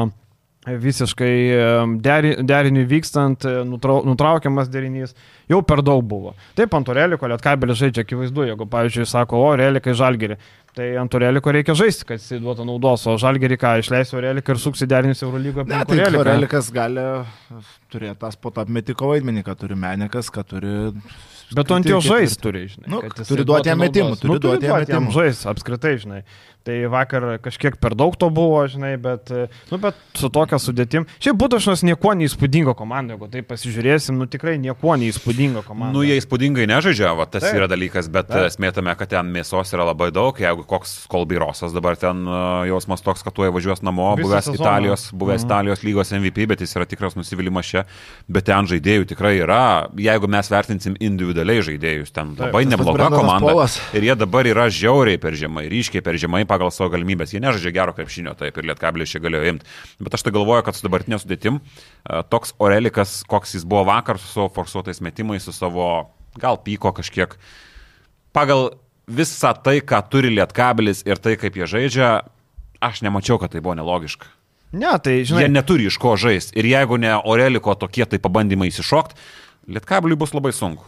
[0.62, 1.34] visiškai
[2.46, 5.16] deriniui vykstant, e, nutraukiamas derinys,
[5.50, 6.36] jau per daug buvo.
[6.58, 10.38] Taip, ant Oreliko Lietkabelis žaidžia akivaizdu, jeigu, pavyzdžiui, sako, o Orelikai žalgeri,
[10.78, 14.62] tai ant Oreliko reikia žaisti, kad jis duotų naudos, o žalgerį ką, išleis Oreliką ir
[14.62, 16.14] suksi derinis Eurolygo apie Oreliką.
[16.14, 17.10] Tai Orelikas gali
[17.92, 20.92] turėti tą spot apmetiko vaidmenį, kad turi Menikas, kad turi
[21.52, 22.88] Bet tu ant jo žais turi, žinai.
[22.92, 25.12] Nu, turi duoti jam metimų, turi nu, duoti jam metimų.
[25.12, 26.22] žais, apskritai, žinai.
[26.62, 29.32] Tai vakar kažkiek per daug to buvo, žinai, bet,
[29.72, 31.08] nu, bet su tokia sudėtim.
[31.18, 35.96] Šiaip Budašnas nieko neįspūdingo komanda, jeigu tai pasižiūrėsim, nu tikrai nieko neįspūdingo komanda.
[35.96, 37.58] Nu, jie įspūdingai nežaidžia, va, tas Taip.
[37.58, 38.54] yra dalykas, bet Taip.
[38.54, 43.26] smėtame, kad ten mėsos yra labai daug, jeigu koks Kolbyrosas dabar ten uh, jausmas toks,
[43.26, 44.62] kad tuoj važiuos namo, Visą buvęs sezoną.
[44.62, 45.50] Italijos, buvęs mhm.
[45.50, 47.86] Italijos lygos MVP, bet jis yra tikras nusivylimas čia,
[48.30, 49.64] bet ten žaidėjų tikrai yra,
[49.98, 53.50] jeigu mes vertinsim individualiai žaidėjus, ten labai nebloga komanda.
[53.50, 53.82] Polas.
[53.98, 57.32] Ir jie dabar yra žiauriai per žemai, ryškiai per žemai pagal savo galimybės.
[57.32, 59.72] Jie nežaidžia gero krepšinio, taip ir Lietkabilis čia galėjo imti.
[60.04, 61.64] Bet aš tai galvoju, kad su dabartinė sudėtim e,
[62.32, 65.88] toks Orelikas, koks jis buvo vakar su savo forsuotais metimais, su savo
[66.42, 67.38] gal pyko kažkiek.
[68.36, 68.74] Pagal
[69.12, 72.12] visą tai, ką turi Lietkabilis ir tai, kaip jie žaidžia,
[72.84, 74.30] aš nemačiau, kad tai buvo nelogiška.
[74.72, 75.46] Ne, tai žinai.
[75.46, 76.56] Jie neturi iš ko žaisti.
[76.60, 79.20] Ir jeigu ne Oreliko tokie tai pabandymai įsišokti,
[79.72, 80.88] Lietkabiliui bus labai sunku.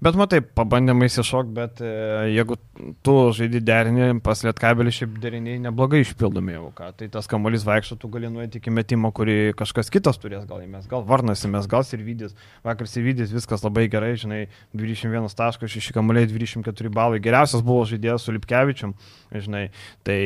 [0.00, 1.90] Bet matai, pabandėme įsišok, bet e,
[2.32, 2.56] jeigu
[3.04, 6.88] tu žaidži derinį, pas lietkabelį šiaip deriniai neblogai išpildomi jau, ką.
[6.98, 10.88] Tai tas kamuolys vaikšto, tu gali nuėti iki metimo, kurį kažkas kitas turės gal įmės,
[10.90, 12.32] gal Varnas įmės, gal Sirvidis.
[12.64, 14.46] Vakar Sirvidis viskas labai gerai, žinai,
[14.78, 17.20] 21 taškas, 6 kamuoliai, 24 balai.
[17.22, 18.96] Geriausias buvo žaidėjas su Lipkevičium,
[19.34, 19.66] žinai.
[20.06, 20.18] Tai,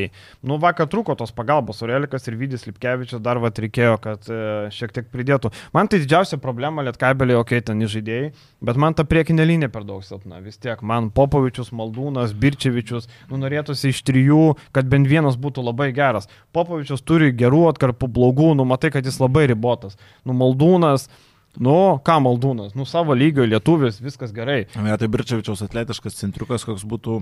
[0.46, 4.40] nu, vakar trūko tos pagalbos, Urelikas ir Vidis Lipkevičius dar va reikėjo, kad e,
[4.74, 5.50] šiek tiek pridėtų.
[5.74, 8.30] Man tai didžiausia problema lietkabelį, okei, okay, ten žaidėjai,
[8.66, 10.40] bet man ta priekinė linija linija per daug silpna.
[10.44, 15.92] Vis tiek man Popovičius, Maldūnas, Birčevičius, nu norėtųsi iš trijų, kad bent vienas būtų labai
[15.96, 16.28] geras.
[16.52, 19.96] Popovičius turi gerų atkarpų, blogų, nu matai, kad jis labai ribotas.
[20.24, 21.08] Nu Maldūnas,
[21.56, 24.66] Nu, ką Maldūnas, nu savo lygio lietuvis, viskas gerai.
[24.76, 27.14] Ja, tai Birčiavičiaus atletiškas centriukas, koks būtų.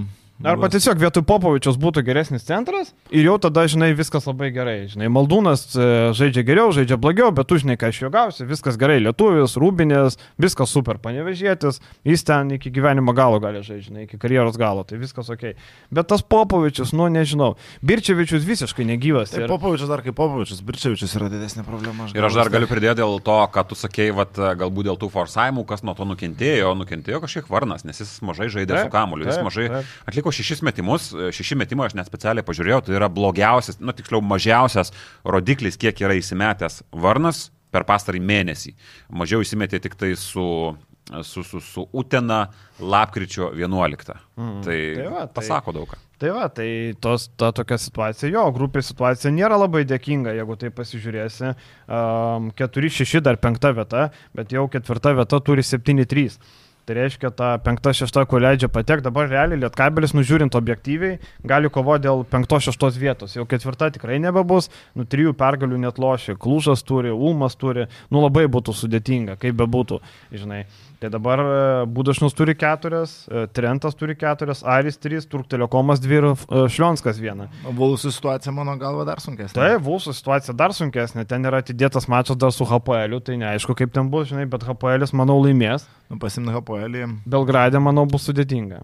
[0.42, 4.88] Arba tiesiog vietoj Popovičiaus būtų geresnis centras ir jau tada, žinai, viskas labai gerai.
[4.90, 5.84] Žinai, Maldūnas e,
[6.18, 8.98] žaidžia geriau, žaidžia blogiau, bet tu žinai, ką iš jo gausi, viskas gerai.
[9.04, 14.58] Lietuvis, Rūbinės, viskas super, panevežėtis, jis ten iki gyvenimo galo gali žaisti, žinai, iki karjeros
[14.58, 15.52] galo, tai viskas ok.
[15.94, 17.52] Bet tas Popovičius, nu nežinau,
[17.86, 19.30] Birčiavičius visiškai negyvas.
[19.36, 19.48] Tai ir...
[19.54, 22.08] Popovičius dar kaip Popovičius, Birčiavičius yra didesnė problema.
[22.08, 25.12] Aš ir aš dar galiu pridėti dėl to, ką tu sakėjai, vat, galbūt dėl tų
[25.14, 29.30] forsavimų, kas nuo to nukentėjo, nukentėjo kažkiek Varnas, nes jis mažai žaidė taip, su kamuoliu,
[29.30, 30.23] jis mažai taip.
[30.24, 34.92] Atliko šešis metimus, šeši metimai aš net specialiai pažiūrėjau, tai yra blogiausias, nu tiksliau mažiausias
[35.24, 38.74] rodiklis, kiek yra įsimetęs Varnas per pastarį mėnesį.
[39.12, 40.76] Mažiau įsimetė tik tai su
[41.22, 42.46] su, su, su Utena
[42.80, 44.14] lapkričio 11.
[44.36, 44.62] Mm.
[44.64, 45.98] Tai, tai va, tai, pasako daug ką.
[46.18, 50.70] Tai va, tai tos, ta tokia situacija, jo, grupės situacija nėra labai dėkinga, jeigu tai
[50.72, 51.52] pasižiūrėsi.
[51.84, 56.38] Um, 4-6 dar penkta vieta, bet jau ketvirta vieta turi 7-3.
[56.84, 61.16] Tai reiškia, ta penkta, šešta, kur leidžia patekti, dabar realiai Lietkabelis, nužiūrint objektyviai,
[61.48, 63.36] gali kovoti dėl penktos, šeštos vietos.
[63.38, 68.44] Jau ketvirta tikrai nebebus, nu trijų pergalių net lošia, Klužas turi, Ulmas turi, nu labai
[68.52, 70.02] būtų sudėtinga, kaip bebūtų,
[70.36, 70.66] žinai.
[71.04, 76.16] Tai dabar e, Budašnus turi keturias, e, Trentas turi keturias, Aris trys, Turk Telekomas dvi
[76.16, 77.44] ir e, Šlionskas vieną.
[77.76, 79.52] Vulsų situacija mano galva dar sunkesnė.
[79.52, 83.92] Taip, Vulsų situacija dar sunkesnė, ten yra atidėtas mačas dar su HPL, tai neaišku kaip
[83.92, 85.84] ten bus, žinai, bet HPL manau laimės.
[86.08, 86.96] Nu, pasimna HPL.
[87.28, 88.80] Belgradė, manau, bus sudėtinga.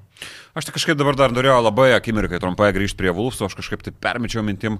[0.52, 3.96] Aš tik kažkaip dabar dar norėjau labai akimirkai trumpai grįžti prie Vulsų, aš kažkaip tai
[3.96, 4.76] permečiau mintim.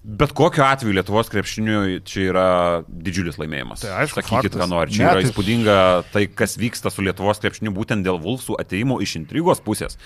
[0.00, 2.44] Bet kokiu atveju Lietuvos krepšiniui čia yra
[2.88, 3.82] didžiulis laimėjimas.
[3.82, 4.94] Tai aišku, sakykit, ką nori.
[4.96, 5.74] Čia Net yra įspūdinga
[6.14, 9.98] tai, kas vyksta su Lietuvos krepšiniu būtent dėl Vulfsų ateimo iš intrigos pusės.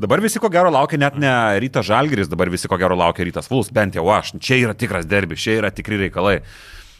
[0.00, 3.52] Dabar visi ko gero laukia net ne Rytas Žalgeris, dabar visi ko gero laukia Rytas
[3.52, 4.32] Vuls, bent jau aš.
[4.40, 6.38] Čia yra tikras derbis, čia yra tikri reikalai.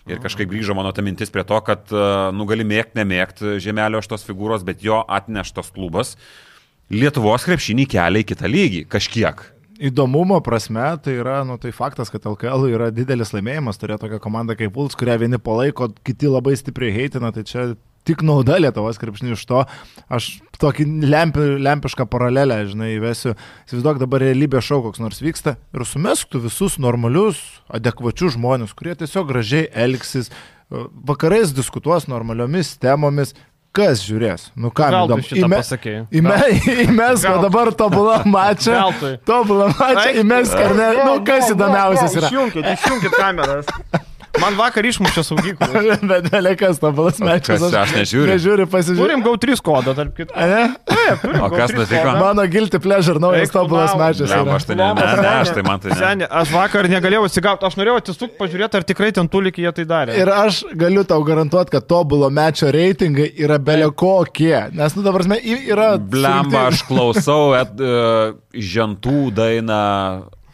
[0.05, 1.89] Ir kažkaip grįžo mano ta mintis prie to, kad
[2.37, 6.19] nu gali mėgti, nemėgti žemelio šitos figūros, bet jo atneštas klubas
[6.93, 9.41] Lietuvos krepšinį kelia į kitą lygį kažkiek
[9.79, 14.57] įdomumo prasme, tai yra, nu, tai faktas, kad LKL yra didelis laimėjimas, turėjo tokią komandą
[14.59, 17.73] kaip Vuls, kurią vieni palaiko, kiti labai stipriai heitina, tai čia
[18.05, 19.63] tik nauda Lietuvos krepšinių iš to.
[20.13, 20.29] Aš
[20.61, 23.35] tokį lempi, lempišką paralelę, žinai, įvesiu.
[23.67, 27.41] Įsivaizduok dabar realybės šau koks nors vyksta ir sumesktų visus normalius,
[27.73, 30.31] adekvačius žmonės, kurie tiesiog gražiai elgsis,
[30.71, 33.35] vakarais diskutuos normaliomis temomis,
[33.75, 34.49] kas žiūrės?
[34.55, 35.27] Nu ką, įdomu.
[35.35, 35.61] Įme,
[36.15, 36.39] įme,
[36.87, 38.81] įmes, o dabar tobulą mačą.
[39.27, 40.91] Tobulą mačą, įmes, ar ne?
[41.03, 42.31] Nu, kas įdomiausias yra?
[42.31, 43.71] Išjungkit, išjungkit kameras.
[44.43, 45.83] Man vakar išmušė saugyklą.
[46.11, 47.63] Bet nelekas tobulas mečas.
[47.63, 48.31] Kas, aš nežiūriu.
[48.33, 49.05] Nežiūriu, pasižiūriu.
[49.05, 50.35] Turim gau 3 kodą, tarp kitų.
[50.35, 50.65] Ne?
[50.91, 52.15] Taip, turim O kas 3 nutiko?
[52.19, 54.27] Mano guilty pleasure, naujas mečas.
[54.27, 54.59] Blemba, yra.
[54.59, 55.99] aš tai ne, ne, ne, aš tai man tai ne.
[56.01, 59.87] Seniai, aš vakar negalėjau atsigauti, aš norėjau atsisukti, pažiūrėti, ar tikrai ten tulikį jie tai
[59.91, 60.19] darė.
[60.21, 64.57] Ir aš galiu tau garantuoti, kad tobulo mečio reitingai yra belio kokie.
[64.75, 65.95] Nes, nu, dabar mes yra...
[65.99, 69.85] Blemba, aš klausau et, uh, žentų dainą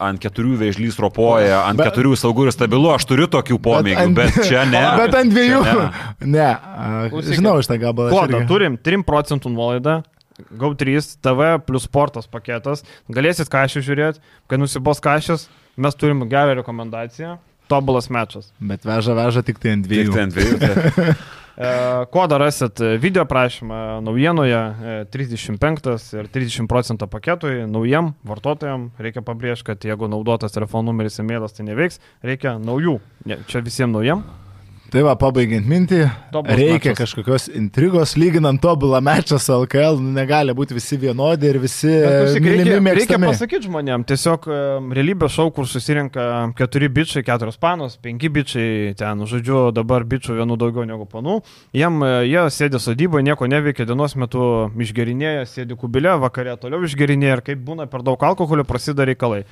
[0.01, 4.33] ant keturių vėžlys ropoja, ant Bet- keturių saugų ir stabilu, aš turiu tokių pomėgių, bet,
[4.35, 4.81] bet čia ne.
[5.01, 5.61] Bet ant dviejų.
[5.67, 5.75] Ne,
[6.37, 7.37] ne a, Klausykit.
[7.39, 8.09] žinau iš tą gabalą.
[8.15, 9.99] Kodą turim 3 procentų nuolaidą.
[10.57, 12.81] GAU3, TV plus sportas paketas.
[13.13, 15.43] Galėsit kažką žiūrėti, kai nusibos kažkas,
[15.77, 17.35] mes turim gerą rekomendaciją.
[17.69, 18.49] Tobulas mečas.
[18.59, 20.15] Bet veža, veža tik tai ant Tik dviejų.
[20.17, 20.57] tai ant dviejų.
[20.59, 21.13] tai-
[22.11, 28.89] Kodą rasit video prašymą naujienoje e, 35 ir 30 procentų paketui naujiem vartotojam.
[28.97, 31.99] Reikia pabrėžti, kad jeigu naudotas telefonų numeris emailas, tai neveiks.
[32.23, 32.99] Reikia naujų.
[33.27, 34.23] Ne, čia visiems naujiem.
[34.91, 35.99] Tai va, pabaigiant mintį,
[36.33, 36.97] Tobulas reikia mečas.
[36.99, 41.87] kažkokios intrigos, lyginant tobulą mečą su LKL, nu, negali būti visi vienodi ir visi
[42.43, 44.49] mylimi, reikia, pasakyti žmonėm, tiesiog
[44.91, 46.25] realybės šau, kur susirinka
[46.59, 51.39] 4 bičiai, 4 panos, 5 bičiai, ten, žodžiu, dabar bičių vienų daugiau negu panų.
[51.71, 54.43] Jiem, e, jie sėdi sodyboje, nieko neveikia, dienos metu
[54.75, 59.45] išgerinėja, sėdi kubilė, vakare toliau išgerinėja ir kaip būna per daug alkoholio prasideda reikalai.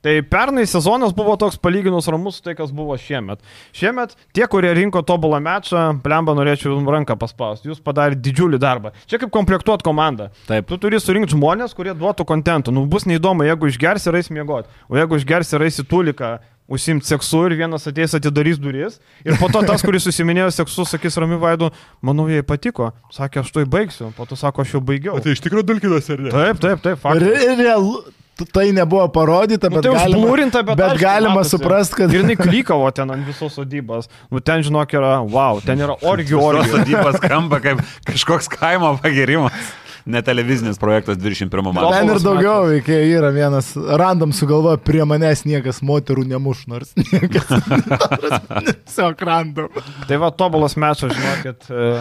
[0.00, 3.42] Tai pernai sezonas buvo toks palyginus ramus su tai, kas buvo šiemet.
[3.76, 7.68] Šiemet tie, kurie rinko tobulą mečą, plemba norėčiau jums ranką paspausti.
[7.68, 8.94] Jūs padarėte didžiulį darbą.
[9.10, 10.30] Čia kaip komplektuot komandą.
[10.48, 10.70] Taip.
[10.70, 12.72] Tu turi surinkti žmonės, kurie duotų kontentų.
[12.72, 14.72] Nu, bus neįdomu, jeigu išgersi ir eis miegoti.
[14.88, 16.30] O jeigu išgersi ir eis į tuliką,
[16.70, 18.96] užsimti seksu ir vienas ateis atidarys duris.
[19.26, 21.68] Ir po to tas, kuris susiminėjo seksu, sakys rami vaidu,
[22.00, 22.92] manau, jai patiko.
[23.12, 24.12] Sakė, aš to įbaigsiu.
[24.16, 25.18] Po to sako, aš jau baigiau.
[25.20, 26.32] iš tikrųjų dulkinas ar ne?
[26.32, 27.44] Taip, taip, taip, Ir faktas.
[27.44, 27.98] ir realu,
[28.48, 32.14] tai nebuvo parodyta, Nu, bet tai galima, užblūrinta, bet, bet galima suprasti, kad...
[32.14, 34.08] Ir jinai klykavo ten ant visos sodybos.
[34.30, 36.78] Nu, ten, žinok, yra, wow, ten yra orgių, Oro orgių.
[36.78, 39.52] sodybas skamba kaip kažkoks kaimo pagirimas.
[40.10, 41.80] Ne televizinis projektas 21 Ten metų.
[41.84, 47.44] ir Tobulas daugiau veikia yra vienas, random sugalvoja, prie manęs niekas moterų nemuš, nors niekas.
[48.88, 49.68] Tiesiog random.
[50.08, 51.92] Tai va, tobulas mečas, žinokit, e,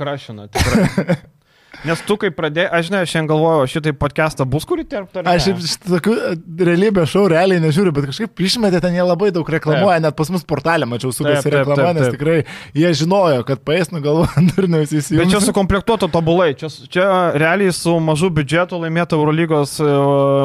[0.00, 0.48] krašina.
[0.48, 1.18] Tikrai.
[1.82, 5.22] Nes tu kai pradėjai, aš žinai, aš šiandien galvoju, šitai podcastą bus kurį terpti.
[5.26, 5.48] Aš
[5.82, 6.32] tokių e,
[6.68, 10.46] realybės šou realiai nežiūriu, bet kažkaip išmetė ten jie labai daug reklamuoja, net pas mus
[10.46, 12.18] portalė mačiau Taip, sukasi taip, reklama, taip, nes taip.
[12.18, 12.38] tikrai
[12.84, 15.44] jie žinojo, kad paės nugalvoja durniaus Bet čia įsijungti.
[15.48, 16.52] sukomplektuota tobulai.
[16.58, 17.08] Čia, čia
[17.42, 19.88] realiai su mažu biudžetu laimėta Eurolygos, e,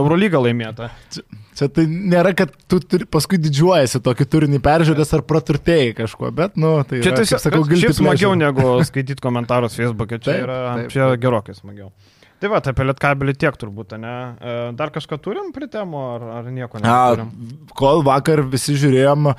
[0.01, 0.89] Eurolyga laimėta.
[1.13, 1.25] Čia
[1.73, 6.75] tai nėra, kad tu turi, paskui didžiuojasi tokį turinį peržiūrės ar praturtėjai kažkuo, bet, nu,
[6.85, 10.21] tai Čia yra, tiesiog, kaip sakau, guilty šiaip smagiau negu skaityti komentarus Facebook'e.
[10.21, 11.23] Čia Taip, yra taip, čia taip.
[11.25, 11.89] gerokai smagiau.
[12.37, 14.11] Tai va, tai apie lietkabelį tiek turbūt, ne?
[14.37, 17.31] E, Dar kažką turim prie temų, ar, ar nieko A, neturim?
[17.73, 19.37] kol vakar visi žiūrėjom a,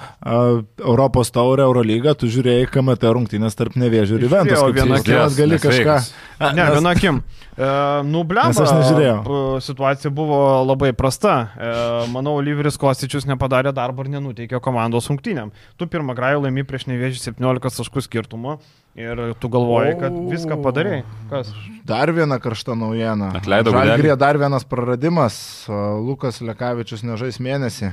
[0.82, 4.32] Europos taurę, Eurolygą, tu žiūrėjai KMT rungtynės tarp nevėžių ir čia
[4.66, 5.70] kiekvienas akis, gali kažką.
[5.70, 6.10] nesveikas.
[6.38, 7.20] Ne, nes- viena akim.
[7.58, 7.68] E,
[8.06, 9.58] nu, blem, aš nežiūrėjau.
[9.64, 11.50] situacija buvo labai prasta.
[11.58, 11.70] E,
[12.12, 15.50] manau, Oliveris Kostičius nepadarė darbo ir nenuteikė komandos rungtynėm.
[15.76, 18.58] Tu pirmą grajų laimi prieš nevėžį 17 taškų skirtumu
[18.98, 21.02] ir tu galvoji, kad viską padarėjai.
[21.30, 21.50] Kas?
[21.86, 23.32] Dar viena karšta naujiena.
[23.38, 24.16] Atleido Gudelį.
[24.18, 25.66] dar vienas praradimas.
[25.68, 27.92] Lukas Lekavičius nežais mėnesį.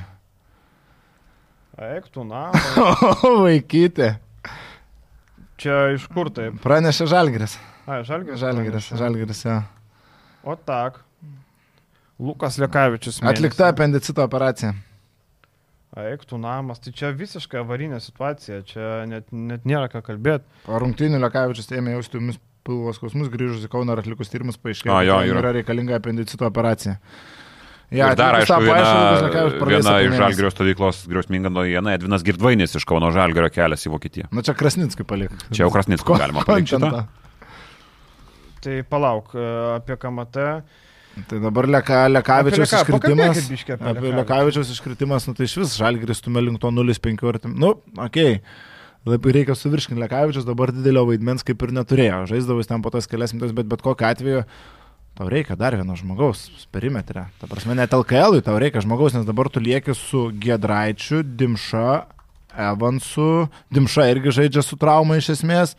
[1.76, 2.52] Eik tu, na.
[3.26, 4.14] O, vaikyti.
[5.60, 6.62] Čia iš kur taip?
[6.64, 7.58] Pranešė Žalgiris.
[7.86, 8.40] Ai, Žalgiris.
[8.42, 9.60] Žalgiris, Žalgiris, jo.
[10.46, 11.02] O tak.
[12.20, 13.20] Lukas Lekavičius.
[13.24, 14.74] Atlikta apendicito operacija.
[15.96, 20.44] Eik tu namas, tai čia visiškai avarinė situacija, čia net, net nėra ką kalbėti.
[20.66, 24.92] Po rungtynių Lekavičius ėmė jausti jumis pilvo skausmus, grįžus į Kauną ir atlikus tyrimus paaiškėjo,
[24.92, 25.54] A, kad yra.
[25.56, 26.98] reikalinga apendicito operacija.
[27.94, 30.18] Ja, ir dar, aišku, viena, viena iš mėnesį.
[30.20, 31.94] Žalgirio stovyklos griausminga naujiena.
[31.96, 34.28] Edvinas Girdvainis iš Kauno Žalgirio kelias į Vokietiją.
[34.36, 35.36] Nu čia Krasnickai palik.
[35.52, 36.82] Čia jau Krasnickui galima palikti.
[38.66, 39.48] Tai palauk, e,
[39.78, 40.46] apie KMT.
[41.30, 43.44] Tai dabar leka, Lekavičiaus Leka- iškritimas.
[43.46, 44.14] apie Apie.
[44.20, 47.54] Lekavičiaus iškritimas, nu tai iš vis Žalgiris stumė link to 0,5 artim.
[47.56, 48.42] Nu, okei.
[48.42, 48.74] Okay.
[49.06, 52.24] Labai reikia suvirškinti Lekavičius, dabar didelio vaidmens kaip ir neturėjo.
[52.32, 54.40] Žaisdavo jis ten po tas kelias minutės, bet bet kokiu atveju
[55.16, 57.28] tau reikia dar vieno žmogaus perimetre.
[57.38, 61.92] Ta prasme, net LKL tau reikia žmogaus, nes dabar tu lieki su Gedraičiu, Dimša,
[62.72, 63.46] Evansu.
[63.70, 65.78] Dimša irgi žaidžia su trauma iš esmės.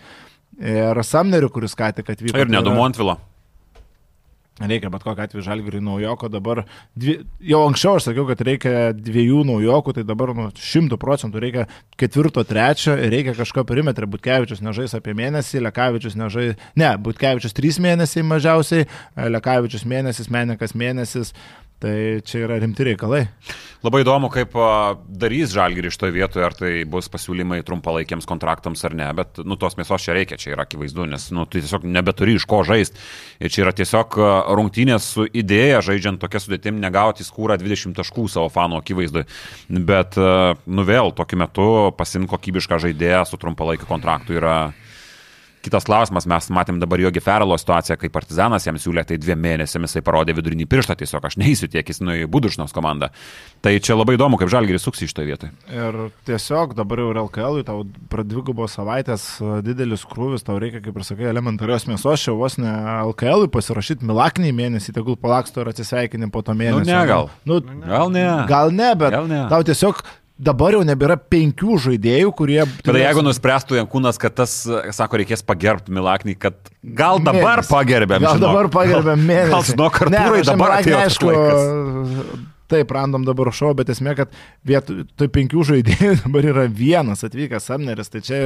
[0.61, 2.33] Ir Samneriu, kuris ką tik atvyko.
[2.33, 3.19] Ir Tai yra- nedu Montvilo.
[4.57, 6.63] Reikia bet kokiu atveju žalgiriui naujoko, dabar
[6.97, 11.67] dvi, jau anksčiau aš sakiau, kad reikia dviejų naujokų, tai dabar nu, šimtų procentų reikia
[12.01, 14.09] ketvirto, trečio ir reikia kažko perimetrą.
[14.09, 18.89] Butkevičius nežais apie mėnesį, Lekavičius nežais, ne, Butkevičius trys mėnesiai mažiausiai,
[19.29, 21.35] Lekavičius mėnesis, Menikas mėnesis.
[21.77, 23.27] Tai čia yra rimti reikalai.
[23.85, 24.55] Labai įdomu, kaip
[25.21, 29.59] darys žalgirį iš toje vietoje, ar tai bus pasiūlymai trumpalaikiams kontraktams ar ne, bet, nu,
[29.61, 32.97] tos mėsos čia reikia, čia yra akivaizdu, nes, nu, tu tiesiog nebeturi iš ko žaisti.
[33.45, 34.17] Ir čia yra tiesiog
[34.57, 39.27] rungtynės su idėja, žaidžiant tokia sudėtim, negauti skūrą 20 taškų savo fanų akivaizdui.
[39.69, 41.69] Bet, nu, vėl, tokiu metu
[42.01, 44.57] pasimti kokybišką žaidėją su trumpalaikiu kontraktu yra
[45.67, 49.89] Kitas klausimas, mes matėm dabar Jogi Feralo situaciją, kai Partizanas jam siūlė, tai dviem mėnesiams
[49.91, 53.09] jisai parodė vidurinį pirštą, tiesiog aš neįsiu tiek, jis nuėjo į Budušnos komandą.
[53.67, 55.51] Tai čia labai įdomu, kaip Žalgiris suks iš toje vietoje.
[55.75, 55.99] Ir
[56.29, 57.83] tiesiog dabar jau ir LKL, tau
[58.13, 62.71] pradvigubos savaitės a, didelis krūvis, tau reikia, kaip ir sakai, elementarios mėsos, čia vos ne
[63.11, 66.87] LKL pasirašyti milaknį mėnesį, tegul palaksto ir atsisveikinim po to mėnesio.
[66.87, 67.33] Nu, ne, gal.
[67.49, 68.29] Nu, Gal ne.
[68.47, 69.43] gal ne, bet Gal ne.
[69.51, 70.05] tau tiesiog
[70.37, 72.59] dabar jau nebėra penkių žaidėjų, kurie...
[72.85, 74.57] Tada jeigu nuspręstų Jankūnas, kad tas,
[74.97, 77.73] sako, reikės pagerbti Milaknį, kad gal dabar Mėnesį.
[77.73, 78.27] pagerbėm.
[78.27, 78.45] Gal žinok.
[78.51, 79.55] dabar pagerbėm mėnesį.
[79.55, 81.33] Gal žinok, Ne, Artūrai, aš dabar atėjo aišku.
[82.67, 84.33] Taip, random dabar šau, bet esmė, kad
[84.67, 88.11] vietoj penkių žaidėjų dabar yra vienas atvykęs Samneris.
[88.11, 88.41] Tai čia,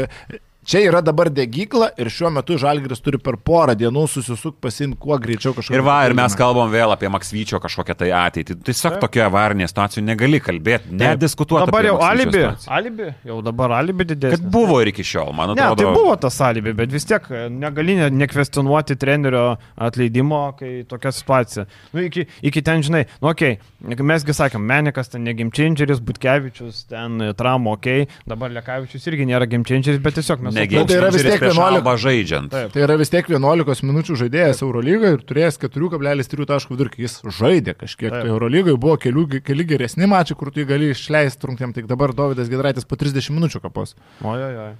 [0.65, 5.17] čia yra dabar degykla ir šiuo metu Žalgris turi per porą dienų susisuk pasimti kuo
[5.21, 5.77] greičiau kažkokį.
[5.79, 8.59] Ir va, ir mes kalbam vėl apie Maksvyčio kažkokią tai ateitį.
[8.69, 11.67] Tiesiog tokia avarinė situacija negali kalbėti, nediskutuoti.
[11.71, 12.39] Dabar jau alibi.
[12.39, 12.75] situaciją.
[12.81, 14.41] Alibi, jau dabar alibi didesnis.
[14.41, 15.83] Kad buvo ir iki šiol, man Ne, atrodo.
[15.83, 21.67] tai buvo tas alibi, bet vis tiek negali ne- nekvestionuoti trenerio atleidimo, kai tokia situacija.
[21.93, 26.85] Nu, iki, iki ten, žinai, nu, okei, okay, mesgi sakėm, Menikas ten ne Gimčingeris, Butkevičius,
[26.91, 30.50] ten Tramo, okei, okay, dabar Lekavičius irgi nėra Gimčingeris, bet tiesiog mes...
[30.55, 32.51] Negi, Bet tai yra vis tiek 11 11 žaidžiant.
[32.53, 32.73] Taip.
[32.75, 37.05] Tai yra vis tiek 11 minučių žaidėjas Eurolygoje ir turėjęs 4,3 taškų vidurkį.
[37.07, 38.13] Jis žaidė kažkiek.
[38.13, 41.75] Tai Eurolygoje buvo kelių, keli geresni mačiai, kur tu jį gali išleisti trunktėm.
[41.77, 43.97] Tik dabar Davidas Gedraitis po 30 minučių kapos.
[44.25, 44.75] Ojojoj.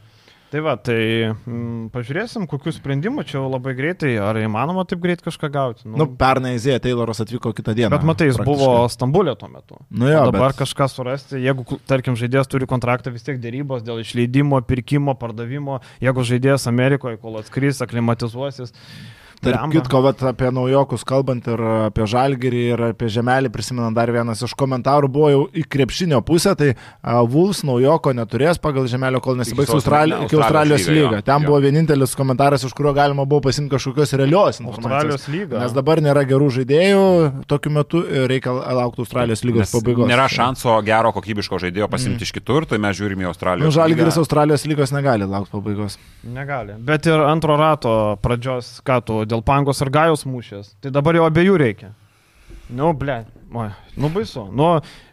[0.51, 5.51] Tai va, tai mm, pažiūrėsim, kokius sprendimų čia labai greitai, ar įmanoma taip greit kažką
[5.55, 5.87] gauti.
[5.87, 7.93] Nu, pernai Zėja Tayloras atvyko kitą dieną.
[7.95, 9.79] Bet matai, jis buvo Stambulė tuo metu.
[9.95, 10.59] Nu jo, o dabar bet...
[10.65, 16.27] kažką surasti, jeigu, tarkim, žaidėjas turi kontraktą, vis tiek dėrybos dėl išleidimo, pirkimo, pardavimo, jeigu
[16.33, 18.75] žaidėjas Amerikoje, kol atskris, aklimatizuosis.
[19.41, 24.45] Tarp kitko, vat, apie naujokus kalbant ir apie žalgerį ir apie žemelį, prisimenant dar vienas
[24.45, 29.39] iš komentarų buvo jau į krepšinio pusę, tai uh, Vuls naujoko neturės pagal žemelio, kol
[29.41, 31.11] nesibaigs Australi Australijos Australijos lyga, jo.
[31.11, 31.23] lyga.
[31.23, 31.47] Ten Jo.
[31.47, 34.85] buvo vienintelis komentaras, už kurio galima buvo pasimti kažkokios realios informacijos.
[34.85, 35.61] Australijos lyga.
[35.63, 37.03] Nes dabar nėra gerų žaidėjų
[37.51, 40.09] tokiu metu ir reikia laukti Australijos lygos Nes pabaigos.
[40.11, 42.29] Nėra šanso gero kokybiško žaidėjo pasimti mm.
[42.29, 43.71] iš kitur, tai mes žiūrime į Australijos.
[43.71, 44.25] Nu, Žalgiris lygą.
[44.25, 45.99] Australijos lygos negali laukti pabaigos.
[46.25, 46.77] Negali.
[46.91, 50.75] Bet ir antro rato pradžios, ką tu, dėl pangos ar gajos mūšės.
[50.83, 51.93] Tai dabar jau abiejų reikia.
[52.71, 53.23] Nu, ble,
[53.55, 53.69] oi,
[53.99, 54.45] nu baisu.
[54.55, 54.67] Nu,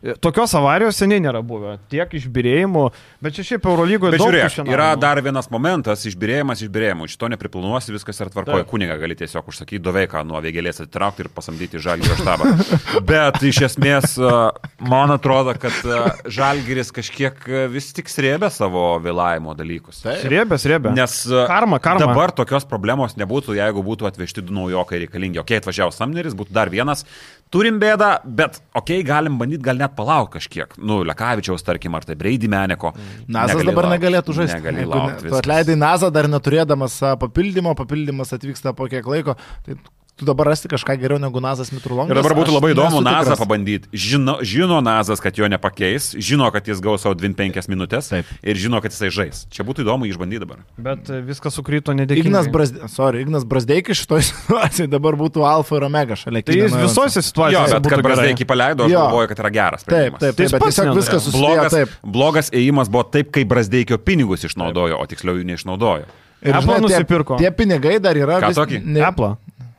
[0.03, 1.77] e, tokios avarijos seniai nėra buvę.
[1.89, 2.83] Tiek išbirėjimų,
[3.23, 4.73] bet čia šiaip Eurolygoje Bet daug žiūrėk, šiandien.
[4.75, 8.69] yra dar vienas momentas, išbirėjimas, išbirėjimas, iš to nepriplanuosi, viskas yra tvarkoje, Taip.
[8.69, 12.51] kuniga gali tiesiog užsakyti doveiką nuo vėgelės atitraukti ir pasamdyti žalgyrio štabą.
[13.09, 14.51] Bet iš esmės, a,
[14.85, 17.41] man atrodo, kad a, žalgyris kažkiek
[17.73, 20.03] vis tik srėbė savo vėlavimo dalykus.
[20.05, 20.93] Srėbė, srėbė.
[20.97, 21.17] Nes
[21.49, 22.05] Karma, karma.
[22.05, 25.41] dabar tokios problemos nebūtų, jeigu būtų atvežti du naujokai reikalingi.
[25.41, 27.05] Ok, atvažiavo Samneris, būtų dar vienas.
[27.53, 30.77] Turim bėdą, bet ok, galim bandyti gal net palaukti kažkiek.
[30.77, 32.93] Nu, Lekavičiaus, tarkim, ar tai Breidį Meneko.
[33.27, 33.95] Nazas Negali dabar laukt.
[33.97, 34.57] negalėtų žaisti.
[34.59, 35.29] Negali laukti.
[35.29, 39.37] Tu atleidai Nazą dar neturėdamas papildymo, papildymas atvyksta po kiek laiko.
[39.65, 39.77] Tai
[40.17, 42.09] tu dabar rasti kažką geriau negu Nazas Mitrulongas.
[42.09, 43.85] Ir dabar būtų labai įdomu Nazą pabandyti.
[43.93, 48.25] Žino, žino Nazas, kad jo nepakeis, žino, kad jis gaus savo 25 minutės Taip.
[48.41, 49.43] ir žino, kad jisai žais.
[49.53, 50.63] Čia būtų įdomu išbandyti dabar.
[50.81, 52.25] Bet e, viskas sukryto nedėkingai.
[52.33, 52.89] Ignas, Brazde...
[52.89, 57.27] Sorry, Ignas Brasdeikis šitoje situacijoje dabar būtų alfa ir omega šalia Tai jis visose Jo,
[57.29, 57.73] situacijose.
[57.77, 58.09] bet būtų kad gerai.
[58.11, 59.05] Brasdeikį paleido, aš Jo.
[59.07, 59.85] galvoju, kad yra geras.
[59.85, 61.41] Taip, taip, Tai taip, bet pats tiesiog viskas susiję.
[61.45, 61.89] Blogas, Taip.
[62.03, 66.09] blogas ėjimas buvo taip, kaip Brasdeikio pinigus išnaudojo, o tiksliau jų neišnaudojo.
[66.45, 67.37] Ir Apple žinai, tie, nusipirko.
[67.41, 68.35] tie pinigai dar yra.
[68.41, 68.81] Ką vis- tokį?
[68.85, 69.31] ne- Apple.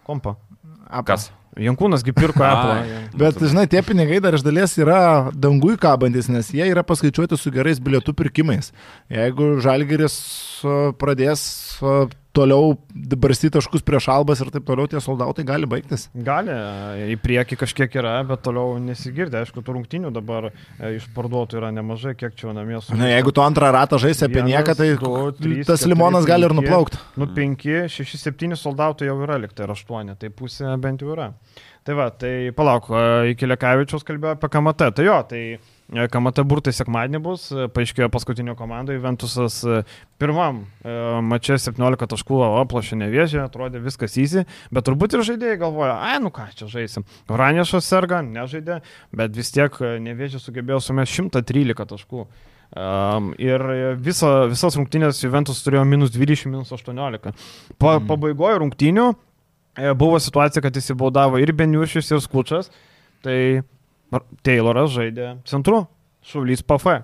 [0.08, 0.38] Kompa.
[0.88, 1.04] Apple.
[1.10, 1.28] Kas?
[1.58, 3.00] Jankūnasgi pirko Apple.
[3.18, 5.00] Bet, žinai, tie pinigai dar iš dalies yra
[5.36, 8.72] dangui kabantis, nes jie yra paskaičiuoti su gerais bilietų pirkimais.
[9.12, 10.16] Jeigu Žalgeris
[11.00, 11.42] pradės
[12.36, 12.74] toliau
[13.18, 16.06] barstyti taškus prieš albas ir taip toliau, tie soldautai gali baigtis.
[16.14, 16.54] Gali,
[17.14, 19.42] į priekį kažkiek yra, bet toliau nesigirdė.
[19.42, 22.96] Aišku, tų rungtinių dabar e, išparduotų yra nemažai, kiek čia namie su...
[22.98, 26.46] Na, jeigu tu antrą ratą žaisi apie nieką, tai du, trys, tas keturi, limonas gali
[26.46, 26.62] ir penki.
[26.62, 27.02] nuplaukti.
[27.18, 31.32] Nu, 5, 6, 7 soldautų jau yra liktai ir 8, tai pusė bent jau yra.
[31.88, 34.92] Tai va, tai palauk, e, iki Lekavičiaus kalbėjo apie KMT.
[34.98, 35.42] Tai jo, tai
[35.92, 39.80] e, KMT burtai sekmadienį bus, e, paaiškėjo paskutinio komando, Juventusas e,
[40.20, 40.64] pirmam
[41.28, 44.44] mače 17 taškų aplošė nevėžė, atrodė viskas įsi,
[44.74, 47.06] bet turbūt ir žaidėjai galvoja, ai nu ką čia žaisim.
[47.30, 48.80] Ranešas serga, nežaidė,
[49.14, 49.78] bet vis tiek
[50.08, 52.26] nevėžė sugebėjo sumesti 113 taškų.
[52.68, 53.62] Um, ir
[53.96, 57.32] viso, visas rungtynės Juventus turėjo minus 20, minus 18.
[57.80, 58.10] Pa, mm.
[58.10, 59.06] Pabaigoje rungtynių
[59.96, 62.68] buvo situacija, kad įsibaudavo ir Beniušius, ir Skučas.
[63.24, 63.62] tai
[64.46, 65.84] Tayloras žaidė centru,
[66.24, 67.00] Šaulys PF.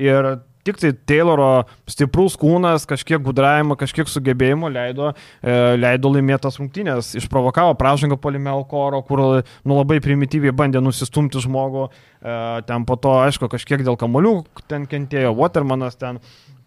[0.00, 0.30] Ir
[0.66, 7.74] tik tai Tayloro stiprus kūnas, kažkiek gudravimo, kažkiek sugebėjimo leido, e, leido laimėtas rungtynės, išprovokavo
[7.80, 12.36] pražangą polime Alkoro, kur nu, labai primityviai bandė nusistumti žmogų, e,
[12.68, 16.20] ten po to, aišku, kažkiek dėl kamolių ten kentėjo, Watermanas ten.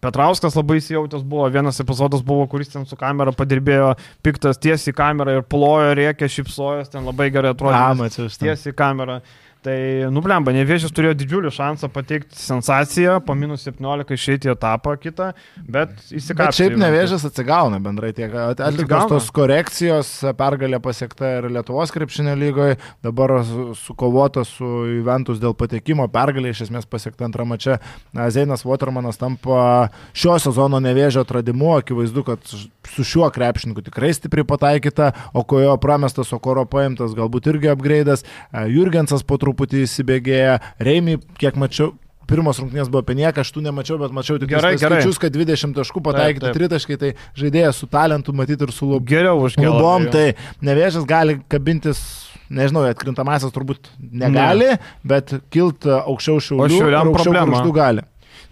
[0.04, 4.98] Petrauskas labai įsijautęs buvo, vienas epizodas buvo, kuris ten su kamera padirbėjo, piktas tiesiai į
[4.98, 7.78] kamerą ir plojo, rėkė, šipsojęs, ten labai gerai atrodė.
[8.42, 9.22] Tiesiai į kamerą.
[9.64, 9.74] Tai,
[10.12, 16.50] nublemba, Nevėžys turėjo didžiulį šansą pateikti sensaciją, po minus 17 išeiti etapą kitą, bet įsikapė.
[16.50, 18.28] Bet šiaip Nevėžys atsigauna bendrai tiek.
[18.52, 22.76] Atliktos tos korekcijos, pergalė pasiekta ir Lietuvos krepšinio lygoje,
[23.06, 23.38] dabar
[23.80, 24.68] sukovota su
[24.98, 27.78] Juventus dėl patekimo, pergalė iš esmės pasiekta antrame čia.
[28.12, 35.14] Zeinas Watermanas tampa šio sezono Nevėžio atradimu, akivaizdu, kad su šiuo krepšininku tikrai stipriai pataikyta,
[35.32, 38.28] o ko jo pramestas, o koro paimtas, galbūt irgi upgrade'as.
[38.68, 41.92] Jurgensas po truputį įsibėgėja, Reimi, kiek mačiau,
[42.28, 45.00] pirmos rungtynės buvo apie nieką, aš tų nemačiau, bet mačiau tik gerai, gerai.
[45.00, 49.04] skaičius, kad 20 taškų pataikyti, tritaškai, tai žaidėjas su talentu matyti ir su lubom.
[49.08, 50.32] Geriau už lubom, tai
[50.64, 52.00] nevėžas gali kabintis
[52.52, 54.80] nežinau, atkrintamasias turbūt negali, ne.
[55.06, 56.64] bet kilt aukščiau šiaulių.
[56.64, 57.62] O šiauliam problema.
[57.74, 58.04] gali.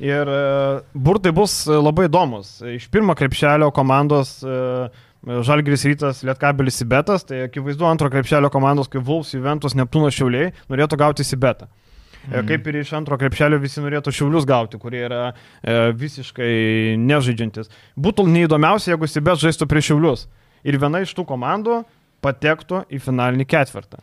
[0.02, 2.56] Ir uh, burtai bus labai įdomus.
[2.66, 4.88] Iš pirmo krepšelio komandos uh,
[5.22, 10.98] Žalgris rytas, Lietkabelis Sibetas, tai akivaizdu antro krepšelio komandos kaip Vulfs, Juventus, Neptūnas Šiauliai norėtų
[10.98, 11.68] gauti Sibetą.
[12.26, 12.46] Mm.
[12.46, 16.50] Kaip ir iš antro krepšelio visi norėtų šiaulius gauti, kurie yra e, visiškai
[17.02, 17.70] nežaidžiantis.
[17.98, 20.26] Būtų neįdomiausia, jeigu Sibet žaistų prieš šiaulius.
[20.66, 21.80] Ir viena iš tų komandų
[22.22, 24.02] patektų į finalinį ketvirtą.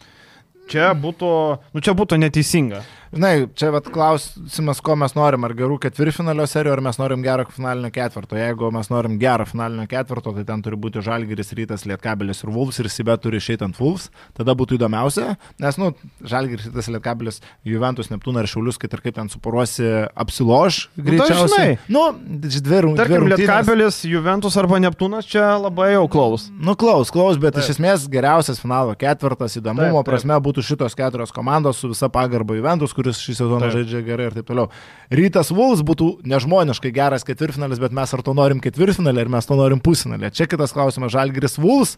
[0.69, 1.29] Čia būtų,
[1.73, 2.83] nu, čia būtų neteisinga.
[3.09, 7.45] Žinai, čia vat klausimas, ko mes norim, ar gerų ketvirtfinalio serijų, ar mes norim gero
[7.49, 8.37] finalinio ketvirto.
[8.37, 12.77] Jeigu mes norim gero finalinio ketvirto, tai ten turi būti Žalgiris, Rytas, Lietkabelis ir Vulfs
[12.83, 14.11] ir Sibet turi išeiti ant Vulfs.
[14.37, 15.33] Tada būtų įdomiausia,
[15.63, 15.89] nes, nu,
[16.21, 21.79] Žalgiris, Rytas, Lietkabelis, Juventus, Neptūna ir Šiaulius, kad ir kaip ten suporuosi, apsiloš greičiausiai.
[21.89, 23.33] Nu, dvi rungtynės.
[23.33, 26.47] Lietkabelis, Juventus arba Neptūnas čia labai jau klaus.
[26.53, 27.65] Nu, klaus, klaus, bet taip.
[27.65, 30.11] iš esmės geriausias finalo ketvirtas įdomumo taip, taip.
[30.11, 33.77] prasme būtų šitos keturios komandos su visa pagarba Juventus, kuris šį sezoną Taip.
[33.77, 34.67] žaidžia gerai ir taip toliau.
[35.15, 39.57] Rytas Vuls būtų nežmoniškai geras ketvirtfinalis, bet mes ar to norim ketvirtfinalį, ar mes to
[39.59, 40.33] norim pusfinalį.
[40.35, 41.95] Čia kitas klausimas, Žalgris Vuls.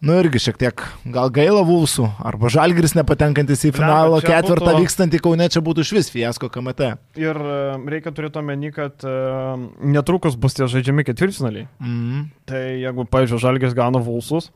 [0.00, 4.84] Nu irgi šiek tiek gal gaila Vulsų, arba Žalgris nepatenkantis į finalo ne, ketvirtą būtų...
[4.86, 6.88] vykstantį Kaune, čia būtų iš vis fiasko KMT.
[7.20, 7.58] Ir e,
[7.92, 11.68] reikia turėti omeny, kad uh, netrukus bus tie žaidžiami ketvirtfinaliai.
[11.84, 12.24] Mm.
[12.48, 14.48] Tai jeigu, pavyzdžiui, Žalgris gauna Vulsus,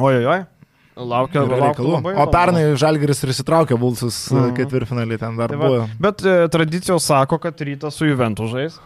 [0.00, 0.46] ojojoj,
[0.96, 2.14] Laukia, laukia labai.
[2.16, 4.54] O pernai Žalgeris ir įsitraukė Vulsus mm.
[4.56, 5.82] ketvirtfinalį ten dar tai buvo.
[5.82, 8.78] Va, bet e, tradicijos sako, kad rytas su Juventu žais.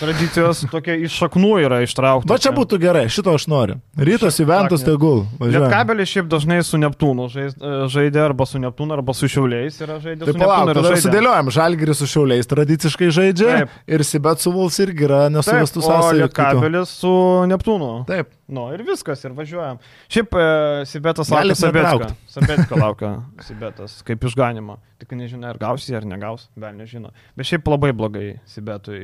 [0.00, 2.28] Tradicijos tokia iš šaknų yra ištraukta.
[2.30, 3.78] Va čia būtų gerai, šito aš noriu.
[3.96, 5.24] Rytas Juventus tegul.
[5.40, 7.48] Lietkabelis šiaip dažnai su Neptūnu e,
[7.92, 10.28] žaidė arba su Neptūnu, arba su Šiauliais yra žaidė.
[10.28, 13.76] Tai palauk, tada sudėliojam, Žalgiris su Šiauliais tradiciškai žaidžia Taip.
[13.96, 16.24] ir Sibet su Vuls irgi yra nesuvestų sąsajų.
[16.26, 17.14] Lietkabelis su
[17.52, 17.92] Neptūnu.
[18.10, 18.34] Taip.
[18.46, 19.80] Nu ir viskas, ir važiuojam.
[20.12, 20.42] Šiaip e,
[20.86, 22.12] Sibetas laukia Sabetką.
[22.36, 23.10] Sabetką laukia
[23.42, 24.78] Sibetas, kaip išganimo.
[25.00, 27.10] Tik nežinia, ar gausi, ar negaus, be nežino.
[27.36, 29.00] Bet šiaip labai blogai Sibetui.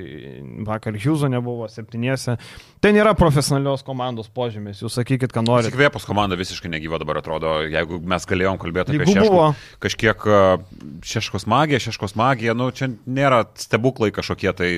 [0.66, 2.36] Vakar Hugheso nebuvo, septyniese.
[2.82, 5.70] Tai nėra profesionalios komandos požymės, jūs sakykit, ką norite.
[5.72, 9.48] Įkvėpus komanda visiškai negyva dabar atrodo, jeigu mes galėjom kalbėti apie šeško,
[9.82, 10.26] kažkiek
[11.12, 14.70] šeškos magiją, šeškos magiją, nu čia nėra stebuklai kažkokie, tai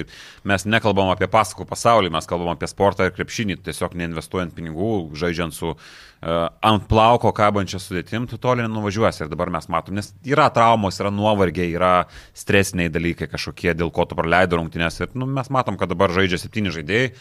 [0.44, 5.56] mes nekalbam apie pasakų pasaulį, mes kalbam apie sportą ir krepšinį, tiesiog neinvestuojant pinigų, žaidžiant
[5.56, 5.74] su
[6.24, 11.12] ant plauko kabančią sudėtim, tu toli nenuvažiuosi ir dabar mes matom, nes yra traumos, yra
[11.12, 11.92] nuovargiai, yra
[12.36, 16.40] stresiniai dalykai kažkokie, dėl ko tu praleidai rungtynės ir nu, mes matom, kad dabar žaidžia
[16.40, 17.12] septyni žaidėjai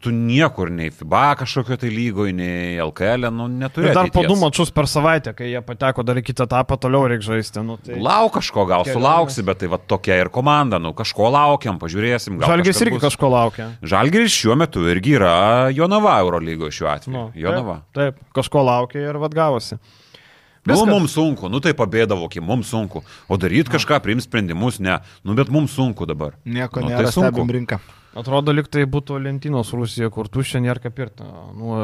[0.00, 3.90] tu niekur nei FIBA kažkokio tai lygoje, nei LKL, e, nu neturi.
[3.90, 7.04] Ir dar po du mačius per savaitę, kai jie pateko dar į kitą etapą, toliau
[7.10, 7.60] reikia žaisti.
[7.64, 7.98] Nu, tai...
[8.00, 8.96] Lauk kažko, gal Keliamas.
[8.96, 12.38] sulauksi, bet tai va tokia ir komanda, nu kažko laukiam, pažiūrėsim.
[12.44, 13.04] Žalgiris irgi bus.
[13.04, 13.68] kažko laukia.
[13.84, 15.34] Žalgiris šiuo metu irgi yra
[15.76, 17.14] Jonava Euro lygoje šiuo atveju.
[17.14, 17.82] Nu, Jonava.
[17.92, 19.76] Taip, taip, kažko laukia ir vad gavosi.
[19.76, 20.86] Nu, Viskas.
[20.88, 23.02] Nu, mums sunku, nu tai pabėdavo, kai mums sunku.
[23.28, 24.96] O daryti kažką, priimti sprendimus, ne.
[25.20, 26.38] Nu, bet mums sunku dabar.
[26.48, 27.44] Nieko nu, nėra, tai sunku.
[27.52, 27.82] rinka.
[28.14, 31.26] Atrodo, lyg tai būtų lentynos Rusija, kur tuščia nėra ką pirkti.
[31.58, 31.78] Nu,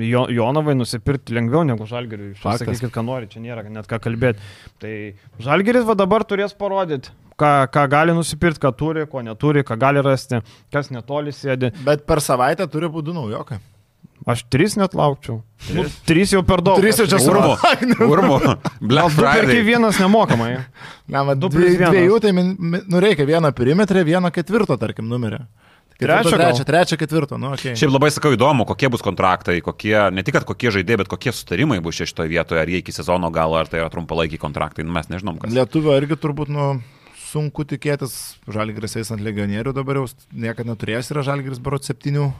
[0.00, 2.32] jo, Jonavai nusipirkti lengviau negu Žalgiriui.
[2.40, 4.40] Sakykit, ką nori, čia nėra net ką kalbėti.
[4.80, 4.94] Tai
[5.44, 10.00] Žalgiris va dabar turės parodyti, ką, ką gali nusipirkti, ką turi, ko neturi, ką gali
[10.04, 10.40] rasti,
[10.72, 11.74] kas netoli sėdi.
[11.84, 13.60] Bet per savaitę turi būti naujokai.
[14.24, 15.42] Aš tris net laukčiau.
[15.66, 16.78] Tris, nu, trys jau per daug.
[16.80, 17.58] Trys jau čia surmo.
[18.06, 18.38] Urmo.
[18.80, 19.60] Black Friday.
[19.66, 20.54] vienas nemokamai.
[21.12, 25.42] Ne, man du dviejų, tai nu reikia vieną perimetrę, vieną ketvirtą, tarkim, numerį.
[26.00, 27.76] Trečio, Trečio trečio, ketvirto, nu, okay.
[27.78, 31.30] Šiaip labai sakau įdomu, kokie bus kontraktai, kokie, ne tik, kad kokie žaidėjai, bet kokie
[31.34, 34.90] sutarimai bus šitoje vietoje, ar jie iki sezono galo, ar tai yra trumpalaikiai kontraktai, nu,
[34.96, 35.54] mes nežinom, kas.
[35.54, 36.72] Lietuvio irgi turbūt, nu,
[37.28, 38.16] sunku tikėtis,
[38.50, 42.32] Žalgiris eis ant legionierių dabar jau niekada neturės, yra Žalgiris barot septynių,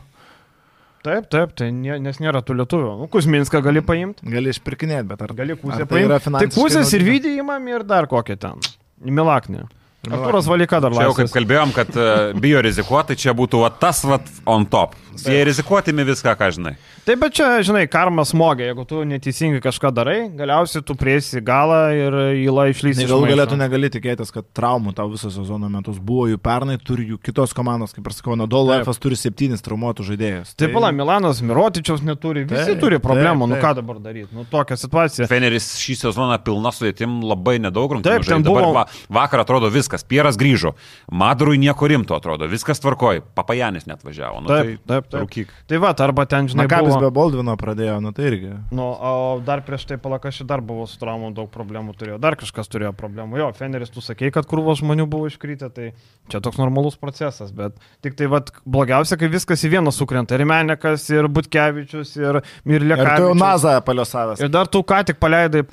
[1.05, 2.93] Taip, taip, tai nė, nes nėra tų lietuvių.
[3.02, 6.16] Nu, Kuzminską gali paimti, gali išpirkinėti, bet ar gali Kuzę ar tai yra paimti.
[6.16, 7.05] Tai finansiškai Kuzės ir?
[7.05, 8.62] Vydį įmam ir dar kokią ten.
[9.05, 9.66] Milaknį.
[10.10, 11.36] Arturas Valika dar Čia jau kaip laisvas.
[11.39, 12.09] kalbėjom, kad e,
[12.40, 14.20] bijo rizikuoti, tai čia būtų va, tas va,
[14.51, 14.97] on top.
[15.22, 16.72] Jie rizikuotimi viską, ką žinai.
[17.06, 18.66] Taip, bet čia, žinai, karma smogia.
[18.72, 22.16] Jeigu tu neteisingai kažką darai, galiausiai tu prieisi galą ir
[22.48, 23.30] įla išlys iš Gal maišo.
[23.36, 27.52] galėtų negali tikėtis, kad traumų tau viso sezono metus buvo jų pernai, turi jų kitos
[27.54, 28.80] komandos, kaip ir sakau, Nadol Taip.
[28.84, 30.54] Laifas turi septynis traumuotų žaidėjus.
[30.56, 33.64] Taip, pala, Milanas Mirotičiaus neturi, visi Taip, turi problemų, taip, nu taip.
[33.64, 35.28] ką dabar daryti, nu tokia situacija.
[35.30, 38.02] Feneris šį sezoną pilna sudėtim labai nedaug rungtynių.
[38.18, 40.74] Taip, ten buvo- va, vakar atrodo viskas, Pieras grįžo,
[41.12, 44.40] Madurui nieko rimto atrodo, viskas tvarkoj, Papajanis net važiavo.
[44.42, 45.24] Nu, Taip, tai, taip, taip.
[45.24, 45.52] Rūkyk.
[45.70, 47.02] Tai va, arba ten, žinai, Makabis buvo...
[47.05, 48.52] be Boldvino pradėjo, nu tai irgi.
[48.74, 49.12] Nu, o
[49.44, 53.40] dar prieš tai palakaši dar buvo su traumom daug problemų turėjo, dar kažkas turėjo problemų.
[53.43, 55.90] Jo, Feneris, tu sakei, kad krūvos žmonių buvo iškritę, tai
[56.32, 60.39] čia toks normalus procesas, bet tik tai vad blogiausia, kai viskas į vieną sukrenta.
[60.39, 62.97] Ir Menekas, ir Butkevičius, ir Mirlė.
[62.98, 64.43] Ir tu jau Nazą paliosavęs.
[64.44, 65.64] Ir dar tu ką tik paleidai,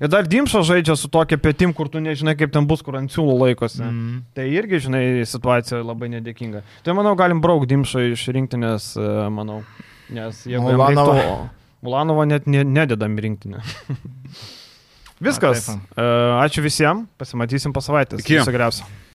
[0.00, 3.12] ir dar Dimšo žaidžia su tokia pėtim, kur tu nežinai, kaip ten bus, kur ant
[3.12, 3.82] siūlų laikosi.
[3.84, 4.20] Mm.
[4.36, 6.62] Tai irgi, žinai, situacija labai nedėkinga.
[6.86, 9.62] Tai manau, galim brauk Dimšo iš rinktinės, e, manau.
[10.10, 11.14] Nes jeigu jam Ulanovą.
[11.18, 11.48] reiktų-
[11.90, 13.62] Ulanovo net ne, nededam rinktinę.
[15.20, 15.68] Viskas.
[15.68, 16.04] E,
[16.40, 18.20] Ačiū visiems, pasimatysim po savaitės.
[18.24, 18.38] Iki.
[18.40, 18.84] Viso geriausio.